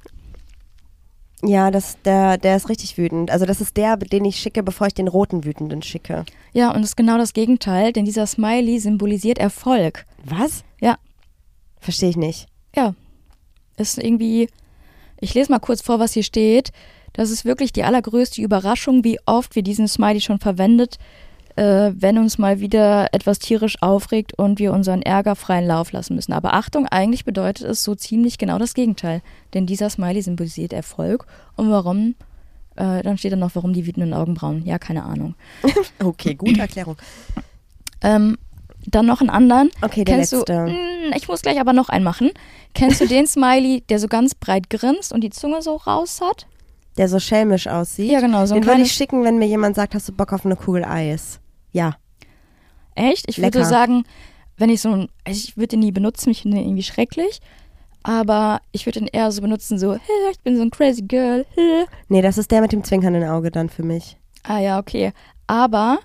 Ja, 1.46 1.70
das, 1.70 2.00
der, 2.02 2.38
der 2.38 2.57
ist 2.57 2.68
richtig 2.68 2.96
wütend. 2.96 3.30
Also 3.30 3.44
das 3.44 3.61
ist 3.61 3.76
der, 3.76 3.96
den 3.96 4.24
ich 4.24 4.37
schicke, 4.37 4.62
bevor 4.62 4.87
ich 4.87 4.94
den 4.94 5.09
roten 5.09 5.44
Wütenden 5.44 5.83
schicke. 5.83 6.24
Ja, 6.52 6.68
und 6.70 6.76
das 6.80 6.90
ist 6.90 6.96
genau 6.96 7.18
das 7.18 7.35
Gegenteil, 7.35 7.92
denn 7.92 8.04
dieser 8.04 8.26
Smiley 8.26 8.78
symbolisiert 8.78 9.38
Erfolg. 9.38 10.07
Was? 10.24 10.64
Ja. 10.80 10.96
Verstehe 11.80 12.11
ich 12.11 12.16
nicht. 12.16 12.46
Ja. 12.74 12.94
Ist 13.76 13.98
irgendwie. 13.98 14.48
Ich 15.20 15.35
lese 15.35 15.50
mal 15.50 15.59
kurz 15.59 15.83
vor, 15.83 15.98
was 15.98 16.12
hier 16.12 16.22
steht. 16.22 16.70
Das 17.12 17.30
ist 17.30 17.44
wirklich 17.44 17.72
die 17.72 17.85
allergrößte 17.85 18.42
Überraschung, 18.42 19.04
wie 19.04 19.18
oft 19.26 19.54
wir 19.54 19.62
diesen 19.62 19.87
Smiley 19.87 20.20
schon 20.20 20.40
verwendet, 20.40 20.98
äh, 21.57 21.93
wenn 21.95 22.19
uns 22.19 22.38
mal 22.38 22.61
wieder 22.61 23.09
etwas 23.12 23.38
tierisch 23.38 23.77
aufregt 23.81 24.37
und 24.38 24.59
wir 24.59 24.73
unseren 24.73 25.03
Ärger 25.03 25.37
freien 25.37 25.67
Lauf 25.67 25.93
lassen 25.93 26.14
müssen. 26.17 26.33
Aber 26.33 26.55
Achtung, 26.55 26.87
eigentlich 26.87 27.25
bedeutet 27.25 27.67
es 27.67 27.85
so 27.85 27.95
ziemlich 27.95 28.38
genau 28.38 28.59
das 28.59 28.75
Gegenteil. 28.75 29.23
Denn 29.55 29.67
dieser 29.67 29.88
Smiley 29.90 30.23
symbolisiert 30.23 30.73
Erfolg. 30.73 31.27
Und 31.57 31.71
warum? 31.71 32.14
Äh, 32.77 33.03
dann 33.03 33.19
steht 33.19 33.33
da 33.33 33.37
noch, 33.37 33.55
warum 33.55 33.73
die 33.73 33.87
wütenden 33.87 34.14
Augenbrauen. 34.14 34.64
Ja, 34.64 34.79
keine 34.79 35.05
Ahnung. 35.05 35.35
Okay, 36.03 36.35
gute 36.35 36.61
Erklärung. 36.61 36.97
Ähm, 38.03 38.37
Dann 38.87 39.07
noch 39.07 39.21
einen 39.21 39.31
anderen. 39.31 39.71
Okay, 39.81 40.05
der 40.05 40.17
Kennst 40.17 40.33
letzte. 40.33 40.53
du, 40.53 40.71
Mm, 40.73 41.12
ich 41.17 41.29
muss 41.29 41.43
gleich 41.43 41.61
aber 41.61 41.73
noch 41.73 41.88
einen 41.88 42.05
machen. 42.05 42.31
Kennst 42.75 43.01
du 43.01 43.07
den 43.07 43.27
Smiley, 43.27 43.83
der 43.88 43.99
so 43.99 44.09
ganz 44.09 44.35
breit 44.35 44.69
grinst 44.71 45.12
und 45.12 45.23
die 45.23 45.31
Zunge 45.31 45.62
so 45.62 45.77
raus 45.77 46.21
hat? 46.23 46.47
Der 46.99 47.09
so 47.09 47.19
schelmisch 47.21 47.67
aussieht. 47.67 48.11
Ja, 48.11 48.21
genau, 48.21 48.45
so 48.47 48.55
Den 48.55 48.67
würde 48.67 48.83
ich 48.83 48.93
schicken, 48.93 49.23
wenn 49.25 49.38
mir 49.38 49.47
jemand 49.47 49.77
sagt, 49.77 49.95
hast 49.95 50.09
du 50.09 50.12
Bock 50.12 50.33
auf 50.33 50.45
eine 50.45 50.57
Kugel 50.57 50.85
Eis? 50.85 51.40
Ja. 51.75 51.97
Echt? 52.95 53.29
Ich 53.29 53.37
Lecker. 53.37 53.59
würde 53.59 53.69
sagen, 53.69 54.05
wenn 54.57 54.71
ich 54.71 54.81
so 54.81 54.91
ein, 54.91 55.09
also 55.25 55.39
ich 55.45 55.57
würde 55.57 55.69
den 55.69 55.81
nie 55.81 55.93
benutzen, 55.93 56.31
ich 56.31 56.43
finde 56.43 56.57
den 56.57 56.67
irgendwie 56.67 56.83
schrecklich. 56.83 57.41
Aber 58.03 58.61
ich 58.73 58.87
würde 58.87 59.01
den 59.01 59.09
eher 59.09 59.33
so 59.33 59.41
benutzen, 59.41 59.79
so, 59.79 59.95
hey, 59.95 60.31
ich 60.31 60.41
bin 60.41 60.57
so 60.57 60.63
ein 60.63 60.71
crazy 60.71 61.03
girl. 61.03 61.45
Hey. 61.55 61.87
Nee, 62.09 62.23
das 62.23 62.39
ist 62.39 62.51
der 62.51 62.61
mit 62.61 62.73
dem 62.73 62.85
zwinkernden 62.85 63.25
Auge 63.25 63.51
dann 63.51 63.69
für 63.69 63.83
mich. 63.83 64.19
Ah 64.43 64.59
ja, 64.59 64.79
okay. 64.79 65.13
Aber 65.47 65.99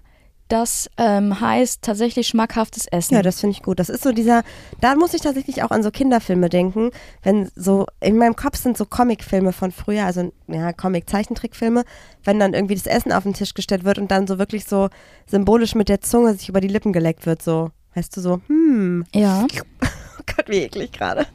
das 0.49 0.89
ähm, 0.97 1.39
heißt 1.39 1.83
tatsächlich 1.83 2.27
schmackhaftes 2.27 2.87
Essen. 2.87 3.13
Ja, 3.13 3.21
das 3.21 3.39
finde 3.39 3.55
ich 3.55 3.63
gut. 3.63 3.79
Das 3.79 3.87
ist 3.87 4.03
so 4.03 4.11
dieser, 4.11 4.43
da 4.81 4.95
muss 4.95 5.13
ich 5.13 5.21
tatsächlich 5.21 5.63
auch 5.63 5.69
an 5.69 5.83
so 5.83 5.91
Kinderfilme 5.91 6.49
denken, 6.49 6.89
wenn 7.23 7.49
so, 7.55 7.85
in 8.01 8.17
meinem 8.17 8.35
Kopf 8.35 8.57
sind 8.57 8.75
so 8.75 8.85
Comicfilme 8.85 9.53
von 9.53 9.71
früher, 9.71 10.05
also 10.05 10.31
ja, 10.47 10.73
Comic-Zeichentrickfilme, 10.73 11.85
wenn 12.23 12.39
dann 12.39 12.53
irgendwie 12.53 12.75
das 12.75 12.87
Essen 12.87 13.13
auf 13.13 13.23
den 13.23 13.33
Tisch 13.33 13.53
gestellt 13.53 13.85
wird 13.85 13.99
und 13.99 14.09
dann 14.09 14.25
so 14.27 14.39
wirklich 14.39 14.65
so 14.65 14.89
symbolisch 15.27 15.75
mit 15.75 15.87
der 15.87 16.01
Zunge 16.01 16.33
sich 16.33 16.49
über 16.49 16.61
die 16.61 16.67
Lippen 16.67 16.93
geleckt 16.93 17.27
wird, 17.27 17.43
so, 17.43 17.69
weißt 17.93 18.17
du, 18.17 18.21
so, 18.21 18.41
hm, 18.47 19.05
ja. 19.13 19.45
oh 19.81 20.23
Gott, 20.35 20.49
wie 20.49 20.63
eklig 20.63 20.91
gerade. 20.91 21.27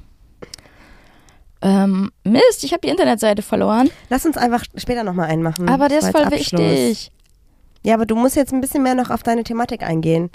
Ähm, 1.62 2.10
Mist, 2.24 2.62
ich 2.64 2.72
habe 2.72 2.82
die 2.82 2.88
Internetseite 2.88 3.42
verloren. 3.42 3.90
Lass 4.10 4.26
uns 4.26 4.36
einfach 4.36 4.64
später 4.76 5.02
nochmal 5.02 5.30
einen 5.30 5.42
machen. 5.42 5.68
aber 5.68 5.88
der 5.88 6.00
ist 6.00 6.10
voll 6.10 6.30
wichtig. 6.30 7.10
Ja, 7.84 7.94
aber 7.94 8.06
du 8.06 8.16
musst 8.16 8.34
jetzt 8.34 8.52
ein 8.52 8.60
bisschen 8.60 8.82
mehr 8.82 8.94
noch 8.94 9.10
auf 9.10 9.22
deine 9.22 9.44
Thematik 9.44 9.82
eingehen. 9.82 10.30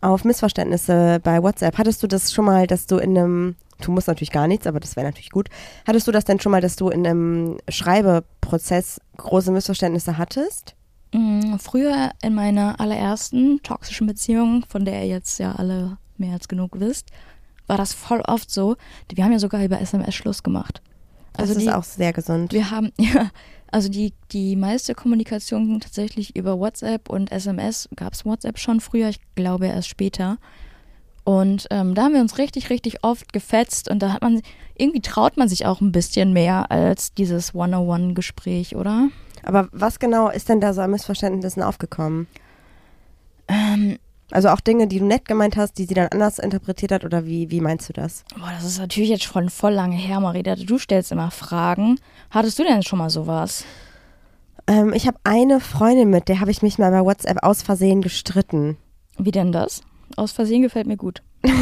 Auf 0.00 0.24
Missverständnisse 0.24 1.18
bei 1.22 1.42
WhatsApp. 1.42 1.78
Hattest 1.78 2.02
du 2.02 2.06
das 2.06 2.32
schon 2.32 2.44
mal, 2.44 2.66
dass 2.66 2.86
du 2.86 2.98
in 2.98 3.16
einem, 3.16 3.56
du 3.80 3.90
musst 3.90 4.06
natürlich 4.06 4.30
gar 4.30 4.46
nichts, 4.46 4.66
aber 4.66 4.80
das 4.80 4.94
wäre 4.94 5.06
natürlich 5.06 5.30
gut. 5.30 5.48
Hattest 5.86 6.06
du 6.06 6.12
das 6.12 6.26
denn 6.26 6.40
schon 6.40 6.52
mal, 6.52 6.60
dass 6.60 6.76
du 6.76 6.90
in 6.90 7.06
einem 7.06 7.56
Schreibeprozess 7.70 9.00
große 9.16 9.50
Missverständnisse 9.50 10.18
hattest? 10.18 10.74
Mm, 11.12 11.56
Früher 11.56 12.10
in 12.22 12.34
meiner 12.34 12.78
allerersten 12.80 13.62
toxischen 13.62 14.06
Beziehung, 14.06 14.66
von 14.68 14.84
der 14.84 15.00
ihr 15.02 15.08
jetzt 15.08 15.38
ja 15.38 15.52
alle 15.52 15.96
mehr 16.18 16.34
als 16.34 16.48
genug 16.48 16.78
wisst, 16.78 17.08
war 17.66 17.78
das 17.78 17.94
voll 17.94 18.20
oft 18.20 18.50
so. 18.50 18.76
Wir 19.08 19.24
haben 19.24 19.32
ja 19.32 19.38
sogar 19.38 19.64
über 19.64 19.80
SMS 19.80 20.14
Schluss 20.14 20.42
gemacht. 20.42 20.82
Das 21.34 21.50
Also 21.50 21.60
ist 21.60 21.66
die, 21.66 21.70
auch 21.72 21.84
sehr 21.84 22.12
gesund. 22.12 22.52
wir 22.52 22.70
haben, 22.70 22.92
ja, 22.98 23.30
also 23.70 23.88
die, 23.88 24.12
die 24.32 24.56
meiste 24.56 24.94
Kommunikation 24.94 25.66
ging 25.66 25.80
tatsächlich 25.80 26.36
über 26.36 26.58
WhatsApp 26.58 27.10
und 27.10 27.30
SMS. 27.32 27.88
Gab 27.96 28.12
es 28.14 28.24
WhatsApp 28.24 28.58
schon 28.58 28.80
früher, 28.80 29.08
ich 29.08 29.20
glaube 29.34 29.66
erst 29.66 29.88
später. 29.88 30.38
Und 31.24 31.66
ähm, 31.70 31.94
da 31.94 32.04
haben 32.04 32.14
wir 32.14 32.20
uns 32.20 32.36
richtig, 32.38 32.68
richtig 32.70 33.02
oft 33.02 33.32
gefetzt 33.32 33.90
und 33.90 34.00
da 34.00 34.12
hat 34.12 34.22
man, 34.22 34.42
irgendwie 34.76 35.00
traut 35.00 35.36
man 35.38 35.48
sich 35.48 35.64
auch 35.64 35.80
ein 35.80 35.90
bisschen 35.90 36.32
mehr 36.34 36.70
als 36.70 37.14
dieses 37.14 37.54
One-on-One-Gespräch, 37.54 38.76
oder? 38.76 39.08
Aber 39.42 39.68
was 39.72 39.98
genau 39.98 40.28
ist 40.28 40.48
denn 40.50 40.60
da 40.60 40.74
so 40.74 40.82
an 40.82 40.90
Missverständnissen 40.90 41.62
aufgekommen? 41.62 42.26
Ähm, 43.48 43.98
Also 44.30 44.48
auch 44.48 44.60
Dinge, 44.60 44.86
die 44.86 44.98
du 44.98 45.04
nett 45.04 45.26
gemeint 45.26 45.56
hast, 45.56 45.78
die 45.78 45.84
sie 45.84 45.94
dann 45.94 46.08
anders 46.08 46.38
interpretiert 46.38 46.92
hat 46.92 47.04
oder 47.04 47.26
wie, 47.26 47.50
wie 47.50 47.60
meinst 47.60 47.88
du 47.88 47.92
das? 47.92 48.24
Boah, 48.36 48.50
das 48.54 48.64
ist 48.64 48.78
natürlich 48.78 49.10
jetzt 49.10 49.24
schon 49.24 49.50
voll 49.50 49.72
lange 49.72 49.96
her, 49.96 50.18
Marita. 50.20 50.56
Du 50.56 50.78
stellst 50.78 51.12
immer 51.12 51.30
Fragen. 51.30 52.00
Hattest 52.30 52.58
du 52.58 52.64
denn 52.64 52.82
schon 52.82 52.98
mal 52.98 53.10
sowas? 53.10 53.64
Ähm, 54.66 54.92
ich 54.94 55.06
habe 55.06 55.18
eine 55.24 55.60
Freundin 55.60 56.10
mit, 56.10 56.28
der 56.28 56.40
habe 56.40 56.50
ich 56.50 56.62
mich 56.62 56.78
mal 56.78 56.90
bei 56.90 57.04
WhatsApp 57.04 57.42
aus 57.42 57.62
Versehen 57.62 58.00
gestritten. 58.00 58.78
Wie 59.18 59.30
denn 59.30 59.52
das? 59.52 59.82
Aus 60.16 60.32
Versehen 60.32 60.62
gefällt 60.62 60.86
mir 60.86 60.96
gut. 60.96 61.22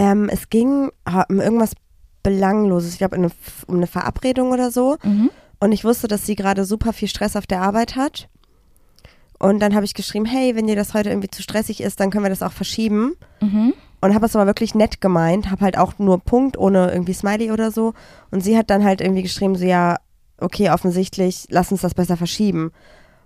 Ähm, 0.00 0.30
es 0.30 0.48
ging 0.48 0.90
um 1.28 1.40
irgendwas 1.40 1.72
Belangloses. 2.22 2.92
Ich 2.92 2.98
glaube, 2.98 3.16
um 3.16 3.76
eine 3.76 3.86
Verabredung 3.86 4.50
oder 4.50 4.70
so. 4.70 4.96
Mhm. 5.02 5.30
Und 5.58 5.72
ich 5.72 5.84
wusste, 5.84 6.08
dass 6.08 6.24
sie 6.24 6.36
gerade 6.36 6.64
super 6.64 6.94
viel 6.94 7.08
Stress 7.08 7.36
auf 7.36 7.46
der 7.46 7.60
Arbeit 7.60 7.96
hat. 7.96 8.28
Und 9.40 9.58
dann 9.60 9.74
habe 9.74 9.86
ich 9.86 9.94
geschrieben, 9.94 10.26
hey, 10.26 10.54
wenn 10.54 10.66
dir 10.66 10.76
das 10.76 10.92
heute 10.92 11.08
irgendwie 11.08 11.30
zu 11.30 11.42
stressig 11.42 11.80
ist, 11.80 11.98
dann 11.98 12.10
können 12.10 12.24
wir 12.24 12.30
das 12.30 12.42
auch 12.42 12.52
verschieben. 12.52 13.14
Mhm. 13.40 13.72
Und 14.02 14.14
habe 14.14 14.26
es 14.26 14.36
aber 14.36 14.46
wirklich 14.46 14.74
nett 14.74 15.00
gemeint, 15.00 15.50
habe 15.50 15.64
halt 15.64 15.78
auch 15.78 15.98
nur 15.98 16.20
Punkt 16.20 16.58
ohne 16.58 16.92
irgendwie 16.92 17.14
Smiley 17.14 17.50
oder 17.50 17.70
so. 17.70 17.94
Und 18.30 18.42
sie 18.42 18.56
hat 18.56 18.68
dann 18.68 18.84
halt 18.84 19.00
irgendwie 19.00 19.22
geschrieben, 19.22 19.56
so 19.56 19.64
ja, 19.64 19.96
okay, 20.38 20.70
offensichtlich, 20.70 21.46
lass 21.48 21.72
uns 21.72 21.80
das 21.80 21.94
besser 21.94 22.18
verschieben. 22.18 22.70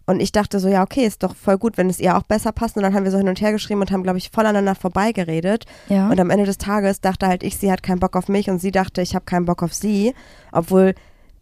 Und 0.07 0.21
ich 0.21 0.31
dachte 0.31 0.61
so, 0.61 0.69
ja, 0.69 0.83
okay, 0.83 1.05
ist 1.05 1.23
doch 1.23 1.35
voll 1.35 1.59
gut, 1.59 1.79
wenn 1.79 1.91
es 1.91 1.99
ihr 1.99 2.17
auch 2.17 2.23
besser 2.23 2.53
passt. 2.53 2.77
Und 2.77 2.83
dann 2.83 2.95
haben 2.95 3.05
wir 3.05 3.11
so 3.11 3.19
hin 3.19 3.29
und 3.29 3.41
her 3.41 3.53
geschrieben 3.53 3.81
und 3.81 3.91
haben, 3.91 4.03
glaube 4.05 4.19
ich, 4.19 4.31
voll 4.31 4.47
aneinander 4.47 4.75
vorbeigeredet. 4.75 5.65
Ja. 5.89 6.11
Und 6.11 6.21
am 6.21 6.31
Ende 6.31 6.45
des 6.45 6.59
Tages 6.59 7.01
dachte 7.01 7.27
halt 7.27 7.43
ich, 7.43 7.57
sie 7.57 7.73
hat 7.73 7.83
keinen 7.83 8.01
Bock 8.01 8.15
auf 8.15 8.29
mich 8.29 8.51
und 8.51 8.61
sie 8.61 8.71
dachte, 8.71 9.03
ich 9.03 9.15
habe 9.15 9.25
keinen 9.25 9.47
Bock 9.47 9.63
auf 9.63 9.75
sie. 9.75 10.15
Obwohl 10.53 10.95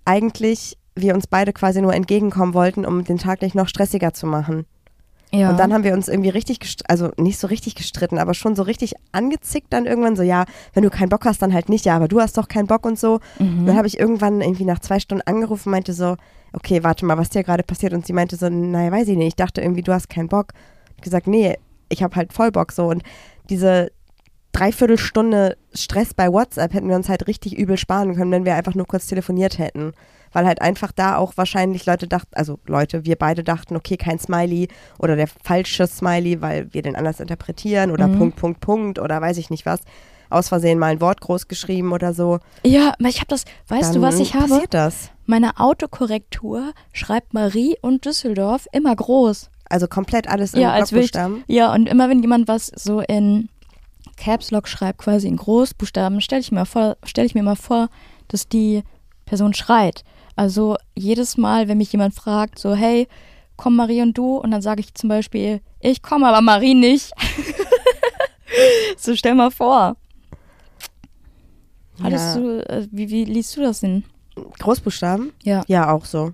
eigentlich 0.04 0.78
wir 0.94 1.14
uns 1.14 1.26
beide 1.26 1.52
quasi 1.52 1.80
nur 1.80 1.94
entgegenkommen 1.94 2.54
wollten, 2.54 2.84
um 2.84 3.04
den 3.04 3.18
Tag 3.18 3.42
nicht 3.42 3.54
noch 3.54 3.68
stressiger 3.68 4.12
zu 4.12 4.26
machen. 4.26 4.66
ja. 5.32 5.50
Und 5.50 5.58
dann 5.58 5.72
haben 5.72 5.84
wir 5.84 5.94
uns 5.94 6.08
irgendwie 6.08 6.28
richtig, 6.28 6.58
also 6.88 7.10
nicht 7.16 7.38
so 7.38 7.46
richtig 7.46 7.74
gestritten, 7.74 8.18
aber 8.18 8.34
schon 8.34 8.54
so 8.54 8.62
richtig 8.62 8.94
angezickt 9.12 9.72
dann 9.72 9.86
irgendwann 9.86 10.16
so, 10.16 10.22
ja, 10.22 10.44
wenn 10.74 10.82
du 10.82 10.90
keinen 10.90 11.08
Bock 11.08 11.24
hast, 11.24 11.40
dann 11.40 11.54
halt 11.54 11.68
nicht, 11.68 11.86
ja, 11.86 11.96
aber 11.96 12.08
du 12.08 12.20
hast 12.20 12.36
doch 12.36 12.48
keinen 12.48 12.66
Bock 12.66 12.84
und 12.84 12.98
so. 12.98 13.20
Mhm. 13.38 13.60
Und 13.60 13.66
dann 13.66 13.76
habe 13.76 13.86
ich 13.86 13.98
irgendwann 13.98 14.40
irgendwie 14.40 14.64
nach 14.64 14.80
zwei 14.80 15.00
Stunden 15.00 15.26
angerufen, 15.26 15.70
meinte 15.70 15.94
so, 15.94 16.16
okay, 16.52 16.84
warte 16.84 17.06
mal, 17.06 17.16
was 17.16 17.30
dir 17.30 17.42
gerade 17.42 17.62
passiert? 17.62 17.94
Und 17.94 18.06
sie 18.06 18.12
meinte 18.12 18.36
so, 18.36 18.48
naja, 18.48 18.92
weiß 18.92 19.08
ich 19.08 19.16
nicht, 19.16 19.28
ich 19.28 19.36
dachte 19.36 19.62
irgendwie, 19.62 19.82
du 19.82 19.92
hast 19.92 20.10
keinen 20.10 20.28
Bock. 20.28 20.52
Ich 20.84 20.96
hab 20.96 21.02
gesagt, 21.02 21.26
nee, 21.26 21.56
ich 21.88 22.02
habe 22.02 22.16
halt 22.16 22.32
voll 22.32 22.52
Bock 22.52 22.72
so. 22.72 22.88
Und 22.88 23.02
diese 23.48 23.90
Dreiviertelstunde 24.52 25.56
Stress 25.72 26.12
bei 26.12 26.30
WhatsApp 26.30 26.74
hätten 26.74 26.88
wir 26.88 26.96
uns 26.96 27.08
halt 27.08 27.26
richtig 27.26 27.56
übel 27.56 27.78
sparen 27.78 28.14
können, 28.14 28.30
wenn 28.30 28.44
wir 28.44 28.54
einfach 28.54 28.74
nur 28.74 28.86
kurz 28.86 29.06
telefoniert 29.06 29.58
hätten. 29.58 29.92
Weil 30.32 30.46
halt 30.46 30.62
einfach 30.62 30.92
da 30.92 31.16
auch 31.16 31.36
wahrscheinlich 31.36 31.84
Leute 31.86 32.08
dachten, 32.08 32.30
also 32.34 32.58
Leute, 32.66 33.04
wir 33.04 33.16
beide 33.16 33.42
dachten, 33.44 33.76
okay, 33.76 33.96
kein 33.96 34.18
Smiley 34.18 34.68
oder 34.98 35.16
der 35.16 35.26
falsche 35.28 35.86
Smiley, 35.86 36.40
weil 36.40 36.72
wir 36.72 36.82
den 36.82 36.96
anders 36.96 37.20
interpretieren 37.20 37.90
oder 37.90 38.08
Mhm. 38.08 38.18
Punkt, 38.18 38.36
Punkt, 38.36 38.60
Punkt 38.60 38.98
oder 38.98 39.20
weiß 39.20 39.36
ich 39.38 39.50
nicht 39.50 39.66
was. 39.66 39.80
Aus 40.30 40.48
Versehen 40.48 40.78
mal 40.78 40.86
ein 40.92 41.00
Wort 41.02 41.20
groß 41.20 41.46
geschrieben 41.48 41.92
oder 41.92 42.14
so. 42.14 42.38
ja, 42.64 42.94
ich 43.00 43.16
habe 43.16 43.26
das, 43.28 43.44
weißt 43.68 43.90
Dann 43.94 44.00
du, 44.00 44.02
was 44.02 44.18
ich 44.18 44.34
habe? 44.34 44.48
Passiert 44.48 44.72
das. 44.74 45.10
Meine 45.26 45.60
Autokorrektur 45.60 46.72
schreibt 46.92 47.34
Marie 47.34 47.76
und 47.82 48.04
Düsseldorf 48.06 48.66
immer 48.72 48.96
groß. 48.96 49.50
Also 49.68 49.86
komplett 49.88 50.28
alles 50.28 50.54
in 50.54 50.60
Ja, 50.62 50.78
ich, 50.78 50.88
Blockbuchstaben. 50.90 51.44
ja, 51.46 51.72
und 51.72 51.88
immer 51.88 52.08
wenn 52.08 52.20
jemand 52.22 52.48
was 52.48 52.66
so 52.74 53.00
in 53.00 53.48
Caps 54.16 54.50
Lock 54.50 54.68
schreibt, 54.68 54.98
quasi 54.98 55.28
in 55.28 55.36
Großbuchstaben, 55.36 56.20
stelle 56.20 56.40
ich 56.40 56.52
mir 56.52 56.66
vor, 56.66 56.96
stelle 57.04 57.26
ich 57.26 57.34
mir 57.34 57.42
mal 57.42 57.56
vor, 57.56 57.88
dass 58.28 58.48
die 58.48 58.82
Person 59.26 59.54
schreit. 59.54 60.02
Also 60.36 60.76
jedes 60.94 61.36
Mal, 61.36 61.68
wenn 61.68 61.78
mich 61.78 61.92
jemand 61.92 62.14
fragt, 62.14 62.58
so, 62.58 62.74
hey, 62.74 63.06
komm 63.56 63.76
Marie 63.76 64.02
und 64.02 64.16
du, 64.16 64.36
und 64.38 64.50
dann 64.50 64.62
sage 64.62 64.80
ich 64.80 64.94
zum 64.94 65.08
Beispiel, 65.08 65.60
ich 65.80 66.02
komme, 66.02 66.26
aber 66.28 66.40
Marie 66.40 66.74
nicht. 66.74 67.12
so 68.96 69.14
stell 69.16 69.34
mal 69.34 69.50
vor. 69.50 69.96
Hattest 72.02 72.34
Ja. 72.36 72.40
du, 72.40 72.68
äh, 72.68 72.88
wie, 72.90 73.10
wie 73.10 73.24
liest 73.24 73.56
du 73.56 73.60
das 73.62 73.80
denn? 73.80 74.04
Großbuchstaben? 74.58 75.32
Ja, 75.42 75.62
Ja, 75.68 75.90
auch 75.92 76.04
so. 76.06 76.32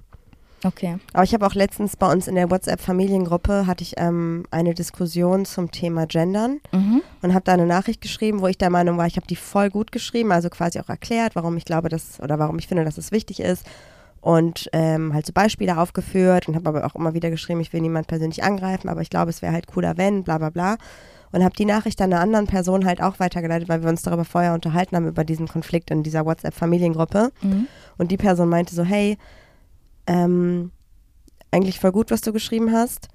Okay. 0.65 0.99
Aber 1.13 1.25
ich 1.25 1.35
habe 1.35 1.47
auch 1.47 1.55
letztens 1.55 1.97
bei 1.97 2.11
uns 2.11 2.27
in 2.29 2.35
der 2.35 2.51
WhatsApp-Familiengruppe 2.51 3.67
hatte 3.67 3.83
ich 3.83 3.95
ähm, 3.97 4.45
eine 4.51 4.75
Diskussion 4.75 5.45
zum 5.45 5.71
Thema 5.71 6.07
Gendern 6.07 6.61
Mhm. 6.73 7.03
und 7.23 7.35
habe 7.35 7.45
da 7.45 7.53
eine 7.53 7.67
Nachricht 7.67 8.01
geschrieben, 8.01 8.41
wo 8.41 8.47
ich 8.47 8.59
der 8.59 8.71
Meinung 8.71 8.99
war, 8.99 9.07
ich 9.07 9.17
habe 9.17 9.27
die 9.27 9.37
voll 9.37 9.71
gut 9.71 9.93
geschrieben, 9.93 10.33
also 10.33 10.49
quasi 10.51 10.79
auch 10.81 10.89
erklärt, 10.89 11.37
warum 11.37 11.57
ich 11.57 11.65
glaube, 11.65 11.89
dass 11.89 12.21
oder 12.21 12.39
warum 12.39 12.59
ich 12.59 12.67
finde, 12.69 12.85
dass 12.85 12.99
es 12.99 13.13
wichtig 13.13 13.41
ist 13.41 13.65
und 14.21 14.69
ähm, 14.73 15.15
halt 15.15 15.27
so 15.27 15.33
Beispiele 15.33 15.79
aufgeführt 15.79 16.49
und 16.49 16.57
habe 16.57 16.69
aber 16.69 16.85
auch 16.87 16.95
immer 16.97 17.15
wieder 17.15 17.31
geschrieben, 17.31 17.61
ich 17.61 17.73
will 17.73 17.81
niemand 17.81 18.07
persönlich 18.09 18.43
angreifen, 18.43 18.89
aber 18.89 19.01
ich 19.01 19.11
glaube, 19.11 19.31
es 19.31 19.43
wäre 19.43 19.53
halt 19.53 19.67
cooler, 19.69 19.97
wenn, 19.97 20.25
bla 20.25 20.39
bla 20.39 20.51
bla. 20.51 20.77
Und 21.31 21.45
habe 21.45 21.55
die 21.55 21.67
Nachricht 21.67 22.01
dann 22.01 22.11
einer 22.11 22.23
anderen 22.23 22.47
Person 22.47 22.87
halt 22.87 23.03
auch 23.03 23.21
weitergeleitet, 23.21 23.69
weil 23.69 23.83
wir 23.83 23.91
uns 23.91 24.01
darüber 24.01 24.25
vorher 24.25 24.55
unterhalten 24.55 24.97
haben, 24.97 25.07
über 25.07 25.25
diesen 25.25 25.47
Konflikt 25.47 25.91
in 25.91 26.03
dieser 26.03 26.25
WhatsApp-Familiengruppe. 26.25 27.31
Mhm. 27.43 27.67
Und 27.99 28.11
die 28.11 28.17
Person 28.17 28.49
meinte 28.49 28.75
so, 28.75 28.83
hey, 28.83 29.19
ähm, 30.09 30.73
eigentlich 31.53 31.79
voll 31.79 31.93
gut, 31.93 32.11
was 32.11 32.21
du 32.23 32.33
geschrieben 32.33 32.73
hast, 32.73 33.09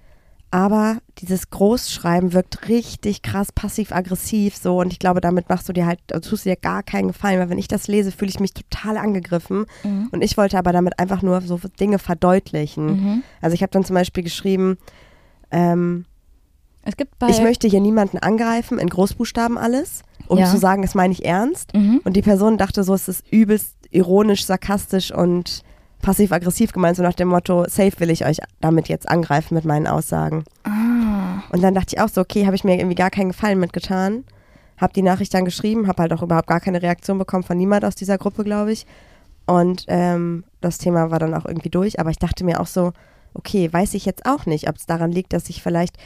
aber 0.51 0.97
dieses 1.17 1.49
Großschreiben 1.49 2.31
wirkt 2.33 2.67
richtig 2.69 3.21
krass 3.23 3.51
passiv-aggressiv 3.51 4.55
so 4.55 4.79
und 4.79 4.93
ich 4.93 4.99
glaube, 4.99 5.19
damit 5.19 5.49
machst 5.49 5.67
du 5.67 5.73
dir 5.73 5.85
halt, 5.87 5.99
also 6.11 6.29
tust 6.29 6.45
du 6.45 6.49
dir 6.49 6.55
gar 6.55 6.83
keinen 6.83 7.07
Gefallen, 7.09 7.39
weil 7.39 7.49
wenn 7.49 7.57
ich 7.57 7.67
das 7.67 7.87
lese, 7.87 8.11
fühle 8.11 8.29
ich 8.29 8.39
mich 8.39 8.53
total 8.53 8.97
angegriffen 8.97 9.65
Mhm. 9.83 10.09
und 10.11 10.23
ich 10.23 10.37
wollte 10.37 10.57
aber 10.57 10.71
damit 10.71 10.99
einfach 10.99 11.21
nur 11.23 11.41
so 11.41 11.59
Dinge 11.79 11.97
verdeutlichen. 11.99 12.85
Mhm. 12.85 13.23
Also 13.41 13.55
ich 13.55 13.61
habe 13.63 13.71
dann 13.71 13.83
zum 13.83 13.95
Beispiel 13.95 14.23
geschrieben, 14.23 14.77
ähm, 15.51 16.05
Es 16.83 16.97
gibt 16.97 17.17
bei. 17.19 17.29
ich 17.29 17.41
möchte 17.41 17.67
hier 17.67 17.81
niemanden 17.81 18.17
angreifen, 18.19 18.77
in 18.79 18.89
Großbuchstaben 18.89 19.57
alles, 19.57 20.01
um 20.27 20.37
Ja. 20.37 20.45
zu 20.51 20.57
sagen, 20.57 20.81
das 20.83 20.95
meine 20.95 21.13
ich 21.13 21.25
ernst. 21.25 21.73
Mhm. 21.73 22.01
Und 22.03 22.13
die 22.15 22.21
Person 22.21 22.57
dachte 22.57 22.83
so, 22.83 22.93
es 22.93 23.07
ist 23.07 23.23
übelst 23.31 23.75
ironisch, 23.91 24.45
sarkastisch 24.45 25.11
und 25.11 25.63
passiv-aggressiv 26.03 26.73
gemeint, 26.73 26.97
so 26.97 27.01
nach 27.01 27.15
dem 27.15 27.29
Motto, 27.29 27.65
safe 27.67 27.99
will 27.99 28.11
ich 28.11 28.25
euch 28.25 28.37
damit 28.61 28.89
jetzt 28.89 29.09
angreifen 29.09 29.55
mit 29.55 29.65
meinen 29.65 29.87
Aussagen. 29.87 30.43
Ah. 30.63 31.41
Und 31.51 31.63
dann 31.63 31.73
dachte 31.73 31.95
ich 31.95 32.01
auch 32.01 32.09
so, 32.09 32.21
okay, 32.21 32.45
habe 32.45 32.55
ich 32.55 32.63
mir 32.63 32.77
irgendwie 32.77 32.95
gar 32.95 33.09
keinen 33.09 33.29
Gefallen 33.29 33.59
mitgetan. 33.59 34.23
Habe 34.77 34.93
die 34.93 35.01
Nachricht 35.01 35.33
dann 35.33 35.45
geschrieben, 35.45 35.87
habe 35.87 36.03
halt 36.03 36.13
auch 36.13 36.21
überhaupt 36.21 36.47
gar 36.47 36.59
keine 36.59 36.81
Reaktion 36.81 37.17
bekommen 37.17 37.43
von 37.43 37.57
niemand 37.57 37.85
aus 37.85 37.95
dieser 37.95 38.17
Gruppe, 38.17 38.43
glaube 38.43 38.71
ich. 38.71 38.85
Und 39.45 39.85
ähm, 39.87 40.43
das 40.61 40.77
Thema 40.77 41.09
war 41.09 41.19
dann 41.19 41.33
auch 41.33 41.45
irgendwie 41.45 41.69
durch. 41.69 41.99
Aber 41.99 42.09
ich 42.09 42.19
dachte 42.19 42.43
mir 42.43 42.59
auch 42.59 42.67
so, 42.67 42.91
okay, 43.33 43.71
weiß 43.71 43.93
ich 43.93 44.05
jetzt 44.05 44.25
auch 44.25 44.45
nicht, 44.45 44.69
ob 44.69 44.75
es 44.75 44.85
daran 44.85 45.11
liegt, 45.11 45.33
dass 45.33 45.49
ich 45.49 45.63
vielleicht 45.63 45.97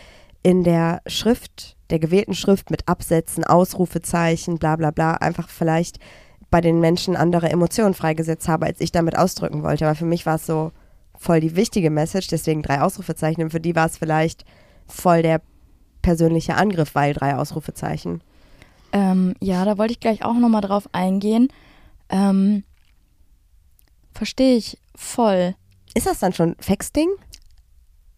in 0.43 0.63
der 0.63 1.01
Schrift, 1.07 1.75
der 1.89 1.99
gewählten 1.99 2.33
Schrift 2.33 2.69
mit 2.71 2.87
Absätzen, 2.87 3.43
Ausrufezeichen, 3.43 4.59
bla 4.59 4.75
bla 4.75 4.91
bla, 4.91 5.13
einfach 5.13 5.49
vielleicht 5.49 5.99
bei 6.49 6.61
den 6.61 6.79
Menschen 6.79 7.15
andere 7.15 7.49
Emotionen 7.49 7.93
freigesetzt 7.93 8.47
habe, 8.47 8.65
als 8.65 8.81
ich 8.81 8.91
damit 8.91 9.17
ausdrücken 9.17 9.63
wollte. 9.63 9.85
Aber 9.85 9.95
für 9.95 10.05
mich 10.05 10.25
war 10.25 10.35
es 10.35 10.45
so 10.45 10.71
voll 11.17 11.39
die 11.39 11.55
wichtige 11.55 11.89
Message, 11.89 12.27
deswegen 12.27 12.61
drei 12.61 12.81
Ausrufezeichen. 12.81 13.43
Und 13.43 13.51
für 13.51 13.59
die 13.59 13.75
war 13.75 13.87
es 13.87 13.97
vielleicht 13.97 14.45
voll 14.85 15.21
der 15.21 15.41
persönliche 16.01 16.55
Angriff, 16.55 16.95
weil 16.95 17.13
drei 17.13 17.35
Ausrufezeichen. 17.35 18.21
Ähm, 18.93 19.33
ja, 19.41 19.65
da 19.65 19.77
wollte 19.77 19.91
ich 19.91 19.99
gleich 19.99 20.23
auch 20.23 20.35
nochmal 20.35 20.61
drauf 20.61 20.87
eingehen. 20.93 21.49
Ähm, 22.09 22.63
Verstehe 24.17 24.55
ich 24.55 24.79
voll. 24.95 25.53
Ist 25.93 26.07
das 26.07 26.17
dann 26.17 26.33
schon 26.33 26.57
Texting? 26.57 27.09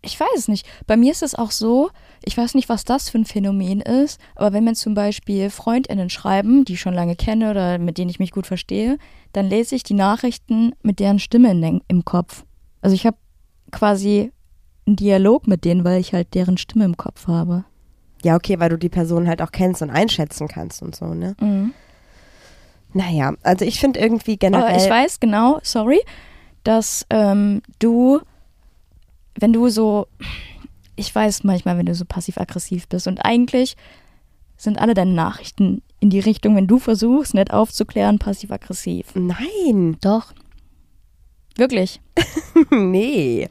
Ich 0.02 0.18
weiß 0.18 0.30
es 0.38 0.48
nicht. 0.48 0.66
Bei 0.88 0.96
mir 0.96 1.12
ist 1.12 1.24
es 1.24 1.36
auch 1.36 1.52
so, 1.52 1.90
ich 2.30 2.38
weiß 2.38 2.54
nicht, 2.54 2.70
was 2.70 2.86
das 2.86 3.10
für 3.10 3.18
ein 3.18 3.26
Phänomen 3.26 3.82
ist, 3.82 4.22
aber 4.36 4.54
wenn 4.54 4.64
mir 4.64 4.76
zum 4.76 4.94
Beispiel 4.94 5.50
FreundInnen 5.50 6.12
schreiben, 6.12 6.64
die 6.64 6.74
ich 6.74 6.80
schon 6.80 6.94
lange 6.94 7.16
kenne 7.16 7.50
oder 7.50 7.80
mit 7.80 7.98
denen 7.98 8.12
ich 8.12 8.20
mich 8.20 8.30
gut 8.30 8.46
verstehe, 8.46 9.00
dann 9.34 9.50
lese 9.50 9.76
ich 9.76 9.82
die 9.82 9.96
Nachrichten 9.96 10.74
mit 10.84 11.00
deren 11.00 11.18
Stimme 11.18 11.50
in 11.50 11.82
im 11.88 12.06
Kopf. 12.06 12.46
Also 12.82 12.94
ich 12.94 13.08
habe 13.08 13.18
quasi 13.72 14.32
einen 14.86 14.96
Dialog 14.96 15.48
mit 15.48 15.66
denen, 15.66 15.84
weil 15.84 16.00
ich 16.00 16.14
halt 16.14 16.36
deren 16.36 16.60
Stimme 16.60 16.86
im 16.86 16.98
Kopf 16.98 17.26
habe. 17.26 17.66
Ja, 18.24 18.36
okay, 18.36 18.60
weil 18.60 18.70
du 18.70 18.78
die 18.78 18.90
Person 18.90 19.28
halt 19.28 19.42
auch 19.42 19.52
kennst 19.52 19.82
und 19.82 19.90
einschätzen 19.90 20.48
kannst 20.48 20.84
und 20.84 20.96
so, 20.96 21.16
ne? 21.16 21.36
Mhm. 21.42 21.74
Naja, 22.94 23.34
also 23.42 23.66
ich 23.66 23.80
finde 23.80 24.00
irgendwie 24.00 24.38
generell. 24.38 24.76
Aber 24.76 24.78
ich 24.78 24.88
weiß 24.88 25.20
genau, 25.20 25.60
sorry, 25.64 26.02
dass 26.64 27.08
ähm, 27.10 27.64
du, 27.80 28.20
wenn 29.40 29.52
du 29.52 29.70
so, 29.70 30.06
ich 31.00 31.14
weiß 31.14 31.44
manchmal, 31.44 31.78
wenn 31.78 31.86
du 31.86 31.96
so 31.96 32.06
passiv-aggressiv 32.06 32.88
bist 32.88 33.08
und 33.08 33.20
eigentlich 33.20 33.76
sind 34.58 34.78
alle 34.80 34.94
deine 34.94 35.14
Nachrichten 35.14 35.82
in 36.02 36.10
die 36.10 36.20
Richtung, 36.20 36.56
wenn 36.56 36.68
du 36.68 36.80
versuchst, 36.80 37.34
nett 37.34 37.52
aufzuklären, 37.52 38.20
passiv-aggressiv. 38.20 39.08
Nein. 39.16 39.98
Doch. 40.02 40.34
Wirklich. 41.56 42.02
nee. 42.72 43.48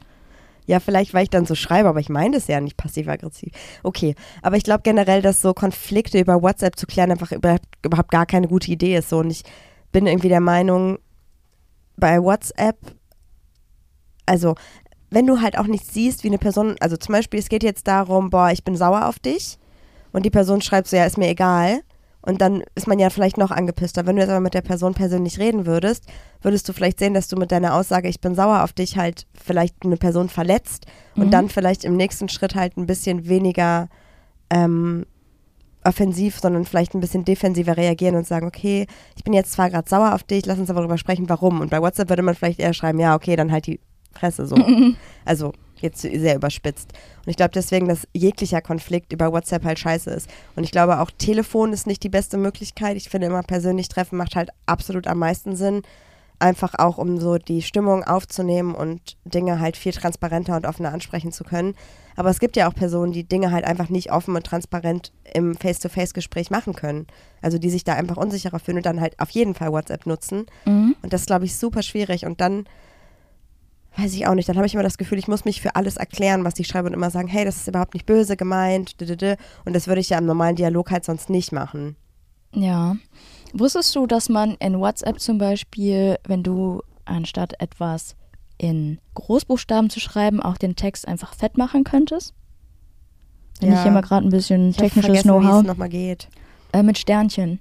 Ja, 0.67 0.79
vielleicht, 0.79 1.15
weil 1.15 1.23
ich 1.23 1.31
dann 1.31 1.47
so 1.47 1.55
schreibe, 1.55 1.89
aber 1.89 1.99
ich 1.99 2.09
meine 2.09 2.35
das 2.35 2.45
ja 2.45 2.61
nicht 2.61 2.77
passiv-aggressiv. 2.77 3.51
Okay, 3.81 4.13
aber 4.43 4.55
ich 4.55 4.63
glaube 4.63 4.83
generell, 4.83 5.23
dass 5.23 5.41
so 5.41 5.55
Konflikte 5.55 6.19
über 6.19 6.43
WhatsApp 6.43 6.77
zu 6.77 6.85
klären 6.85 7.11
einfach 7.11 7.31
überhaupt, 7.31 7.65
überhaupt 7.83 8.11
gar 8.11 8.27
keine 8.27 8.47
gute 8.47 8.71
Idee 8.71 8.97
ist. 8.97 9.09
So. 9.09 9.17
Und 9.17 9.31
ich 9.31 9.43
bin 9.91 10.05
irgendwie 10.05 10.29
der 10.29 10.41
Meinung, 10.41 10.99
bei 11.97 12.21
WhatsApp, 12.21 12.77
also 14.27 14.55
wenn 15.11 15.25
du 15.27 15.41
halt 15.41 15.57
auch 15.57 15.67
nicht 15.67 15.85
siehst, 15.91 16.23
wie 16.23 16.27
eine 16.27 16.37
Person, 16.37 16.75
also 16.79 16.97
zum 16.97 17.13
Beispiel, 17.13 17.39
es 17.39 17.49
geht 17.49 17.63
jetzt 17.63 17.87
darum, 17.87 18.29
boah, 18.29 18.51
ich 18.51 18.63
bin 18.63 18.75
sauer 18.75 19.07
auf 19.07 19.19
dich 19.19 19.57
und 20.11 20.25
die 20.25 20.29
Person 20.29 20.61
schreibt 20.61 20.87
so, 20.87 20.95
ja, 20.97 21.05
ist 21.05 21.17
mir 21.17 21.29
egal. 21.29 21.81
Und 22.21 22.41
dann 22.41 22.63
ist 22.75 22.85
man 22.85 22.99
ja 22.99 23.09
vielleicht 23.09 23.37
noch 23.37 23.49
angepisster. 23.49 24.05
Wenn 24.05 24.17
du 24.17 24.21
jetzt 24.21 24.29
aber 24.29 24.41
mit 24.41 24.53
der 24.53 24.61
Person 24.61 24.93
persönlich 24.93 25.39
reden 25.39 25.65
würdest, 25.65 26.03
würdest 26.41 26.67
du 26.67 26.73
vielleicht 26.73 26.99
sehen, 26.99 27.13
dass 27.13 27.29
du 27.29 27.37
mit 27.37 27.49
deiner 27.51 27.73
Aussage, 27.73 28.09
ich 28.09 28.19
bin 28.19 28.35
sauer 28.35 28.63
auf 28.63 28.73
dich, 28.73 28.97
halt 28.97 29.25
vielleicht 29.33 29.75
eine 29.85 29.95
Person 29.95 30.27
verletzt 30.27 30.85
und 31.15 31.27
Mhm. 31.27 31.31
dann 31.31 31.49
vielleicht 31.49 31.85
im 31.85 31.95
nächsten 31.95 32.27
Schritt 32.27 32.55
halt 32.55 32.75
ein 32.77 32.85
bisschen 32.87 33.29
weniger 33.29 33.87
ähm, 34.49 35.05
offensiv, 35.83 36.39
sondern 36.39 36.65
vielleicht 36.65 36.93
ein 36.93 36.99
bisschen 36.99 37.23
defensiver 37.23 37.77
reagieren 37.77 38.15
und 38.15 38.27
sagen, 38.27 38.47
okay, 38.47 38.85
ich 39.15 39.23
bin 39.23 39.33
jetzt 39.33 39.53
zwar 39.53 39.69
gerade 39.69 39.89
sauer 39.89 40.13
auf 40.13 40.23
dich, 40.23 40.45
lass 40.45 40.59
uns 40.59 40.69
aber 40.69 40.81
darüber 40.81 40.97
sprechen, 40.97 41.29
warum. 41.29 41.61
Und 41.61 41.69
bei 41.71 41.81
WhatsApp 41.81 42.09
würde 42.09 42.21
man 42.21 42.35
vielleicht 42.35 42.59
eher 42.59 42.73
schreiben, 42.73 42.99
ja, 42.99 43.15
okay, 43.15 43.37
dann 43.37 43.51
halt 43.51 43.65
die 43.65 43.79
Fresse 44.11 44.45
so. 44.45 44.55
Also 45.25 45.53
jetzt 45.81 46.01
sehr 46.01 46.35
überspitzt. 46.35 46.93
Und 47.25 47.29
ich 47.29 47.37
glaube 47.37 47.51
deswegen, 47.53 47.87
dass 47.87 48.07
jeglicher 48.13 48.61
Konflikt 48.61 49.13
über 49.13 49.31
WhatsApp 49.31 49.63
halt 49.63 49.79
scheiße 49.79 50.09
ist. 50.09 50.29
Und 50.55 50.63
ich 50.63 50.71
glaube 50.71 50.99
auch 50.99 51.11
Telefon 51.11 51.73
ist 51.73 51.87
nicht 51.87 52.03
die 52.03 52.09
beste 52.09 52.37
Möglichkeit. 52.37 52.97
Ich 52.97 53.09
finde 53.09 53.27
immer 53.27 53.43
persönlich 53.43 53.89
treffen 53.89 54.17
macht 54.17 54.35
halt 54.35 54.49
absolut 54.65 55.07
am 55.07 55.19
meisten 55.19 55.55
Sinn. 55.55 55.81
Einfach 56.41 56.73
auch, 56.77 56.97
um 56.97 57.19
so 57.19 57.37
die 57.37 57.61
Stimmung 57.61 58.05
aufzunehmen 58.05 58.73
und 58.73 59.17
Dinge 59.25 59.59
halt 59.59 59.75
viel 59.75 59.91
transparenter 59.91 60.55
und 60.55 60.65
offener 60.65 60.93
ansprechen 60.93 61.33
zu 61.33 61.43
können. 61.43 61.75
Aber 62.15 62.29
es 62.29 62.39
gibt 62.39 62.55
ja 62.55 62.69
auch 62.69 62.73
Personen, 62.73 63.11
die 63.11 63.25
Dinge 63.25 63.51
halt 63.51 63.65
einfach 63.65 63.89
nicht 63.89 64.11
offen 64.11 64.35
und 64.35 64.45
transparent 64.45 65.11
im 65.33 65.55
Face-to-Face-Gespräch 65.55 66.49
machen 66.49 66.73
können. 66.73 67.07
Also 67.41 67.57
die 67.57 67.69
sich 67.69 67.83
da 67.83 67.93
einfach 67.93 68.15
unsicherer 68.15 68.59
fühlen 68.59 68.77
und 68.77 68.85
dann 68.85 69.01
halt 69.01 69.19
auf 69.19 69.29
jeden 69.31 69.53
Fall 69.53 69.71
WhatsApp 69.71 70.05
nutzen. 70.05 70.45
Mhm. 70.65 70.95
Und 71.01 71.11
das 71.11 71.21
ist, 71.21 71.27
glaube 71.27 71.43
ich, 71.43 71.57
super 71.57 71.83
schwierig. 71.83 72.25
Und 72.25 72.39
dann 72.39 72.65
weiß 74.01 74.13
ich 74.13 74.27
auch 74.27 74.33
nicht, 74.35 74.47
dann 74.49 74.55
habe 74.57 74.65
ich 74.67 74.73
immer 74.73 74.83
das 74.83 74.97
Gefühl, 74.97 75.17
ich 75.19 75.27
muss 75.27 75.45
mich 75.45 75.61
für 75.61 75.75
alles 75.75 75.97
erklären, 75.97 76.43
was 76.43 76.57
ich 76.59 76.67
schreibe 76.67 76.87
und 76.87 76.93
immer 76.93 77.09
sagen, 77.09 77.27
hey, 77.27 77.45
das 77.45 77.57
ist 77.57 77.67
überhaupt 77.67 77.93
nicht 77.93 78.05
böse 78.05 78.37
gemeint. 78.37 78.95
Und 79.65 79.73
das 79.75 79.87
würde 79.87 80.01
ich 80.01 80.09
ja 80.09 80.17
im 80.17 80.25
normalen 80.25 80.55
Dialog 80.55 80.91
halt 80.91 81.05
sonst 81.05 81.29
nicht 81.29 81.51
machen. 81.51 81.95
Ja. 82.53 82.95
Wusstest 83.53 83.95
du, 83.95 84.05
dass 84.07 84.29
man 84.29 84.55
in 84.59 84.79
WhatsApp 84.79 85.19
zum 85.19 85.37
Beispiel, 85.37 86.17
wenn 86.27 86.43
du 86.43 86.81
anstatt 87.05 87.53
etwas 87.59 88.15
in 88.57 88.99
Großbuchstaben 89.15 89.89
zu 89.89 89.99
schreiben, 89.99 90.41
auch 90.41 90.57
den 90.57 90.75
Text 90.75 91.07
einfach 91.07 91.33
fett 91.33 91.57
machen 91.57 91.83
könntest? 91.83 92.33
Wenn 93.59 93.71
Ja. 93.71 93.77
ich 93.77 93.83
hier 93.83 93.91
mal 93.91 94.01
gerade 94.01 94.27
ein 94.27 94.31
bisschen 94.31 94.69
Ich 94.69 94.77
technisches 94.77 95.05
vergessen, 95.05 95.29
wie 95.33 95.37
es 95.37 95.41
Know-how. 95.43 95.63
nochmal 95.63 95.89
geht. 95.89 96.27
Äh, 96.71 96.83
mit 96.83 96.97
Sternchen. 96.97 97.59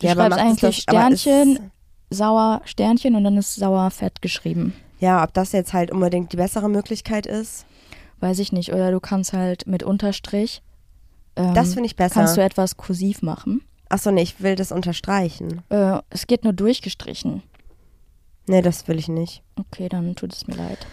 Du 0.00 0.06
Ja, 0.06 0.14
schreibst 0.14 0.38
eigentlich 0.38 0.60
das- 0.60 0.76
Sternchen, 0.76 1.70
sauer 2.10 2.60
Sternchen 2.64 3.14
und 3.14 3.24
dann 3.24 3.36
ist 3.36 3.54
sauer 3.54 3.90
fett 3.90 4.20
geschrieben. 4.22 4.72
Ja, 4.98 5.22
ob 5.22 5.34
das 5.34 5.52
jetzt 5.52 5.72
halt 5.72 5.90
unbedingt 5.90 6.32
die 6.32 6.36
bessere 6.36 6.70
Möglichkeit 6.70 7.26
ist, 7.26 7.66
Weiß 8.20 8.38
ich 8.38 8.52
nicht. 8.52 8.72
Oder 8.72 8.90
du 8.90 9.00
kannst 9.00 9.32
halt 9.32 9.66
mit 9.66 9.82
Unterstrich. 9.82 10.62
Ähm, 11.36 11.54
das 11.54 11.74
finde 11.74 11.86
ich 11.86 11.96
besser. 11.96 12.14
Kannst 12.14 12.36
du 12.36 12.42
etwas 12.42 12.76
kursiv 12.76 13.22
machen. 13.22 13.62
Achso, 13.88 14.10
nee, 14.10 14.22
ich 14.22 14.40
will 14.40 14.56
das 14.56 14.72
unterstreichen. 14.72 15.62
Äh, 15.68 16.00
es 16.10 16.26
geht 16.26 16.44
nur 16.44 16.52
durchgestrichen. 16.52 17.42
Nee, 18.46 18.62
das 18.62 18.88
will 18.88 18.98
ich 18.98 19.08
nicht. 19.08 19.42
Okay, 19.56 19.88
dann 19.88 20.14
tut 20.16 20.32
es 20.32 20.46
mir 20.46 20.56
leid. 20.56 20.86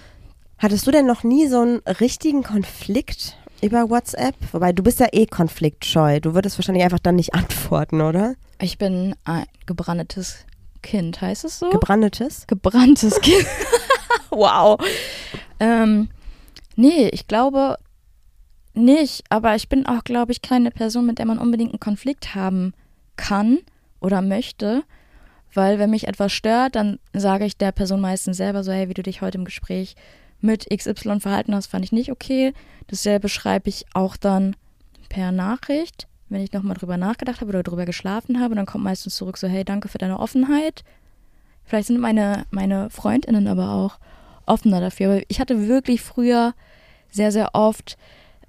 Hattest 0.57 0.85
du 0.85 0.91
denn 0.91 1.05
noch 1.05 1.23
nie 1.23 1.47
so 1.47 1.61
einen 1.61 1.77
richtigen 1.99 2.43
Konflikt 2.43 3.37
über 3.61 3.89
WhatsApp? 3.89 4.35
Wobei, 4.51 4.73
du 4.73 4.83
bist 4.83 4.99
ja 4.99 5.07
eh 5.11 5.25
konfliktscheu. 5.25 6.19
Du 6.19 6.33
würdest 6.33 6.57
wahrscheinlich 6.57 6.83
einfach 6.83 6.99
dann 6.99 7.15
nicht 7.15 7.33
antworten, 7.33 8.01
oder? 8.01 8.35
Ich 8.59 8.77
bin 8.77 9.15
ein 9.23 9.45
gebranntes 9.65 10.45
Kind, 10.81 11.21
heißt 11.21 11.45
es 11.45 11.59
so? 11.59 11.69
Gebrandetes? 11.69 12.45
Gebranntes 12.47 13.21
Kind. 13.21 13.45
wow. 14.37 14.79
Ähm, 15.59 16.09
nee, 16.75 17.09
ich 17.09 17.27
glaube 17.27 17.77
nicht. 18.73 19.23
Aber 19.29 19.55
ich 19.55 19.69
bin 19.69 19.85
auch, 19.85 20.03
glaube 20.03 20.31
ich, 20.31 20.41
keine 20.41 20.71
Person, 20.71 21.05
mit 21.05 21.19
der 21.19 21.25
man 21.25 21.39
unbedingt 21.39 21.71
einen 21.71 21.79
Konflikt 21.79 22.35
haben 22.35 22.73
kann 23.15 23.59
oder 23.99 24.21
möchte. 24.21 24.83
Weil 25.53 25.77
wenn 25.77 25.91
mich 25.91 26.07
etwas 26.07 26.31
stört, 26.31 26.75
dann 26.75 26.99
sage 27.13 27.45
ich 27.45 27.57
der 27.57 27.71
Person 27.71 28.01
meistens 28.01 28.37
selber 28.37 28.63
so, 28.63 28.71
hey, 28.71 28.89
wie 28.89 28.95
du 28.95 29.03
dich 29.03 29.21
heute 29.21 29.37
im 29.37 29.45
Gespräch 29.45 29.95
mit 30.41 30.67
XY 30.75 31.19
verhalten 31.19 31.55
hast, 31.55 31.67
fand 31.67 31.85
ich 31.85 31.91
nicht 31.91 32.11
okay. 32.11 32.53
Dasselbe 32.87 33.29
schreibe 33.29 33.69
ich 33.69 33.85
auch 33.93 34.17
dann 34.17 34.55
per 35.09 35.31
Nachricht, 35.31 36.07
wenn 36.29 36.41
ich 36.41 36.51
nochmal 36.51 36.75
drüber 36.75 36.97
nachgedacht 36.97 37.39
habe 37.39 37.49
oder 37.49 37.63
drüber 37.63 37.85
geschlafen 37.85 38.41
habe. 38.41 38.55
Dann 38.55 38.65
kommt 38.65 38.83
meistens 38.83 39.15
zurück 39.15 39.37
so, 39.37 39.47
hey, 39.47 39.63
danke 39.63 39.87
für 39.87 39.99
deine 39.99 40.19
Offenheit. 40.19 40.83
Vielleicht 41.63 41.87
sind 41.87 41.99
meine, 41.99 42.45
meine 42.49 42.89
Freundinnen 42.89 43.47
aber 43.47 43.69
auch 43.71 43.99
offener 44.45 44.81
dafür. 44.81 45.11
Aber 45.11 45.21
ich 45.27 45.39
hatte 45.39 45.67
wirklich 45.67 46.01
früher 46.01 46.53
sehr, 47.09 47.31
sehr 47.31 47.53
oft 47.53 47.97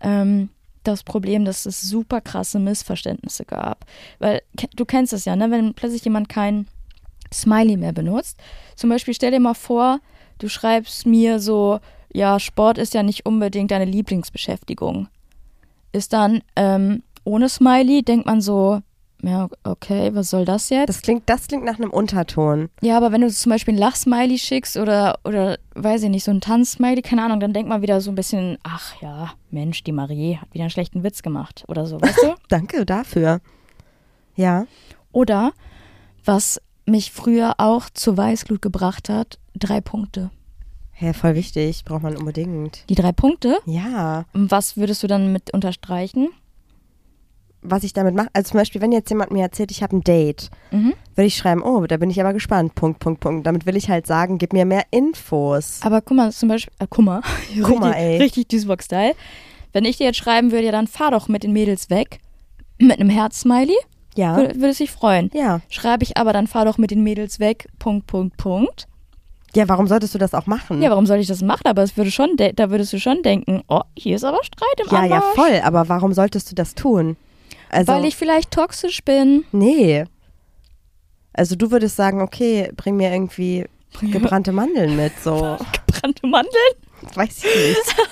ähm, 0.01 0.49
das 0.83 1.03
Problem, 1.03 1.45
dass 1.45 1.67
es 1.67 1.81
super 1.81 2.21
krasse 2.21 2.59
Missverständnisse 2.59 3.45
gab. 3.45 3.87
Weil 4.19 4.43
du 4.77 4.85
kennst 4.85 5.13
es 5.13 5.25
ja, 5.25 5.35
ne? 5.37 5.51
wenn 5.51 5.75
plötzlich 5.75 6.05
jemand 6.05 6.29
kein 6.29 6.67
Smiley 7.33 7.77
mehr 7.77 7.93
benutzt. 7.93 8.39
Zum 8.77 8.91
Beispiel 8.91 9.15
stell 9.15 9.31
dir 9.31 9.41
mal 9.41 9.55
vor, 9.55 10.01
du 10.39 10.49
schreibst 10.49 11.07
mir 11.07 11.41
so, 11.41 11.81
ja, 12.13 12.39
Sport 12.39 12.79
ist 12.79 12.95
ja 12.95 13.03
nicht 13.03 13.27
unbedingt 13.27 13.71
deine 13.71 13.87
Lieblingsbeschäftigung. 13.87 15.09
Ist 15.93 16.13
dann 16.13 16.43
ähm, 16.55 17.03
ohne 17.25 17.49
Smiley, 17.49 18.03
denkt 18.03 18.27
man 18.27 18.41
so, 18.41 18.83
ja, 19.27 19.49
okay, 19.65 20.15
was 20.15 20.31
soll 20.31 20.45
das 20.45 20.69
jetzt? 20.71 20.89
Das 20.89 21.03
klingt, 21.03 21.29
das 21.29 21.49
klingt 21.49 21.65
nach 21.65 21.79
einem 21.79 21.91
Unterton. 21.91 22.69
Ja, 22.83 22.97
aber 22.97 23.13
wenn 23.13 23.21
du 23.21 23.31
zum 23.31 23.51
Beispiel 23.51 23.75
ein 23.75 23.79
Lachsmiley 23.79 24.39
schickst 24.39 24.77
oder, 24.77 25.19
oder 25.25 25.59
weiß 25.75 26.03
ich 26.05 26.11
nicht, 26.11 26.25
so 26.25 26.31
ein 26.31 26.41
Tanzsmiley, 26.41 27.03
keine 27.03 27.23
Ahnung, 27.25 27.41
dann 27.41 27.53
denkt 27.53 27.69
man 27.69 27.83
wieder 27.83 28.01
so 28.01 28.11
ein 28.11 28.15
bisschen, 28.15 28.59
ach 28.63 29.01
ja, 29.01 29.33
Mensch, 29.51 29.85
die 29.85 29.93
Marie 29.93 30.37
hat 30.37 30.53
wieder 30.53 30.65
einen 30.65 30.71
schlechten 30.71 31.03
Witz 31.03 31.23
gemacht 31.23 31.65
oder 31.69 31.87
so, 31.87 32.01
weißt 32.01 32.23
du? 32.23 32.35
Danke 32.49 32.85
dafür. 32.85 33.41
Ja. 34.37 34.67
Oder 35.13 35.53
was 36.25 36.61
mich 36.87 37.13
früher 37.13 37.55
auch 37.59 37.89
zur 37.91 38.17
Weißglut 38.17 38.63
gebracht 38.63 39.09
hat, 39.09 39.39
drei 39.55 39.81
Punkte. 39.81 40.31
Ja, 40.99 41.13
voll 41.13 41.35
wichtig, 41.35 41.85
braucht 41.85 42.03
man 42.03 42.17
unbedingt. 42.17 42.85
Die 42.89 42.95
drei 42.95 43.13
Punkte. 43.13 43.59
Ja, 43.67 44.25
Was 44.33 44.77
würdest 44.77 45.03
du 45.03 45.07
dann 45.07 45.33
mit 45.33 45.53
unterstreichen? 45.53 46.29
Was 47.65 47.83
ich 47.83 47.93
damit 47.93 48.15
mache, 48.15 48.29
also 48.33 48.51
zum 48.51 48.59
Beispiel, 48.59 48.81
wenn 48.81 48.93
jetzt 48.93 49.09
jemand 49.11 49.31
mir 49.33 49.43
erzählt, 49.43 49.71
ich 49.71 49.83
habe 49.83 49.97
ein 49.97 50.03
Date, 50.05 50.51
Mhm. 50.71 50.93
würde 51.15 51.27
ich 51.27 51.37
schreiben, 51.37 51.63
oh, 51.63 51.87
da 51.87 51.97
bin 51.97 52.11
ich 52.11 52.21
aber 52.21 52.33
gespannt, 52.33 52.75
Punkt, 52.75 52.99
Punkt, 53.01 53.21
Punkt. 53.21 53.47
Damit 53.47 53.67
will 53.67 53.77
ich 53.77 53.89
halt 53.89 54.07
sagen, 54.07 54.39
gib 54.39 54.53
mir 54.53 54.65
mehr 54.65 54.85
Infos. 54.91 55.81
Aber 55.83 56.01
guck 56.03 56.17
mal, 56.17 56.31
zum 56.33 56.49
Beispiel, 56.51 56.73
äh, 56.79 56.87
guck 56.89 57.05
mal, 57.05 57.23
Guck 57.63 57.81
mal, 57.81 57.89
richtig, 57.93 58.05
ey. 58.05 58.17
richtig 58.19 58.49
Duisburg-Style. 58.49 59.15
Wenn 59.73 59.85
ich 59.85 59.97
dir 59.97 60.05
jetzt 60.05 60.19
schreiben 60.19 60.53
würde, 60.53 60.67
ja, 60.67 60.73
dann 60.73 60.87
fahr 60.87 61.11
doch 61.11 61.27
mit 61.29 61.43
den 61.43 61.53
Mädels 61.53 61.91
weg, 61.91 62.21
mit 62.79 63.01
einem 63.01 63.09
Herz-Smiley, 63.09 63.77
Ja, 64.15 64.37
würde, 64.37 64.55
würde 64.61 64.75
sich 64.75 64.91
freuen. 64.91 65.31
ja. 65.35 65.61
Schreibe 65.69 66.05
ich 66.05 66.17
aber, 66.17 66.33
dann 66.33 66.47
fahr 66.47 66.65
doch 66.65 66.79
mit 66.79 66.91
den 66.91 67.03
Mädels 67.03 67.41
weg, 67.41 67.69
Punkt, 67.79 68.07
Punkt, 68.07 68.37
Punkt. 68.37 68.87
Ja, 69.57 69.69
warum 69.69 69.87
solltest 69.87 70.13
du 70.15 70.19
das 70.19 70.35
auch 70.35 70.47
machen? 70.47 70.83
Ja, 70.83 70.91
warum 70.91 71.07
soll 71.07 71.19
ich 71.19 71.29
das 71.29 71.41
machen? 71.41 71.67
Aber 71.67 71.83
es 71.85 71.97
würde 71.97 72.11
schon, 72.11 72.37
da 72.37 72.71
würdest 72.71 72.93
du 72.93 72.99
schon 72.99 73.23
denken, 73.23 73.63
oh, 73.69 73.83
hier 73.97 74.17
ist 74.17 74.25
aber 74.25 74.43
Streit 74.43 74.81
im 74.85 74.89
ja, 74.93 75.05
ja, 75.07 75.21
voll, 75.37 75.61
aber 75.63 75.89
warum 75.89 76.13
solltest 76.13 76.51
du 76.51 76.57
das 76.57 76.75
tun? 76.75 77.17
Also, 77.75 77.93
Weil 77.93 78.05
ich 78.05 78.17
vielleicht 78.17 78.51
toxisch 78.51 79.03
bin. 79.05 79.45
nee. 79.53 80.05
Also 81.37 81.57
du 81.57 81.73
würdest 81.73 81.97
sagen, 81.97 82.23
okay, 82.23 82.71
bring 82.77 82.97
mir 82.97 83.11
irgendwie 83.13 83.67
gebrannte 84.01 84.53
Mandeln 84.53 84.95
mit, 84.95 85.13
so. 85.21 85.59
Gebrannte 85.87 86.27
Mandeln? 86.29 86.75
Weiß 87.15 87.45
ich 87.45 87.69
nicht. 87.69 87.97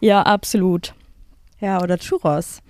Ja, 0.00 0.22
absolut. 0.22 0.92
Ja, 1.58 1.80
oder 1.82 1.96
Churros. 1.98 2.60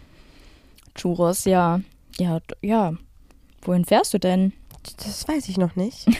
Churros, 0.94 1.44
ja. 1.44 1.80
Ja, 2.18 2.38
ja. 2.62 2.92
Wohin 3.62 3.84
fährst 3.84 4.14
du 4.14 4.18
denn? 4.18 4.52
Das 4.98 5.26
weiß 5.26 5.48
ich 5.48 5.58
noch 5.58 5.74
nicht. 5.76 6.06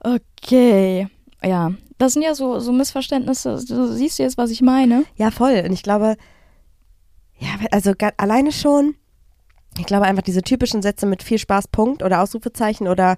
Okay. 0.00 1.08
Ja, 1.42 1.72
das 1.98 2.12
sind 2.12 2.22
ja 2.22 2.34
so, 2.34 2.60
so 2.60 2.70
Missverständnisse. 2.72 3.64
Du 3.66 3.92
siehst 3.92 4.18
jetzt, 4.18 4.38
was 4.38 4.50
ich 4.50 4.62
meine. 4.62 5.04
Ja, 5.16 5.30
voll. 5.30 5.62
Und 5.66 5.72
ich 5.72 5.82
glaube, 5.82 6.16
ja, 7.38 7.50
also 7.70 7.92
alleine 8.16 8.52
schon, 8.52 8.94
ich 9.78 9.86
glaube 9.86 10.06
einfach 10.06 10.22
diese 10.22 10.42
typischen 10.42 10.82
Sätze 10.82 11.06
mit 11.06 11.22
viel 11.22 11.38
Spaß, 11.38 11.68
Punkt 11.68 12.02
oder 12.02 12.22
Ausrufezeichen 12.22 12.88
oder 12.88 13.16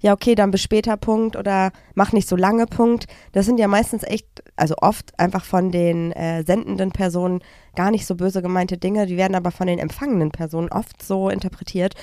ja, 0.00 0.12
okay, 0.12 0.34
dann 0.34 0.52
bis 0.52 0.62
später, 0.62 0.96
Punkt 0.96 1.34
oder 1.34 1.72
mach 1.94 2.12
nicht 2.12 2.28
so 2.28 2.36
lange, 2.36 2.66
Punkt. 2.66 3.06
Das 3.32 3.46
sind 3.46 3.58
ja 3.58 3.66
meistens 3.66 4.04
echt, 4.04 4.26
also 4.54 4.76
oft 4.80 5.18
einfach 5.18 5.44
von 5.44 5.72
den 5.72 6.12
äh, 6.12 6.44
sendenden 6.44 6.92
Personen 6.92 7.40
gar 7.74 7.90
nicht 7.90 8.06
so 8.06 8.14
böse 8.14 8.40
gemeinte 8.40 8.78
Dinge, 8.78 9.06
die 9.06 9.16
werden 9.16 9.34
aber 9.34 9.50
von 9.50 9.66
den 9.66 9.80
empfangenen 9.80 10.30
Personen 10.30 10.68
oft 10.68 11.02
so 11.02 11.28
interpretiert. 11.28 11.94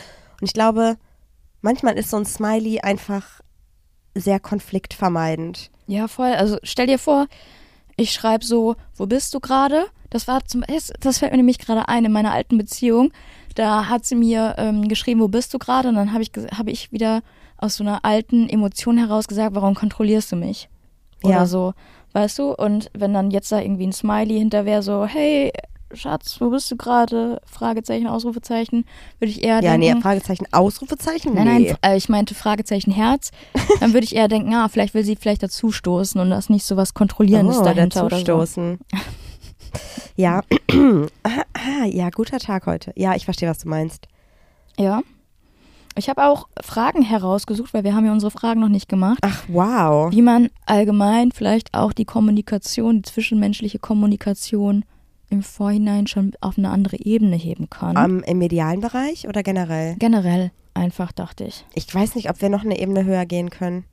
Und 0.42 0.48
ich 0.48 0.54
glaube, 0.54 0.98
manchmal 1.62 1.98
ist 1.98 2.10
so 2.10 2.18
ein 2.18 2.26
Smiley 2.26 2.82
einfach 2.82 3.40
sehr 4.14 4.42
konfliktvermeidend. 4.42 5.72
Ja, 5.88 6.08
voll. 6.08 6.34
Also 6.34 6.58
stell 6.64 6.88
dir 6.88 7.00
vor, 7.00 7.28
ich 7.98 8.12
schreibe 8.12 8.46
so, 8.46 8.76
wo 8.96 9.06
bist 9.06 9.34
du 9.34 9.40
gerade? 9.40 9.86
Das 10.10 10.28
war 10.28 10.44
zum 10.46 10.64
das 10.68 10.92
das 11.00 11.18
fällt 11.20 11.32
mir 11.32 11.38
nämlich 11.38 11.60
gerade 11.60 11.88
ein 11.90 12.06
in 12.06 12.12
meiner 12.12 12.32
alten 12.32 12.58
Beziehung. 12.58 13.12
Da 13.56 13.88
hat 13.90 14.06
sie 14.06 14.16
mir 14.16 14.56
ähm, 14.58 14.88
geschrieben, 14.88 15.22
wo 15.22 15.28
bist 15.28 15.54
du 15.54 15.60
gerade? 15.60 15.90
Und 15.90 15.96
dann 15.96 16.12
habe 16.14 16.24
ich 16.24 16.32
habe 16.58 16.72
ich 16.72 16.92
wieder 16.92 17.22
aus 17.58 17.76
so 17.78 17.84
einer 17.84 18.04
alten 18.04 18.50
Emotion 18.50 18.98
heraus 18.98 19.28
gesagt, 19.28 19.56
warum 19.56 19.76
kontrollierst 19.76 20.32
du 20.32 20.36
mich? 20.36 20.70
Oder 21.24 21.34
Ja. 21.34 21.46
so, 21.46 21.74
weißt 22.14 22.38
du? 22.40 22.54
Und 22.54 22.90
wenn 22.94 23.14
dann 23.14 23.32
jetzt 23.32 23.52
da 23.52 23.60
irgendwie 23.60 23.88
ein 23.88 23.94
Smiley 23.94 24.38
hinter 24.38 24.66
wäre, 24.66 24.82
so, 24.84 25.06
hey, 25.06 25.52
Schatz, 25.96 26.38
wo 26.40 26.50
bist 26.50 26.70
du 26.72 26.76
gerade? 26.76 27.42
Fragezeichen, 27.46 28.08
Ausrufezeichen, 28.08 28.86
würde 29.20 29.32
ich 29.32 29.44
eher 29.44 29.56
Ja, 29.62 29.78
denken. 29.78 29.98
nee, 29.98 30.02
Fragezeichen, 30.02 30.46
Ausrufezeichen? 30.52 31.34
Nein, 31.34 31.46
nee. 31.46 31.76
nein, 31.82 31.94
äh, 31.94 31.98
ich 31.98 32.10
meinte 32.10 32.36
Fragezeichen 32.36 32.92
Herz. 32.92 33.32
Dann 33.80 33.94
würde 33.94 34.06
ich 34.06 34.16
eher 34.16 34.28
denken, 34.28 34.54
ah, 34.54 34.68
vielleicht 34.70 34.94
will 34.94 35.04
sie 35.04 35.16
vielleicht 35.16 35.44
dazustoßen 35.44 36.20
und 36.22 36.30
da 36.30 36.38
ist 36.38 36.50
nicht 36.50 36.66
so 36.66 36.78
was 36.78 36.94
Kontrollierendes 36.94 37.60
oh, 37.60 37.64
dahinter 37.64 38.06
oder 38.06 38.46
so. 38.46 38.78
Ja, 40.16 40.42
ah, 41.24 41.86
ja, 41.86 42.10
guter 42.10 42.40
Tag 42.40 42.66
heute. 42.66 42.94
Ja, 42.96 43.16
ich 43.16 43.26
verstehe, 43.26 43.50
was 43.50 43.60
du 43.60 43.68
meinst. 43.68 44.08
Ja. 44.78 45.02
Ich 45.98 46.10
habe 46.10 46.26
auch 46.26 46.48
Fragen 46.62 47.02
herausgesucht, 47.02 47.74
weil 47.74 47.86
wir 47.86 47.96
haben 47.96 48.06
ja 48.06 48.12
unsere 48.12 48.32
Fragen 48.32 48.60
noch 48.60 48.70
nicht 48.70 48.90
gemacht, 48.90 49.20
Ach, 49.22 49.44
wow. 49.48 50.12
wie 50.12 50.22
man 50.22 50.50
allgemein 50.66 51.32
vielleicht 51.32 51.74
auch 51.74 51.94
die 51.94 52.04
Kommunikation, 52.04 52.98
die 52.98 53.10
zwischenmenschliche 53.10 53.80
Kommunikation 53.80 54.84
im 55.30 55.42
Vorhinein 55.44 56.08
schon 56.08 56.34
auf 56.42 56.58
eine 56.58 56.70
andere 56.70 56.98
Ebene 57.00 57.36
heben 57.36 57.70
kann. 57.70 57.96
Ähm, 57.98 58.24
Im 58.26 58.38
medialen 58.38 58.80
Bereich 58.82 59.28
oder 59.28 59.44
generell? 59.44 59.96
Generell 59.98 60.52
einfach, 60.74 61.12
dachte 61.12 61.46
ich. 61.46 61.66
Ich 61.74 61.94
weiß 61.94 62.16
nicht, 62.16 62.30
ob 62.30 62.42
wir 62.42 62.50
noch 62.50 62.64
eine 62.64 62.80
Ebene 62.80 63.06
höher 63.06 63.26
gehen 63.26 63.50
können. 63.50 63.86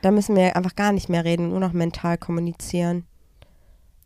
Da 0.00 0.10
müssen 0.10 0.34
wir 0.34 0.56
einfach 0.56 0.74
gar 0.74 0.92
nicht 0.92 1.08
mehr 1.08 1.24
reden, 1.24 1.50
nur 1.50 1.60
noch 1.60 1.72
mental 1.72 2.18
kommunizieren. 2.18 3.04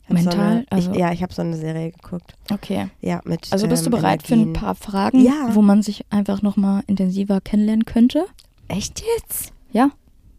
Hab 0.09 0.19
So 0.19 0.25
Mental? 0.25 0.41
eine, 0.41 0.67
Also- 0.71 0.93
ich, 0.93 0.99
ja, 0.99 1.13
ich 1.13 1.23
habe 1.23 1.33
so 1.35 1.43
eine 1.43 1.57
Serie 1.57 1.91
geguckt. 1.91 2.35
Okay. 2.53 2.89
Ja, 3.01 3.21
mit. 3.25 3.49
Also 3.53 3.67
bist 3.67 3.85
du 3.87 3.91
ähm, 3.91 3.97
bereit 3.97 4.23
für 4.23 4.35
Energien. 4.35 4.51
ein 4.55 4.61
paar 4.61 4.75
Fragen, 4.75 5.21
Ja. 5.25 5.49
wo 5.55 5.63
man 5.63 5.83
sich 5.83 6.05
einfach 6.11 6.43
nochmal 6.43 6.83
intensiver 6.87 7.41
kennenlernen 7.41 7.85
könnte? 7.87 8.27
Echt 8.69 9.03
jetzt? 9.17 9.53
Ja. 9.73 9.91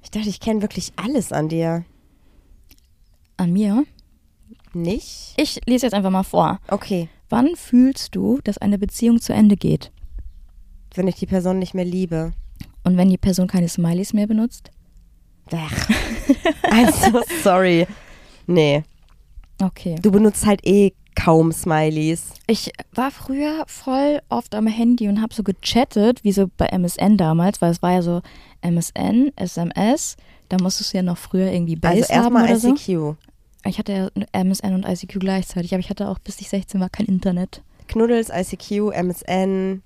Ich 0.03 0.11
dachte, 0.11 0.29
ich 0.29 0.39
kenne 0.39 0.61
wirklich 0.61 0.93
alles 0.95 1.31
an 1.33 1.49
dir. 1.49 1.83
An 3.35 3.51
mir? 3.51 3.83
Nicht? 4.81 5.33
Ich 5.37 5.59
lese 5.65 5.85
jetzt 5.85 5.93
einfach 5.93 6.11
mal 6.11 6.23
vor. 6.23 6.59
Okay. 6.67 7.09
Wann 7.29 7.55
fühlst 7.55 8.15
du, 8.15 8.39
dass 8.43 8.57
eine 8.57 8.77
Beziehung 8.77 9.19
zu 9.19 9.33
Ende 9.33 9.57
geht? 9.57 9.91
Wenn 10.93 11.07
ich 11.07 11.15
die 11.15 11.25
Person 11.25 11.59
nicht 11.59 11.73
mehr 11.73 11.85
liebe. 11.85 12.33
Und 12.83 12.95
wenn 12.95 13.09
die 13.09 13.17
Person 13.17 13.47
keine 13.47 13.67
Smileys 13.67 14.13
mehr 14.13 14.27
benutzt? 14.27 14.71
Ach. 15.51 15.89
also, 16.71 17.21
sorry. 17.43 17.87
Nee. 18.45 18.83
Okay. 19.61 19.95
Du 20.01 20.11
benutzt 20.11 20.45
halt 20.45 20.65
eh 20.65 20.93
kaum 21.15 21.51
Smileys. 21.51 22.33
Ich 22.45 22.71
war 22.93 23.11
früher 23.11 23.63
voll 23.67 24.21
oft 24.29 24.53
am 24.53 24.67
Handy 24.67 25.07
und 25.07 25.21
habe 25.21 25.33
so 25.33 25.43
gechattet, 25.43 26.23
wie 26.23 26.31
so 26.31 26.47
bei 26.57 26.67
MSN 26.67 27.17
damals, 27.17 27.61
weil 27.61 27.71
es 27.71 27.81
war 27.81 27.93
ja 27.93 28.01
so 28.01 28.21
MSN, 28.61 29.31
SMS, 29.35 30.15
da 30.49 30.57
musstest 30.61 30.93
du 30.93 30.97
ja 30.97 31.03
noch 31.03 31.17
früher 31.17 31.51
irgendwie 31.51 31.75
Base 31.75 32.09
Also 32.09 32.13
haben 32.13 32.35
erstmal 32.35 32.43
oder 32.45 32.59
so. 32.59 32.75
ICQ. 32.75 33.17
Ich 33.67 33.79
hatte 33.79 33.91
ja 33.91 34.43
MSN 34.43 34.73
und 34.73 34.85
ICQ 34.85 35.19
gleichzeitig, 35.19 35.73
aber 35.73 35.79
ich 35.79 35.89
hatte 35.89 36.07
auch 36.07 36.19
bis 36.19 36.39
ich 36.39 36.49
16 36.49 36.79
war 36.79 36.89
kein 36.89 37.05
Internet. 37.05 37.61
Knuddels, 37.87 38.29
ICQ, 38.29 38.91
MSN, 38.93 39.81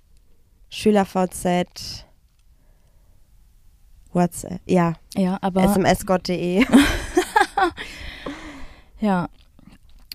SchülerVZ, 0.70 2.06
WhatsApp, 4.14 4.60
ja, 4.66 4.94
Ja, 5.16 5.38
aber 5.42 5.74
smsgott.de. 5.74 6.66
ja. 9.00 9.30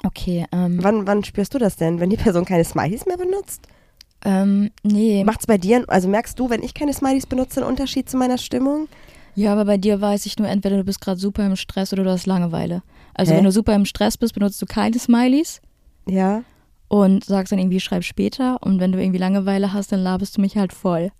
Okay, 0.05 0.47
ähm, 0.53 0.79
wann, 0.83 1.07
wann 1.07 1.25
spürst 1.25 1.55
du 1.55 1.59
das 1.59 1.77
denn, 1.77 2.01
wenn 2.01 2.11
die 2.11 2.17
Person 2.17 2.45
keine 2.45 2.65
Smileys 2.65 3.07
mehr 3.07 3.17
benutzt? 3.17 3.67
ähm, 4.25 4.71
nee. 4.83 5.25
Macht's 5.25 5.47
bei 5.47 5.59
dir, 5.59 5.85
also 5.89 6.09
merkst 6.09 6.39
du, 6.39 6.51
wenn 6.51 6.63
ich 6.63 6.75
keine 6.75 6.93
Smileys 6.93 7.27
benutze, 7.27 7.61
einen 7.61 7.71
Unterschied 7.71 8.09
zu 8.09 8.17
meiner 8.17 8.39
Stimmung? 8.39 8.89
Ja, 9.35 9.53
aber 9.53 9.67
bei 9.67 9.77
dir 9.77 10.01
weiß 10.01 10.27
ich 10.27 10.39
nur, 10.39 10.49
entweder 10.49 10.79
du 10.79 10.85
bist 10.85 11.01
gerade 11.01 11.21
super 11.21 11.47
im 11.47 11.57
Stress 11.57 11.93
oder 11.93 12.05
du 12.05 12.11
hast 12.11 12.27
Langeweile. 12.27 12.83
Also 13.19 13.33
Hä? 13.33 13.39
wenn 13.39 13.45
du 13.45 13.53
super 13.53 13.75
im 13.75 13.85
Stress 13.87 14.19
bist, 14.19 14.35
benutzt 14.35 14.61
du 14.61 14.67
keine 14.67 14.99
Smileys 14.99 15.61
Ja. 16.07 16.43
und 16.89 17.25
sagst 17.25 17.51
dann 17.53 17.59
irgendwie, 17.59 17.81
schreib 17.81 18.05
später. 18.05 18.63
Und 18.63 18.79
wenn 18.79 18.93
du 18.93 19.01
irgendwie 19.01 19.19
Langeweile 19.19 19.73
hast, 19.73 19.91
dann 19.93 20.01
laberst 20.01 20.37
du 20.37 20.41
mich 20.41 20.57
halt 20.57 20.73
voll. 20.73 21.11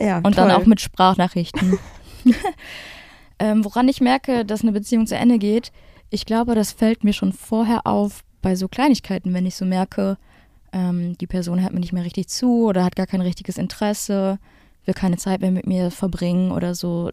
Ja, 0.00 0.16
Und 0.18 0.34
toll. 0.34 0.48
dann 0.48 0.50
auch 0.50 0.64
mit 0.66 0.80
Sprachnachrichten. 0.80 1.78
ähm, 3.38 3.64
woran 3.64 3.88
ich 3.88 4.00
merke, 4.00 4.44
dass 4.44 4.62
eine 4.62 4.72
Beziehung 4.72 5.06
zu 5.06 5.16
Ende 5.16 5.38
geht, 5.38 5.72
ich 6.10 6.26
glaube, 6.26 6.54
das 6.54 6.72
fällt 6.72 7.04
mir 7.04 7.12
schon 7.12 7.32
vorher 7.32 7.86
auf 7.86 8.22
bei 8.42 8.54
so 8.56 8.68
Kleinigkeiten, 8.68 9.32
wenn 9.34 9.46
ich 9.46 9.54
so 9.56 9.64
merke, 9.64 10.18
ähm, 10.72 11.16
die 11.18 11.26
Person 11.26 11.60
hört 11.62 11.72
mir 11.72 11.80
nicht 11.80 11.92
mehr 11.92 12.04
richtig 12.04 12.28
zu 12.28 12.66
oder 12.66 12.84
hat 12.84 12.96
gar 12.96 13.06
kein 13.06 13.20
richtiges 13.20 13.56
Interesse, 13.58 14.38
will 14.84 14.94
keine 14.94 15.16
Zeit 15.16 15.40
mehr 15.40 15.50
mit 15.50 15.66
mir 15.66 15.90
verbringen 15.90 16.50
oder 16.50 16.74
so. 16.74 17.10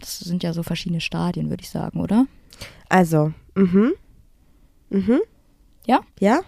Das 0.00 0.18
sind 0.20 0.42
ja 0.42 0.52
so 0.52 0.62
verschiedene 0.62 1.00
Stadien, 1.00 1.48
würde 1.48 1.62
ich 1.62 1.70
sagen, 1.70 2.00
oder? 2.00 2.26
Also, 2.88 3.32
mhm. 3.54 3.92
Mhm. 4.90 5.20
Ja? 5.86 6.00
Ja? 6.20 6.40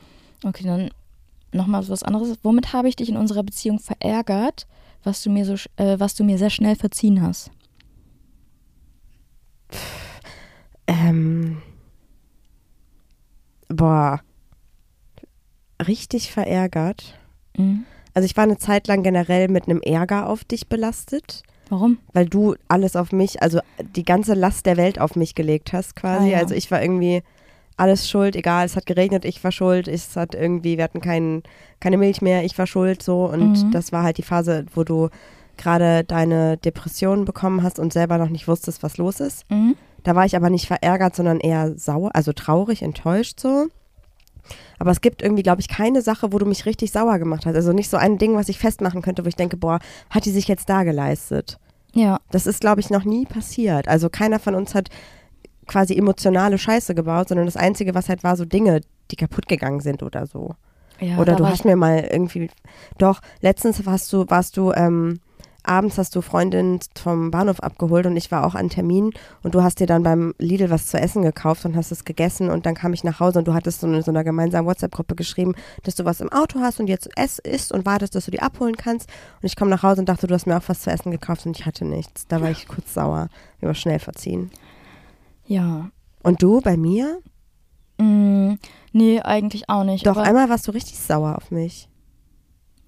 Okay, 0.45 0.65
dann 0.65 0.91
nochmal 1.53 1.83
so 1.83 1.93
was 1.93 2.03
anderes. 2.03 2.39
Womit 2.43 2.73
habe 2.73 2.89
ich 2.89 2.97
dich 2.97 3.09
in 3.09 3.17
unserer 3.17 3.43
Beziehung 3.43 3.79
verärgert, 3.79 4.67
was 5.03 5.23
du 5.23 5.31
mir 5.31 5.45
so, 5.45 5.55
äh, 5.77 5.99
was 5.99 6.15
du 6.15 6.25
mir 6.25 6.39
sehr 6.39 6.51
schnell 6.51 6.77
verziehen 6.77 7.23
hast? 7.23 7.51
Ähm. 10.87 11.63
Boah. 13.69 14.21
Richtig 15.87 16.31
verärgert. 16.33 17.19
Mhm. 17.57 17.85
Also 18.13 18.27
ich 18.27 18.37
war 18.37 18.45
eine 18.45 18.59
Zeit 18.59 18.89
lang 18.89 19.03
generell 19.03 19.49
mit 19.49 19.69
einem 19.69 19.81
Ärger 19.81 20.29
auf 20.29 20.45
dich 20.45 20.69
belastet, 20.69 21.43
Warum? 21.71 21.99
weil 22.13 22.27
du 22.27 22.55
alles 22.69 22.95
auf 22.97 23.13
mich, 23.13 23.41
also 23.43 23.61
die 23.97 24.05
ganze 24.05 24.35
Last 24.35 24.67
der 24.67 24.77
Welt 24.77 25.01
auf 25.01 25.17
mich 25.17 25.35
gelegt 25.35 25.73
hast 25.73 25.97
quasi. 25.97 26.29
Ah, 26.29 26.33
ja. 26.33 26.39
Also 26.39 26.55
ich 26.55 26.71
war 26.71 26.83
irgendwie 26.83 27.23
alles 27.77 28.11
schuld, 28.11 28.37
egal, 28.37 28.67
es 28.67 28.77
hat 28.77 28.85
geregnet, 28.85 29.25
ich 29.25 29.43
war 29.43 29.53
schuld, 29.53 29.89
es 29.89 30.15
hat 30.15 30.35
irgendwie, 30.35 30.77
wir 30.77 30.85
hatten 30.85 31.01
kein, 31.01 31.43
keine 31.81 31.97
Milch 31.97 32.21
mehr, 32.21 32.45
ich 32.45 32.59
war 32.59 32.67
schuld 32.67 33.03
so 33.03 33.25
und 33.25 33.65
Mhm. 33.65 33.71
das 33.71 33.91
war 33.93 34.03
halt 34.03 34.19
die 34.19 34.23
Phase, 34.23 34.67
wo 34.75 34.85
du 34.85 35.09
gerade 35.57 36.05
deine 36.05 36.57
Depression 36.59 37.25
bekommen 37.25 37.63
hast 37.63 37.79
und 37.79 37.93
selber 37.93 38.19
noch 38.19 38.29
nicht 38.29 38.49
wusstest, 38.49 38.83
was 38.83 38.99
los 38.99 39.21
ist. 39.21 39.49
Mhm. 39.51 39.77
Da 40.03 40.15
war 40.15 40.25
ich 40.27 40.35
aber 40.37 40.51
nicht 40.51 40.67
verärgert, 40.67 41.15
sondern 41.17 41.41
eher 41.41 41.77
sauer, 41.79 42.11
also 42.15 42.33
traurig, 42.33 42.83
enttäuscht 42.83 43.41
so. 43.41 43.69
Aber 44.79 44.91
es 44.91 45.01
gibt 45.01 45.23
irgendwie, 45.23 45.43
glaube 45.43 45.61
ich, 45.61 45.69
keine 45.69 46.03
Sache, 46.03 46.33
wo 46.33 46.39
du 46.39 46.47
mich 46.47 46.67
richtig 46.67 46.93
sauer 46.93 47.19
gemacht 47.19 47.47
hast. 47.47 47.55
Also 47.55 47.73
nicht 47.73 47.91
so 47.91 47.97
ein 47.97 48.19
Ding, 48.19 48.37
was 48.37 48.49
ich 48.49 48.59
festmachen 48.59 49.03
könnte, 49.03 49.25
wo 49.25 49.29
ich 49.29 49.37
denke, 49.37 49.57
boah, 49.57 49.79
hat 50.11 50.25
die 50.25 50.31
sich 50.31 50.49
jetzt 50.49 50.69
da 50.69 50.83
geleistet? 50.83 51.59
Ja. 51.95 52.21
Das 52.31 52.47
ist, 52.47 52.61
glaube 52.61 52.81
ich, 52.81 52.91
noch 52.91 53.05
nie 53.05 53.27
passiert. 53.27 53.89
Also 53.89 54.09
keiner 54.09 54.39
von 54.39 54.55
uns 54.55 54.75
hat 54.75 54.89
quasi 55.67 55.97
emotionale 55.97 56.59
Scheiße 56.59 56.95
gebaut, 56.95 57.29
sondern 57.29 57.47
das 57.47 57.57
Einzige, 57.57 57.95
was 57.95 58.09
halt 58.09 58.25
war, 58.25 58.37
so 58.37 58.45
Dinge, 58.45 58.81
die 59.11 59.17
kaputt 59.17 59.47
gegangen 59.49 59.81
sind 59.81 60.03
oder 60.03 60.27
so. 60.27 60.55
ja 61.01 61.19
oder 61.19 61.37
du 61.37 61.47
hast 61.47 61.65
mir 61.65 61.77
mal 61.77 62.09
irgendwie, 62.11 62.51
doch, 62.99 63.21
letztens 63.41 63.85
warst 63.87 64.13
du, 64.13 64.25
warst 64.29 64.57
du, 64.57 64.73
ähm, 64.73 65.21
abends 65.65 65.99
hast 65.99 66.17
du 66.17 66.23
Freundin 66.23 66.81
vom 66.95 67.31
Bahnhof 67.31 67.61
abgeholt 67.61 68.07
und 68.07 68.17
ich 68.17 68.31
war 68.31 68.45
auch 68.45 68.55
an 68.55 68.69
Termin 68.69 69.13
und 69.43 69.55
du 69.55 69.63
hast 69.63 69.81
dir 69.81 69.87
dann 69.87 70.03
beim 70.03 70.35
Lidl 70.39 70.71
was 70.71 70.87
zu 70.87 70.99
essen 70.99 71.23
gekauft 71.23 71.65
und 71.65 71.77
hast 71.77 71.93
es 71.93 72.05
gegessen 72.05 72.51
und 72.51 72.67
dann 72.67 72.75
kam 72.75 72.93
ich 72.93 73.05
nach 73.05 73.21
Hause 73.21 73.41
und 73.41 73.49
du 73.49 73.55
hattest 73.55 73.81
so 73.81 73.87
in 73.87 74.03
so 74.03 74.11
einer 74.11 74.25
gemeinsamen 74.25 74.67
WhatsApp-Gruppe 74.67 75.15
geschrieben, 75.15 75.55
dass 75.85 75.95
du 75.95 76.05
was 76.05 76.21
im 76.21 76.31
Auto 76.33 76.61
hast 76.61 76.81
und 76.81 76.87
jetzt 76.87 77.09
es 77.17 77.39
isst 77.39 77.73
und 77.73 77.87
wartest, 77.87 78.15
dass 78.15 78.25
du 78.25 78.31
die 78.31 78.43
abholen 78.43 78.77
kannst 78.77 79.09
und 79.43 79.47
ich 79.47 79.57
komme 79.57 79.71
nach 79.71 79.83
Hause 79.83 80.01
und 80.01 80.09
dachte, 80.09 80.27
du 80.27 80.35
hast 80.35 80.47
mir 80.47 80.57
auch 80.57 80.69
was 80.69 80.81
zu 80.81 80.91
essen 80.91 81.11
gekauft 81.11 81.47
und 81.47 81.59
ich 81.59 81.67
hatte 81.67 81.85
nichts. 81.85 82.27
Da 82.27 82.41
war 82.41 82.51
ich 82.51 82.67
kurz 82.69 82.95
sauer. 82.95 83.29
War 83.61 83.75
schnell 83.75 83.99
verziehen. 83.99 84.51
Ja. 85.47 85.91
Und 86.23 86.43
du 86.43 86.61
bei 86.61 86.77
mir? 86.77 87.21
Mm, 87.99 88.55
nee, 88.93 89.21
eigentlich 89.21 89.69
auch 89.69 89.85
nicht. 89.85 90.07
Doch, 90.07 90.17
einmal 90.17 90.49
warst 90.49 90.67
du 90.67 90.73
richtig 90.73 90.99
sauer 90.99 91.37
auf 91.37 91.51
mich. 91.51 91.90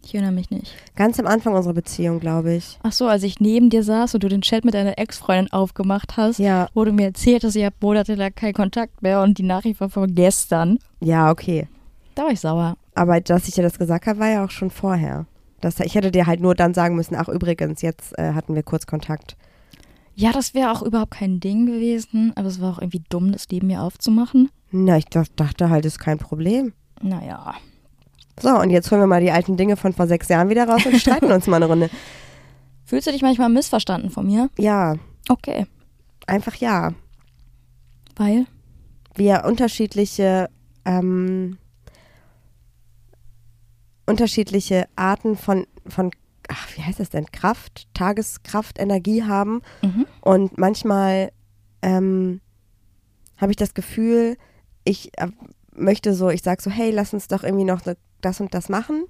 Ich 0.05 0.14
erinnere 0.14 0.32
mich 0.32 0.50
nicht. 0.50 0.74
Ganz 0.96 1.18
am 1.20 1.26
Anfang 1.26 1.55
unserer 1.55 1.74
Beziehung, 1.74 2.18
glaube 2.20 2.55
ich. 2.55 2.78
Ach 2.82 2.92
so, 2.92 3.07
als 3.07 3.22
ich 3.22 3.38
neben 3.40 3.70
dir 3.70 3.82
saß 3.84 4.14
und 4.14 4.24
du 4.24 4.28
den 4.28 4.42
Chat 4.42 4.64
mit 4.64 4.74
deiner 4.74 4.98
Ex-Freundin 4.98 5.53
aufgemacht 5.53 6.16
hast, 6.16 6.38
Ja, 6.38 6.68
wo 6.74 6.84
du 6.84 6.92
mir 6.92 7.07
erzählt 7.07 7.44
hast, 7.44 7.55
ihr 7.55 7.66
habt 7.66 7.80
monatelang 7.82 8.34
keinen 8.34 8.55
Kontakt 8.55 9.00
mehr 9.03 9.22
und 9.22 9.38
die 9.38 9.42
Nachricht 9.44 9.80
war 9.80 9.88
von 9.90 10.14
gestern. 10.14 10.78
ja, 11.00 11.30
okay. 11.30 11.68
Da 12.14 12.24
war 12.24 12.30
ich 12.30 12.40
sauer. 12.40 12.76
Aber 12.94 13.20
dass 13.22 13.48
ich 13.48 13.55
dir 13.55 13.62
das 13.62 13.78
gesagt 13.78 14.07
habe, 14.07 14.18
war 14.18 14.28
ja 14.28 14.44
auch 14.44 14.50
schon 14.50 14.68
vorher. 14.70 15.24
Das, 15.62 15.80
ich 15.80 15.94
hätte 15.94 16.11
dir 16.11 16.26
halt 16.26 16.40
nur 16.40 16.55
dann 16.55 16.74
sagen 16.74 16.94
müssen, 16.96 17.14
ach 17.14 17.28
übrigens, 17.28 17.80
jetzt 17.80 18.18
äh, 18.18 18.34
hatten 18.34 18.55
wir 18.55 18.62
kurz 18.62 18.86
Kontakt. 18.86 19.36
Ja, 20.14 20.30
das 20.32 20.53
wäre 20.53 20.72
auch 20.72 20.82
überhaupt 20.82 21.12
kein 21.12 21.40
Ding 21.40 21.64
gewesen, 21.64 22.32
aber 22.34 22.48
es 22.48 22.61
war 22.61 22.74
auch 22.74 22.78
irgendwie 22.80 23.03
dumm, 23.09 23.32
das 23.32 23.48
Leben 23.48 23.68
mir 23.68 23.80
aufzumachen. 23.82 24.50
Na, 24.72 24.98
ich 24.98 25.07
dach- 25.07 25.28
dachte 25.36 25.70
halt, 25.70 25.86
ist 25.86 26.00
kein 26.00 26.18
Problem. 26.18 26.74
Naja. 27.00 27.55
So, 28.41 28.49
und 28.59 28.70
jetzt 28.70 28.91
holen 28.91 29.01
wir 29.01 29.07
mal 29.07 29.20
die 29.20 29.30
alten 29.30 29.57
Dinge 29.57 29.76
von 29.76 29.93
vor 29.93 30.07
sechs 30.07 30.28
Jahren 30.28 30.49
wieder 30.49 30.68
raus 30.68 30.85
und 30.87 30.97
streiten 30.99 31.30
uns 31.30 31.47
mal 31.47 31.57
eine 31.57 31.66
Runde. 31.66 31.91
Fühlst 32.85 33.07
du 33.07 33.12
dich 33.12 33.22
manchmal 33.22 33.49
missverstanden 33.49 34.11
von 34.11 34.26
mir? 34.26 34.51
Ja, 34.59 34.95
Okay. 35.28 35.66
einfach 36.26 36.57
ja. 36.57 36.93
Weil? 38.16 38.47
Wir 39.14 39.45
unterschiedliche, 39.47 40.49
ähm, 40.85 41.59
unterschiedliche 44.07 44.87
Arten 44.97 45.37
von, 45.37 45.66
von, 45.87 46.11
ach, 46.49 46.68
wie 46.76 46.83
heißt 46.83 47.01
das 47.01 47.11
denn? 47.11 47.26
Kraft, 47.26 47.87
Tageskraft, 47.95 48.78
Energie 48.78 49.22
haben. 49.24 49.62
Mhm. 49.83 50.07
Und 50.20 50.59
manchmal 50.59 51.33
ähm, 51.83 52.41
habe 53.37 53.53
ich 53.53 53.57
das 53.57 53.74
Gefühl, 53.74 54.37
ich 54.85 55.16
äh, 55.18 55.28
möchte 55.74 56.14
so, 56.14 56.30
ich 56.30 56.43
sage 56.43 56.62
so, 56.62 56.70
hey, 56.70 56.91
lass 56.91 57.14
uns 57.14 57.28
doch 57.28 57.45
irgendwie 57.45 57.64
noch 57.64 57.83
so 57.83 57.93
das 58.24 58.40
und 58.40 58.54
das 58.54 58.68
machen. 58.68 59.04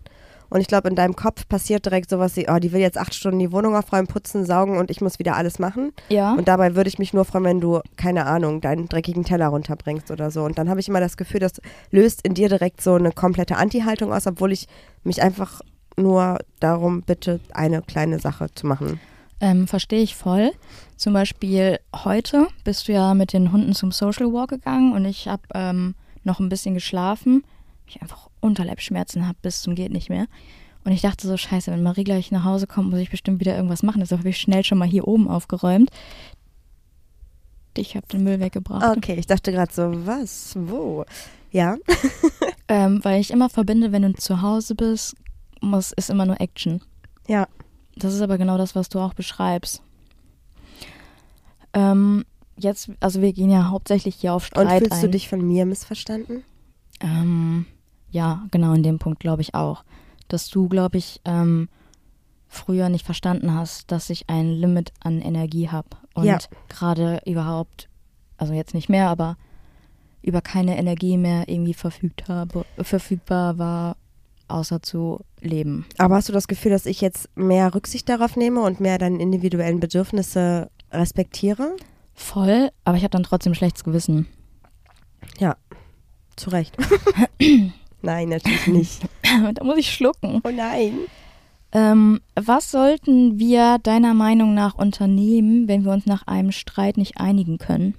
Und 0.53 0.61
ich 0.61 0.67
glaube, 0.67 0.87
in 0.91 0.95
deinem 0.95 1.17
Kopf 1.17 1.49
passiert 1.49 1.87
direkt 1.87 2.11
sowas 2.11 2.37
wie, 2.37 2.47
oh, 2.47 2.59
die 2.59 2.73
will 2.73 2.81
jetzt 2.83 2.99
acht 2.99 3.15
Stunden 3.15 3.39
die 3.39 3.53
Wohnung 3.53 3.75
aufräumen, 3.75 4.07
putzen, 4.07 4.45
saugen 4.45 4.77
und 4.77 4.91
ich 4.91 5.01
muss 5.01 5.19
wieder 5.19 5.35
alles 5.35 5.59
machen. 5.59 5.95
Ja. 6.11 6.35
Und 6.35 6.47
dabei 6.47 6.75
würde 6.77 6.89
ich 6.89 6.99
mich 6.99 7.15
nur 7.15 7.25
freuen, 7.25 7.45
wenn 7.45 7.61
du, 7.63 7.81
keine 7.97 8.27
Ahnung, 8.27 8.61
deinen 8.61 8.87
dreckigen 8.87 9.25
Teller 9.25 9.47
runterbringst 9.47 10.11
oder 10.11 10.31
so. 10.31 10.43
Und 10.43 10.59
dann 10.59 10.69
habe 10.69 10.79
ich 10.79 10.89
immer 10.89 11.01
das 11.01 11.17
Gefühl, 11.17 11.41
das 11.41 11.53
löst 11.91 12.21
in 12.23 12.35
dir 12.35 12.51
direkt 12.51 12.83
so 12.83 12.93
eine 12.93 13.13
komplette 13.13 13.57
Anti-Haltung 13.57 14.13
aus, 14.13 14.27
obwohl 14.27 14.53
ich 14.53 14.69
mich 15.05 15.23
einfach 15.23 15.63
nur 15.97 16.39
darum 16.61 17.01
bitte, 17.01 17.41
eine 17.55 17.81
kleine 17.81 18.19
Sache 18.19 18.49
zu 18.55 18.67
machen. 18.67 19.01
Ähm, 19.41 19.67
Verstehe 19.67 20.03
ich 20.03 20.17
voll. 20.17 20.53
Zum 20.99 21.15
Beispiel 21.15 21.79
heute 22.05 22.49
bist 22.63 22.89
du 22.89 22.93
ja 22.93 23.15
mit 23.15 23.33
den 23.33 23.53
Hunden 23.53 23.75
zum 23.75 23.91
Social 23.91 24.33
Walk 24.33 24.51
gegangen 24.51 24.93
und 24.93 25.07
ich 25.07 25.29
habe 25.29 25.43
ähm, 25.55 25.95
noch 26.25 26.41
ein 26.41 26.51
bisschen 26.51 26.75
geschlafen. 26.75 27.43
Ich 27.87 28.01
einfach 28.03 28.29
Unterleibschmerzen 28.41 29.27
habe 29.27 29.39
bis 29.43 29.63
zum 29.63 29.75
geht 29.75 29.93
nicht 29.93 30.09
mehr. 30.09 30.27
Und 30.85 30.93
ich 30.93 31.01
dachte 31.03 31.29
so, 31.29 31.37
scheiße, 31.37 31.71
wenn 31.71 31.83
Marie 31.83 32.05
gleich 32.05 32.31
nach 32.33 32.45
Hause 32.45 32.67
kommt, 32.67 32.91
muss 32.91 32.99
ich 32.99 33.11
bestimmt 33.11 33.39
wieder 33.41 33.55
irgendwas 33.55 33.83
machen. 33.83 34.01
Deshalb 34.01 34.21
habe 34.21 34.31
ich 34.31 34.39
schnell 34.39 34.65
schon 34.65 34.79
mal 34.79 34.89
hier 34.89 35.07
oben 35.07 35.29
aufgeräumt. 35.29 35.91
Ich 37.77 37.95
habe 37.97 38.07
den 38.09 38.25
Müll 38.25 38.41
weggebracht. 38.41 38.97
Okay, 38.97 39.15
ich 39.15 39.27
dachte 39.27 39.53
gerade 39.53 39.73
so, 39.73 39.91
was, 40.07 40.55
wo? 40.59 41.05
Ja, 41.53 41.77
Ähm, 42.69 43.05
weil 43.05 43.21
ich 43.21 43.31
immer 43.31 43.51
verbinde, 43.51 43.93
wenn 43.93 44.03
du 44.03 44.15
zu 44.15 44.41
Hause 44.41 44.75
bist, 44.75 45.15
muss, 45.61 45.93
ist 45.93 46.09
immer 46.11 46.25
nur 46.27 46.41
Action. 46.41 46.81
ja. 47.29 47.47
Das 47.95 48.15
ist 48.15 48.23
aber 48.23 48.39
genau 48.39 48.57
das, 48.57 48.75
was 48.75 48.89
du 48.89 48.99
auch 49.01 49.13
beschreibst. 49.13 49.83
Ähm, 51.75 52.25
jetzt, 52.57 52.91
also 53.01 53.21
wir 53.21 53.35
gehen 53.35 53.51
ja 53.51 53.69
hauptsächlich 53.69 54.15
hier 54.17 54.33
auf 54.33 54.45
Und 54.57 54.63
Streit 54.67 54.79
fühlst 54.79 54.95
ein. 54.95 55.01
du 55.03 55.09
dich 55.11 55.29
von 55.29 55.47
mir 55.47 55.67
missverstanden? 55.67 56.43
Ähm, 57.03 57.67
ja, 58.11 58.47
genau 58.51 58.73
in 58.75 58.83
dem 58.83 58.99
Punkt 58.99 59.21
glaube 59.21 59.43
ich 59.43 59.55
auch. 59.55 59.85
Dass 60.29 60.49
du, 60.49 60.69
glaube 60.69 60.99
ich, 60.99 61.21
ähm, 61.25 61.69
früher 62.49 62.89
nicht 62.89 63.05
verstanden 63.07 63.55
hast, 63.55 63.91
dass 63.91 64.11
ich 64.11 64.29
ein 64.29 64.49
Limit 64.51 64.93
an 65.01 65.21
Energie 65.21 65.69
habe. 65.69 65.89
Und 66.15 66.25
Ja. 66.25 66.39
gerade 66.69 67.21
überhaupt, 67.27 67.89
also 68.37 68.53
jetzt 68.53 68.75
nicht 68.75 68.89
mehr, 68.89 69.09
aber 69.09 69.37
über 70.23 70.41
keine 70.41 70.79
Energie 70.79 71.17
mehr 71.17 71.49
irgendwie 71.49 71.75
verfügt 71.75 72.29
habe, 72.29 72.65
verfügbar 72.79 73.59
war, 73.59 73.97
außer 74.49 74.83
zu 74.83 75.21
leben. 75.41 75.87
Aber 75.99 76.17
hast 76.17 76.29
du 76.29 76.33
das 76.33 76.47
Gefühl, 76.47 76.71
dass 76.71 76.87
ich 76.87 77.01
jetzt 77.01 77.29
mehr 77.37 77.75
Rücksicht 77.75 78.09
darauf 78.09 78.37
nehme 78.37 78.61
und 78.61 78.81
mehr 78.81 78.99
deine 78.99 79.19
individuellen 79.21 79.81
Bedürfnisse 79.81 80.71
respektiere? 80.93 81.75
Voll, 82.15 82.71
aber 82.85 82.97
ich 82.99 83.03
habe 83.03 83.11
dann 83.13 83.23
trotzdem 83.23 83.55
schlechtes 83.55 83.83
Gewissen. 83.83 84.29
Zu 86.37 86.51
Recht. 86.51 86.77
nein, 88.03 88.29
natürlich 88.29 88.67
nicht. 88.67 89.03
da 89.55 89.65
muss 89.65 89.79
ich 89.79 89.93
schlucken. 89.93 90.41
Oh 90.45 90.51
nein. 90.51 90.99
Ähm, 91.73 92.21
was 92.35 92.71
sollten 92.71 93.39
wir 93.39 93.79
deiner 93.79 94.15
Meinung 94.15 94.55
nach 94.55 94.75
unternehmen, 94.75 95.69
wenn 95.69 95.85
wir 95.85 95.93
uns 95.93 96.07
nach 96.07 96.27
einem 96.27 96.53
Streit 96.53 96.99
nicht 96.99 97.19
einigen 97.19 97.59
können? 97.59 97.95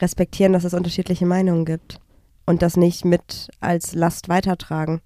Respektieren, 0.00 0.52
dass 0.52 0.64
es 0.64 0.74
unterschiedliche 0.74 1.26
Meinungen 1.26 1.64
gibt. 1.64 1.98
Und 2.46 2.62
das 2.62 2.76
nicht 2.76 3.04
mit 3.04 3.48
als 3.60 3.94
Last 3.94 4.28
weitertragen. 4.28 5.00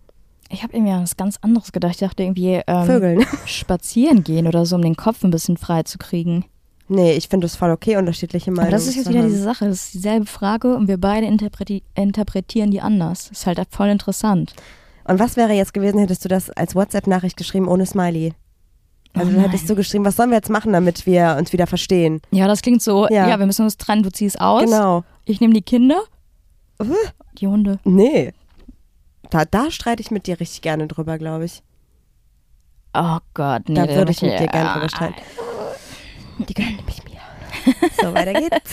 Ich 0.51 0.63
habe 0.63 0.75
irgendwie 0.75 0.93
an 0.93 1.03
was 1.03 1.17
ganz 1.17 1.39
anderes 1.41 1.73
gedacht. 1.73 1.93
Ich 1.93 2.01
dachte 2.01 2.23
irgendwie 2.23 2.61
ähm, 2.67 2.87
Vögeln. 2.87 3.27
spazieren 3.47 4.25
gehen 4.25 4.47
oder 4.47 4.67
so, 4.67 4.77
um 4.77 4.83
den 4.83 4.97
Kopf 4.97 5.23
ein 5.23 5.31
bisschen 5.31 5.57
frei 5.57 5.83
zu 5.83 5.99
kriegen. 5.99 6.45
Nee, 6.89 7.13
ich 7.13 7.29
finde 7.29 7.47
es 7.47 7.55
voll 7.57 7.71
okay, 7.71 7.97
unterschiedliche 7.97 8.51
Meinungen 8.51 8.69
Aber 8.69 8.77
das 8.77 8.87
ist 8.87 8.97
jetzt 8.97 9.09
wieder 9.11 9.21
haben. 9.21 9.29
diese 9.29 9.43
Sache. 9.43 9.67
Das 9.67 9.85
ist 9.85 9.95
dieselbe 9.95 10.27
Frage 10.27 10.75
und 10.75 10.89
wir 10.89 10.99
beide 10.99 11.27
interpreti 11.27 11.83
interpretieren 11.95 12.71
die 12.71 12.81
anders. 12.81 13.31
ist 13.31 13.47
halt 13.47 13.61
voll 13.71 13.89
interessant. 13.89 14.55
Und 15.05 15.19
was 15.19 15.37
wäre 15.37 15.53
jetzt 15.53 15.75
gewesen, 15.75 15.99
hättest 16.01 16.25
du 16.25 16.29
das 16.29 16.51
als 16.51 16.75
WhatsApp-Nachricht 16.75 17.37
geschrieben 17.37 17.69
ohne 17.69 17.87
Smiley? 17.87 18.33
Also 19.15 19.31
Oh 19.31 19.33
dann 19.35 19.41
hättest 19.43 19.69
du 19.69 19.75
geschrieben, 19.75 20.05
was 20.05 20.17
sollen 20.17 20.31
wir 20.31 20.37
jetzt 20.37 20.51
machen, 20.51 20.73
damit 20.73 21.07
wir 21.07 21.37
uns 21.39 21.53
wieder 21.53 21.67
verstehen? 21.67 22.21
Ja, 22.31 22.47
das 22.47 22.63
klingt 22.63 22.83
so, 22.83 23.07
Ja. 23.09 23.27
ja, 23.29 23.39
wir 23.39 23.47
müssen 23.47 23.63
uns 23.65 23.77
trennen, 23.79 24.03
du 24.03 24.11
ziehst 24.13 24.41
aus. 24.41 24.65
Genau. 24.65 25.05
Ich 25.25 25.41
nehme 25.41 25.55
die 25.55 25.63
Kinder. 25.63 26.01
Uh. 26.81 26.95
Die 27.39 27.47
Hunde. 27.47 27.79
Nee. 27.85 28.33
Da, 29.31 29.45
da 29.45 29.71
streite 29.71 30.01
ich 30.03 30.11
mit 30.11 30.27
dir 30.27 30.41
richtig 30.41 30.63
gerne 30.63 30.87
drüber, 30.87 31.19
glaube 31.19 31.47
ich. 31.47 31.63
Oh 32.95 33.19
Gott, 33.35 33.69
nee. 33.69 33.75
Da 33.75 33.87
da 33.87 33.95
würde 33.97 34.13
ich 34.13 34.23
mit 34.23 34.39
dir 34.39 34.47
gerne 34.47 34.73
drüber 34.75 34.89
streiten. 34.89 35.15
Die 36.39 36.55
gehören 36.55 36.77
nämlich 36.77 37.03
mir. 37.05 37.21
So, 38.01 38.15
weiter 38.15 38.35
geht's. 38.35 38.57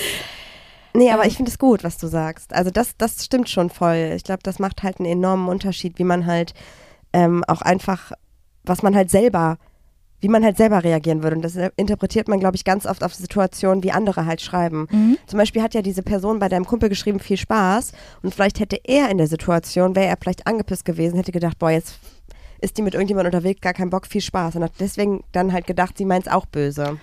Nee, 0.95 1.11
aber 1.11 1.25
ich 1.25 1.35
finde 1.35 1.51
es 1.51 1.59
gut, 1.59 1.83
was 1.83 1.97
du 1.97 2.07
sagst. 2.07 2.53
Also 2.53 2.71
das, 2.71 2.95
das 2.97 3.25
stimmt 3.25 3.49
schon 3.49 3.69
voll. 3.69 4.13
Ich 4.15 4.23
glaube, 4.23 4.39
das 4.43 4.59
macht 4.59 4.81
halt 4.81 4.99
einen 4.99 5.11
enormen 5.11 5.49
Unterschied, 5.49 5.99
wie 5.99 6.05
man 6.05 6.25
halt 6.25 6.53
ähm, 7.11 7.43
auch 7.49 7.61
einfach, 7.61 8.13
was 8.63 8.81
man 8.81 8.95
halt 8.95 9.11
selber, 9.11 9.57
wie 10.21 10.29
man 10.29 10.45
halt 10.45 10.55
selber 10.55 10.85
reagieren 10.85 11.21
würde. 11.21 11.35
Und 11.35 11.41
das 11.41 11.57
interpretiert 11.75 12.29
man, 12.29 12.39
glaube 12.39 12.55
ich, 12.55 12.63
ganz 12.63 12.85
oft 12.85 13.03
auf 13.03 13.13
Situationen, 13.13 13.83
wie 13.83 13.91
andere 13.91 14.25
halt 14.25 14.39
schreiben. 14.39 14.87
Mhm. 14.89 15.17
Zum 15.27 15.37
Beispiel 15.37 15.61
hat 15.61 15.73
ja 15.73 15.81
diese 15.81 16.01
Person 16.01 16.39
bei 16.39 16.47
deinem 16.47 16.65
Kumpel 16.65 16.87
geschrieben, 16.87 17.19
viel 17.19 17.37
Spaß. 17.37 17.91
Und 18.23 18.33
vielleicht 18.33 18.61
hätte 18.61 18.79
er 18.85 19.09
in 19.09 19.17
der 19.17 19.27
Situation, 19.27 19.97
wäre 19.97 20.07
er 20.07 20.17
vielleicht 20.17 20.47
angepisst 20.47 20.85
gewesen, 20.85 21.17
hätte 21.17 21.33
gedacht, 21.33 21.59
boah, 21.59 21.71
jetzt 21.71 21.99
ist 22.61 22.77
die 22.77 22.81
mit 22.81 22.93
irgendjemandem 22.93 23.33
unterwegs, 23.33 23.59
gar 23.59 23.73
keinen 23.73 23.89
Bock, 23.89 24.07
viel 24.07 24.21
Spaß. 24.21 24.55
Und 24.55 24.63
hat 24.63 24.73
deswegen 24.79 25.25
dann 25.33 25.51
halt 25.51 25.67
gedacht, 25.67 25.97
sie 25.97 26.05
meint 26.05 26.27
es 26.27 26.31
auch 26.31 26.45
böse. 26.45 26.99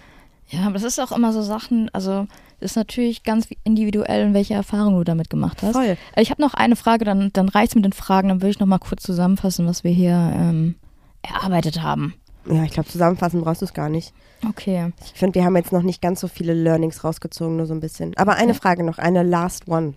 Ja, 0.52 0.64
aber 0.64 0.74
das 0.74 0.82
ist 0.82 0.98
auch 0.98 1.12
immer 1.12 1.32
so 1.32 1.40
Sachen, 1.42 1.88
also 1.94 2.26
das 2.60 2.72
ist 2.72 2.76
natürlich 2.76 3.22
ganz 3.22 3.48
individuell, 3.64 4.26
in 4.26 4.34
welche 4.34 4.54
Erfahrung 4.54 4.94
du 4.96 5.04
damit 5.04 5.30
gemacht 5.30 5.62
hast. 5.62 5.72
Voll. 5.72 5.96
Ich 6.16 6.30
habe 6.30 6.42
noch 6.42 6.52
eine 6.54 6.76
Frage, 6.76 7.04
dann, 7.04 7.30
dann 7.32 7.48
reicht's 7.48 7.74
mit 7.74 7.84
den 7.86 7.92
Fragen, 7.94 8.28
dann 8.28 8.42
will 8.42 8.50
ich 8.50 8.60
noch 8.60 8.66
mal 8.66 8.78
kurz 8.78 9.02
zusammenfassen, 9.02 9.66
was 9.66 9.82
wir 9.82 9.90
hier 9.92 10.12
ähm, 10.12 10.74
erarbeitet 11.22 11.80
haben. 11.82 12.14
ja, 12.50 12.64
ich 12.64 12.72
glaube, 12.72 12.88
zusammenfassen 12.88 13.40
brauchst 13.40 13.62
du 13.62 13.64
es 13.64 13.72
gar 13.72 13.88
nicht. 13.88 14.12
Okay. 14.46 14.92
Ich 15.06 15.18
finde, 15.18 15.36
wir 15.36 15.44
haben 15.44 15.56
jetzt 15.56 15.72
noch 15.72 15.82
nicht 15.82 16.02
ganz 16.02 16.20
so 16.20 16.28
viele 16.28 16.52
Learnings 16.52 17.02
rausgezogen, 17.02 17.56
nur 17.56 17.66
so 17.66 17.72
ein 17.74 17.80
bisschen. 17.80 18.14
Aber 18.18 18.34
eine 18.34 18.50
Okay. 18.52 18.60
Frage 18.60 18.84
noch, 18.84 18.98
eine 18.98 19.22
last 19.22 19.68
one. 19.68 19.94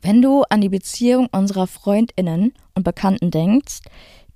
Wenn 0.00 0.22
du 0.22 0.44
an 0.48 0.60
die 0.60 0.68
Beziehung 0.68 1.26
unserer 1.32 1.66
FreundInnen 1.66 2.52
und 2.76 2.84
Bekannten 2.84 3.32
denkst, 3.32 3.80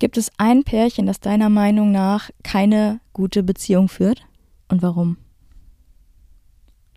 gibt 0.00 0.16
es 0.16 0.32
ein 0.38 0.64
Pärchen, 0.64 1.06
das 1.06 1.20
deiner 1.20 1.50
Meinung 1.50 1.92
nach 1.92 2.30
keine 2.42 2.98
gute 3.12 3.44
Beziehung 3.44 3.88
führt? 3.88 4.22
Und 4.68 4.82
warum? 4.82 5.18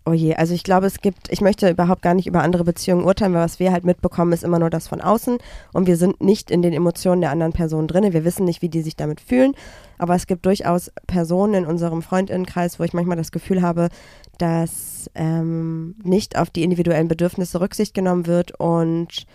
Oh 0.07 0.13
je, 0.13 0.35
also 0.35 0.53
ich 0.53 0.63
glaube, 0.63 0.85
es 0.85 1.01
gibt, 1.01 1.31
ich 1.31 1.41
möchte 1.41 1.67
überhaupt 1.67 2.03
gar 2.03 2.13
nicht 2.13 2.27
über 2.27 2.43
andere 2.43 2.63
Beziehungen 2.63 3.05
urteilen, 3.05 3.33
weil 3.33 3.41
was 3.41 3.59
wir 3.59 3.71
halt 3.71 3.85
mitbekommen, 3.85 4.33
ist 4.33 4.43
immer 4.43 4.59
nur 4.59 4.69
das 4.69 4.87
von 4.87 5.01
außen 5.01 5.39
und 5.73 5.87
wir 5.87 5.97
sind 5.97 6.21
nicht 6.21 6.51
in 6.51 6.61
den 6.61 6.73
Emotionen 6.73 7.21
der 7.21 7.31
anderen 7.31 7.53
Person 7.53 7.87
drin. 7.87 8.13
Wir 8.13 8.23
wissen 8.23 8.45
nicht, 8.45 8.61
wie 8.61 8.69
die 8.69 8.83
sich 8.83 8.95
damit 8.95 9.19
fühlen, 9.19 9.55
aber 9.97 10.13
es 10.13 10.27
gibt 10.27 10.45
durchaus 10.45 10.91
Personen 11.07 11.55
in 11.55 11.65
unserem 11.65 12.03
Freundinnenkreis, 12.03 12.79
wo 12.79 12.83
ich 12.83 12.93
manchmal 12.93 13.17
das 13.17 13.31
Gefühl 13.31 13.63
habe, 13.63 13.89
dass 14.37 15.09
ähm, 15.15 15.95
nicht 16.03 16.37
auf 16.37 16.51
die 16.51 16.63
individuellen 16.63 17.07
Bedürfnisse 17.07 17.59
Rücksicht 17.59 17.95
genommen 17.95 18.27
wird 18.27 18.59
und 18.59 19.25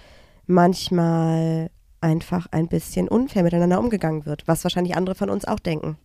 manchmal 0.47 1.71
einfach 2.01 2.47
ein 2.53 2.69
bisschen 2.69 3.09
unfair 3.09 3.43
miteinander 3.43 3.81
umgegangen 3.81 4.25
wird, 4.25 4.47
was 4.47 4.65
wahrscheinlich 4.65 4.97
andere 4.97 5.17
von 5.17 5.31
uns 5.31 5.45
auch 5.45 5.59
denken. 5.59 5.97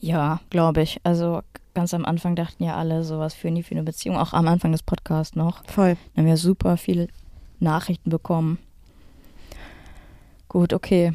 Ja, 0.00 0.40
glaube 0.50 0.82
ich. 0.82 1.00
Also 1.02 1.40
ganz 1.74 1.94
am 1.94 2.04
Anfang 2.04 2.36
dachten 2.36 2.64
ja 2.64 2.76
alle, 2.76 3.04
sowas 3.04 3.34
führen 3.34 3.54
die 3.54 3.62
für 3.62 3.74
eine 3.74 3.82
Beziehung. 3.82 4.16
Auch 4.16 4.32
am 4.32 4.48
Anfang 4.48 4.72
des 4.72 4.82
Podcasts 4.82 5.36
noch. 5.36 5.64
Voll. 5.66 5.96
Da 6.14 6.20
haben 6.20 6.26
wir 6.26 6.36
super 6.36 6.76
viele 6.76 7.08
Nachrichten 7.60 8.10
bekommen. 8.10 8.58
Gut, 10.48 10.72
okay. 10.72 11.14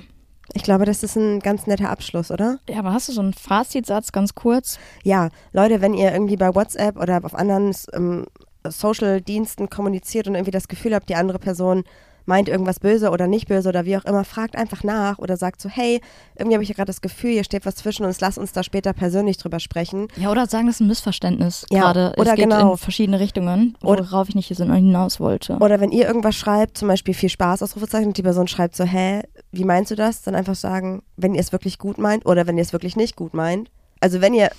Ich 0.54 0.64
glaube, 0.64 0.86
das 0.86 1.04
ist 1.04 1.16
ein 1.16 1.40
ganz 1.40 1.68
netter 1.68 1.90
Abschluss, 1.90 2.32
oder? 2.32 2.60
Ja, 2.70 2.80
aber 2.80 2.94
hast 2.94 3.10
du 3.10 3.12
so 3.12 3.22
einen 3.22 3.34
Fazitsatz 3.34 4.12
ganz 4.12 4.34
kurz? 4.34 4.80
Ja, 5.04 5.30
Leute, 5.52 5.82
wenn 5.82 5.94
ihr 5.94 6.12
irgendwie 6.12 6.38
bei 6.38 6.56
WhatsApp 6.56 6.98
oder 6.98 7.24
auf 7.24 7.36
anderen 7.36 7.76
ähm, 7.94 8.26
Social-Diensten 8.68 9.70
kommuniziert 9.70 10.28
und 10.28 10.36
irgendwie 10.36 10.52
das 10.52 10.68
Gefühl 10.68 10.96
habt, 10.96 11.10
die 11.10 11.16
andere 11.16 11.40
Person 11.40 11.84
meint 12.28 12.50
irgendwas 12.50 12.80
böse 12.80 13.10
oder 13.10 13.26
nicht 13.26 13.48
böse 13.48 13.70
oder 13.70 13.86
wie 13.86 13.98
auch 13.98 14.06
immer, 14.06 14.24
fragt 14.24 14.56
einfach 14.56 14.84
nach 14.84 15.18
oder 15.18 15.38
sagt 15.38 15.62
so, 15.62 15.70
hey, 15.70 16.02
irgendwie 16.38 16.56
habe 16.56 16.64
ich 16.64 16.70
ja 16.70 16.76
gerade 16.76 16.88
das 16.88 17.02
Gefühl, 17.02 17.32
hier 17.32 17.44
steht 17.44 17.66
was 17.66 17.76
zwischen 17.76 18.06
uns, 18.06 18.20
lass 18.22 18.38
uns 18.38 18.52
da 18.52 18.62
später 18.64 18.94
persönlich 18.94 19.38
drüber 19.38 19.60
sprechen. 19.60 20.08
Ja, 20.18 20.30
oder 20.30 20.46
sagen, 20.46 20.68
das 20.68 20.76
ist 20.76 20.82
ein 20.82 20.88
Missverständnis 20.88 21.66
Ja, 21.72 21.82
gerade. 21.82 22.14
oder 22.18 22.32
es 22.32 22.36
geht 22.36 22.50
genau. 22.50 22.74
in 22.74 22.78
verschiedene 22.78 23.20
Richtungen, 23.20 23.76
Oder- 23.82 24.06
worauf 24.12 24.30
ich 24.30 24.36
nicht 24.36 24.48
hinaus 24.50 25.20
wollte. 25.20 25.58
Oder 25.58 25.80
wenn 25.80 25.92
ihr 25.92 26.06
irgendwas 26.06 26.36
schreibt, 26.36 26.78
zum 26.78 26.88
Beispiel 26.90 27.14
viel 27.14 27.30
Spaß, 27.30 27.64
Ausrufezeichen, 27.64 28.08
und 28.08 28.18
die 28.18 28.24
Person 28.24 28.48
schreibt 28.48 28.76
so, 28.76 28.84
hä, 28.84 29.22
wie 29.52 29.64
meinst 29.64 29.92
du 29.92 29.96
das? 29.96 30.22
Dann 30.22 30.36
einfach 30.36 30.56
sagen, 30.56 31.02
wenn 31.16 31.34
ihr 31.34 31.42
es 31.42 31.52
wirklich 31.52 31.80
gut 31.80 31.98
meint 31.98 32.26
oder 32.26 32.46
wenn 32.46 32.58
ihr 32.58 32.62
es 32.64 32.74
wirklich 32.74 32.96
nicht 32.96 33.16
gut 33.16 33.34
meint. 33.34 33.72
Also 34.02 34.22
wenn 34.22 34.34
ihr, 34.34 34.52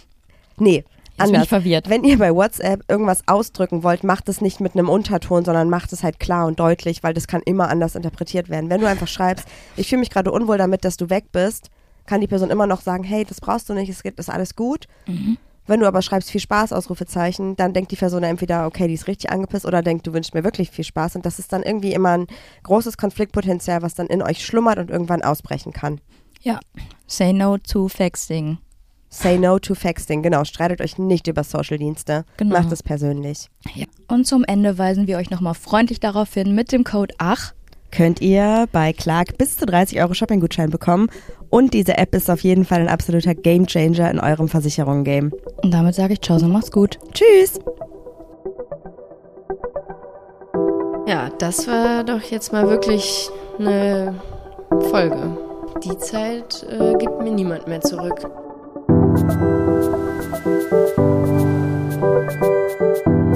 nee, 0.57 0.85
Jetzt 1.19 1.29
anders. 1.29 1.49
verwirrt. 1.49 1.89
Wenn 1.89 2.05
ihr 2.05 2.19
bei 2.19 2.35
WhatsApp 2.35 2.83
irgendwas 2.89 3.23
ausdrücken 3.27 3.83
wollt, 3.83 4.05
macht 4.05 4.29
es 4.29 4.41
nicht 4.41 4.61
mit 4.61 4.75
einem 4.75 4.89
Unterton, 4.89 5.45
sondern 5.45 5.69
macht 5.69 5.93
es 5.93 6.03
halt 6.03 6.21
klar 6.21 6.47
und 6.47 6.61
deutlich, 6.61 7.03
weil 7.03 7.15
das 7.15 7.27
kann 7.27 7.43
immer 7.45 7.69
anders 7.69 7.95
interpretiert 7.95 8.49
werden. 8.49 8.71
Wenn 8.71 8.81
du 8.81 8.89
einfach 8.89 9.09
schreibst, 9.09 9.47
ich 9.77 9.89
fühle 9.89 10.01
mich 10.01 10.11
gerade 10.11 10.31
unwohl 10.31 10.59
damit, 10.59 10.85
dass 10.85 10.97
du 10.97 11.11
weg 11.11 11.27
bist, 11.33 11.71
kann 12.07 12.21
die 12.21 12.27
Person 12.27 12.51
immer 12.51 12.67
noch 12.67 12.81
sagen, 12.81 13.05
hey, 13.05 13.25
das 13.25 13.41
brauchst 13.41 13.69
du 13.69 13.75
nicht, 13.75 13.89
es 13.89 14.03
geht, 14.03 14.19
ist 14.19 14.31
alles 14.31 14.55
gut. 14.55 14.87
Mhm. 15.07 15.39
Wenn 15.67 15.81
du 15.81 15.87
aber 15.87 16.01
schreibst, 16.01 16.31
viel 16.31 16.41
Spaß, 16.41 16.73
Ausrufezeichen, 16.73 17.55
dann 17.57 17.75
denkt 17.75 17.93
die 17.93 17.97
Person 17.97 18.23
entweder, 18.23 18.67
okay, 18.67 18.89
die 18.89 18.95
ist 18.95 19.07
richtig 19.07 19.31
angepisst 19.31 19.67
oder 19.67 19.83
denkt, 19.83 20.07
du 20.07 20.15
wünschst 20.15 20.33
mir 20.35 20.43
wirklich 20.43 20.71
viel 20.71 20.85
Spaß. 20.85 21.17
Und 21.17 21.27
das 21.27 21.39
ist 21.39 21.53
dann 21.53 21.63
irgendwie 21.63 21.93
immer 21.93 22.17
ein 22.17 22.27
großes 22.63 22.97
Konfliktpotenzial, 22.97 23.83
was 23.83 23.95
dann 23.95 24.07
in 24.07 24.23
euch 24.23 24.45
schlummert 24.45 24.79
und 24.79 24.89
irgendwann 24.91 25.23
ausbrechen 25.23 25.75
kann. 25.75 26.01
Ja. 26.41 26.59
Say 27.07 27.35
no 27.35 27.59
to 27.59 27.89
Faxing. 27.89 28.59
Say 29.11 29.39
no 29.39 29.59
to 29.59 29.75
Faxting, 29.75 30.23
genau. 30.23 30.45
Streitet 30.45 30.81
euch 30.81 30.99
nicht 30.99 31.27
über 31.29 31.45
Social-Dienste. 31.45 32.25
Genau. 32.37 32.59
Macht 32.59 32.73
es 32.73 32.83
persönlich. 32.83 33.49
Ja. 33.75 33.87
Und 34.09 34.27
zum 34.27 34.45
Ende 34.45 34.79
weisen 34.79 35.07
wir 35.07 35.17
euch 35.17 35.31
nochmal 35.31 35.55
freundlich 35.55 36.01
darauf 36.01 36.33
hin, 36.35 36.55
mit 36.55 36.73
dem 36.73 36.85
Code 36.85 37.15
ACH 37.19 37.55
könnt 37.91 38.21
ihr 38.21 38.69
bei 38.73 38.93
Clark 38.93 39.39
bis 39.39 39.57
zu 39.57 39.67
30 39.67 40.01
Euro 40.01 40.15
Shopping-Gutschein 40.15 40.71
bekommen. 40.71 41.09
Und 41.51 41.75
diese 41.75 41.97
App 41.97 42.15
ist 42.15 42.31
auf 42.31 42.41
jeden 42.43 42.65
Fall 42.65 42.81
ein 42.81 42.89
absoluter 42.89 43.35
Gamechanger 43.35 44.11
in 44.11 44.21
eurem 44.21 44.49
Versicherungen-Game. 44.49 45.33
Und 45.63 45.73
damit 45.73 45.95
sage 45.95 46.15
ich 46.15 46.21
Ciao, 46.21 46.39
so 46.39 46.47
macht's 46.47 46.71
gut. 46.71 46.99
Tschüss! 47.13 47.59
Ja, 51.07 51.31
das 51.39 51.67
war 51.67 52.05
doch 52.05 52.23
jetzt 52.23 52.53
mal 52.53 52.69
wirklich 52.69 53.31
eine 53.59 54.15
Folge. 54.91 55.39
Die 55.83 55.97
Zeit 55.97 56.67
äh, 56.69 56.95
gibt 56.99 57.23
mir 57.23 57.31
niemand 57.31 57.67
mehr 57.67 57.81
zurück. 57.81 58.31
Thank 60.71 60.99
you. 62.43 63.28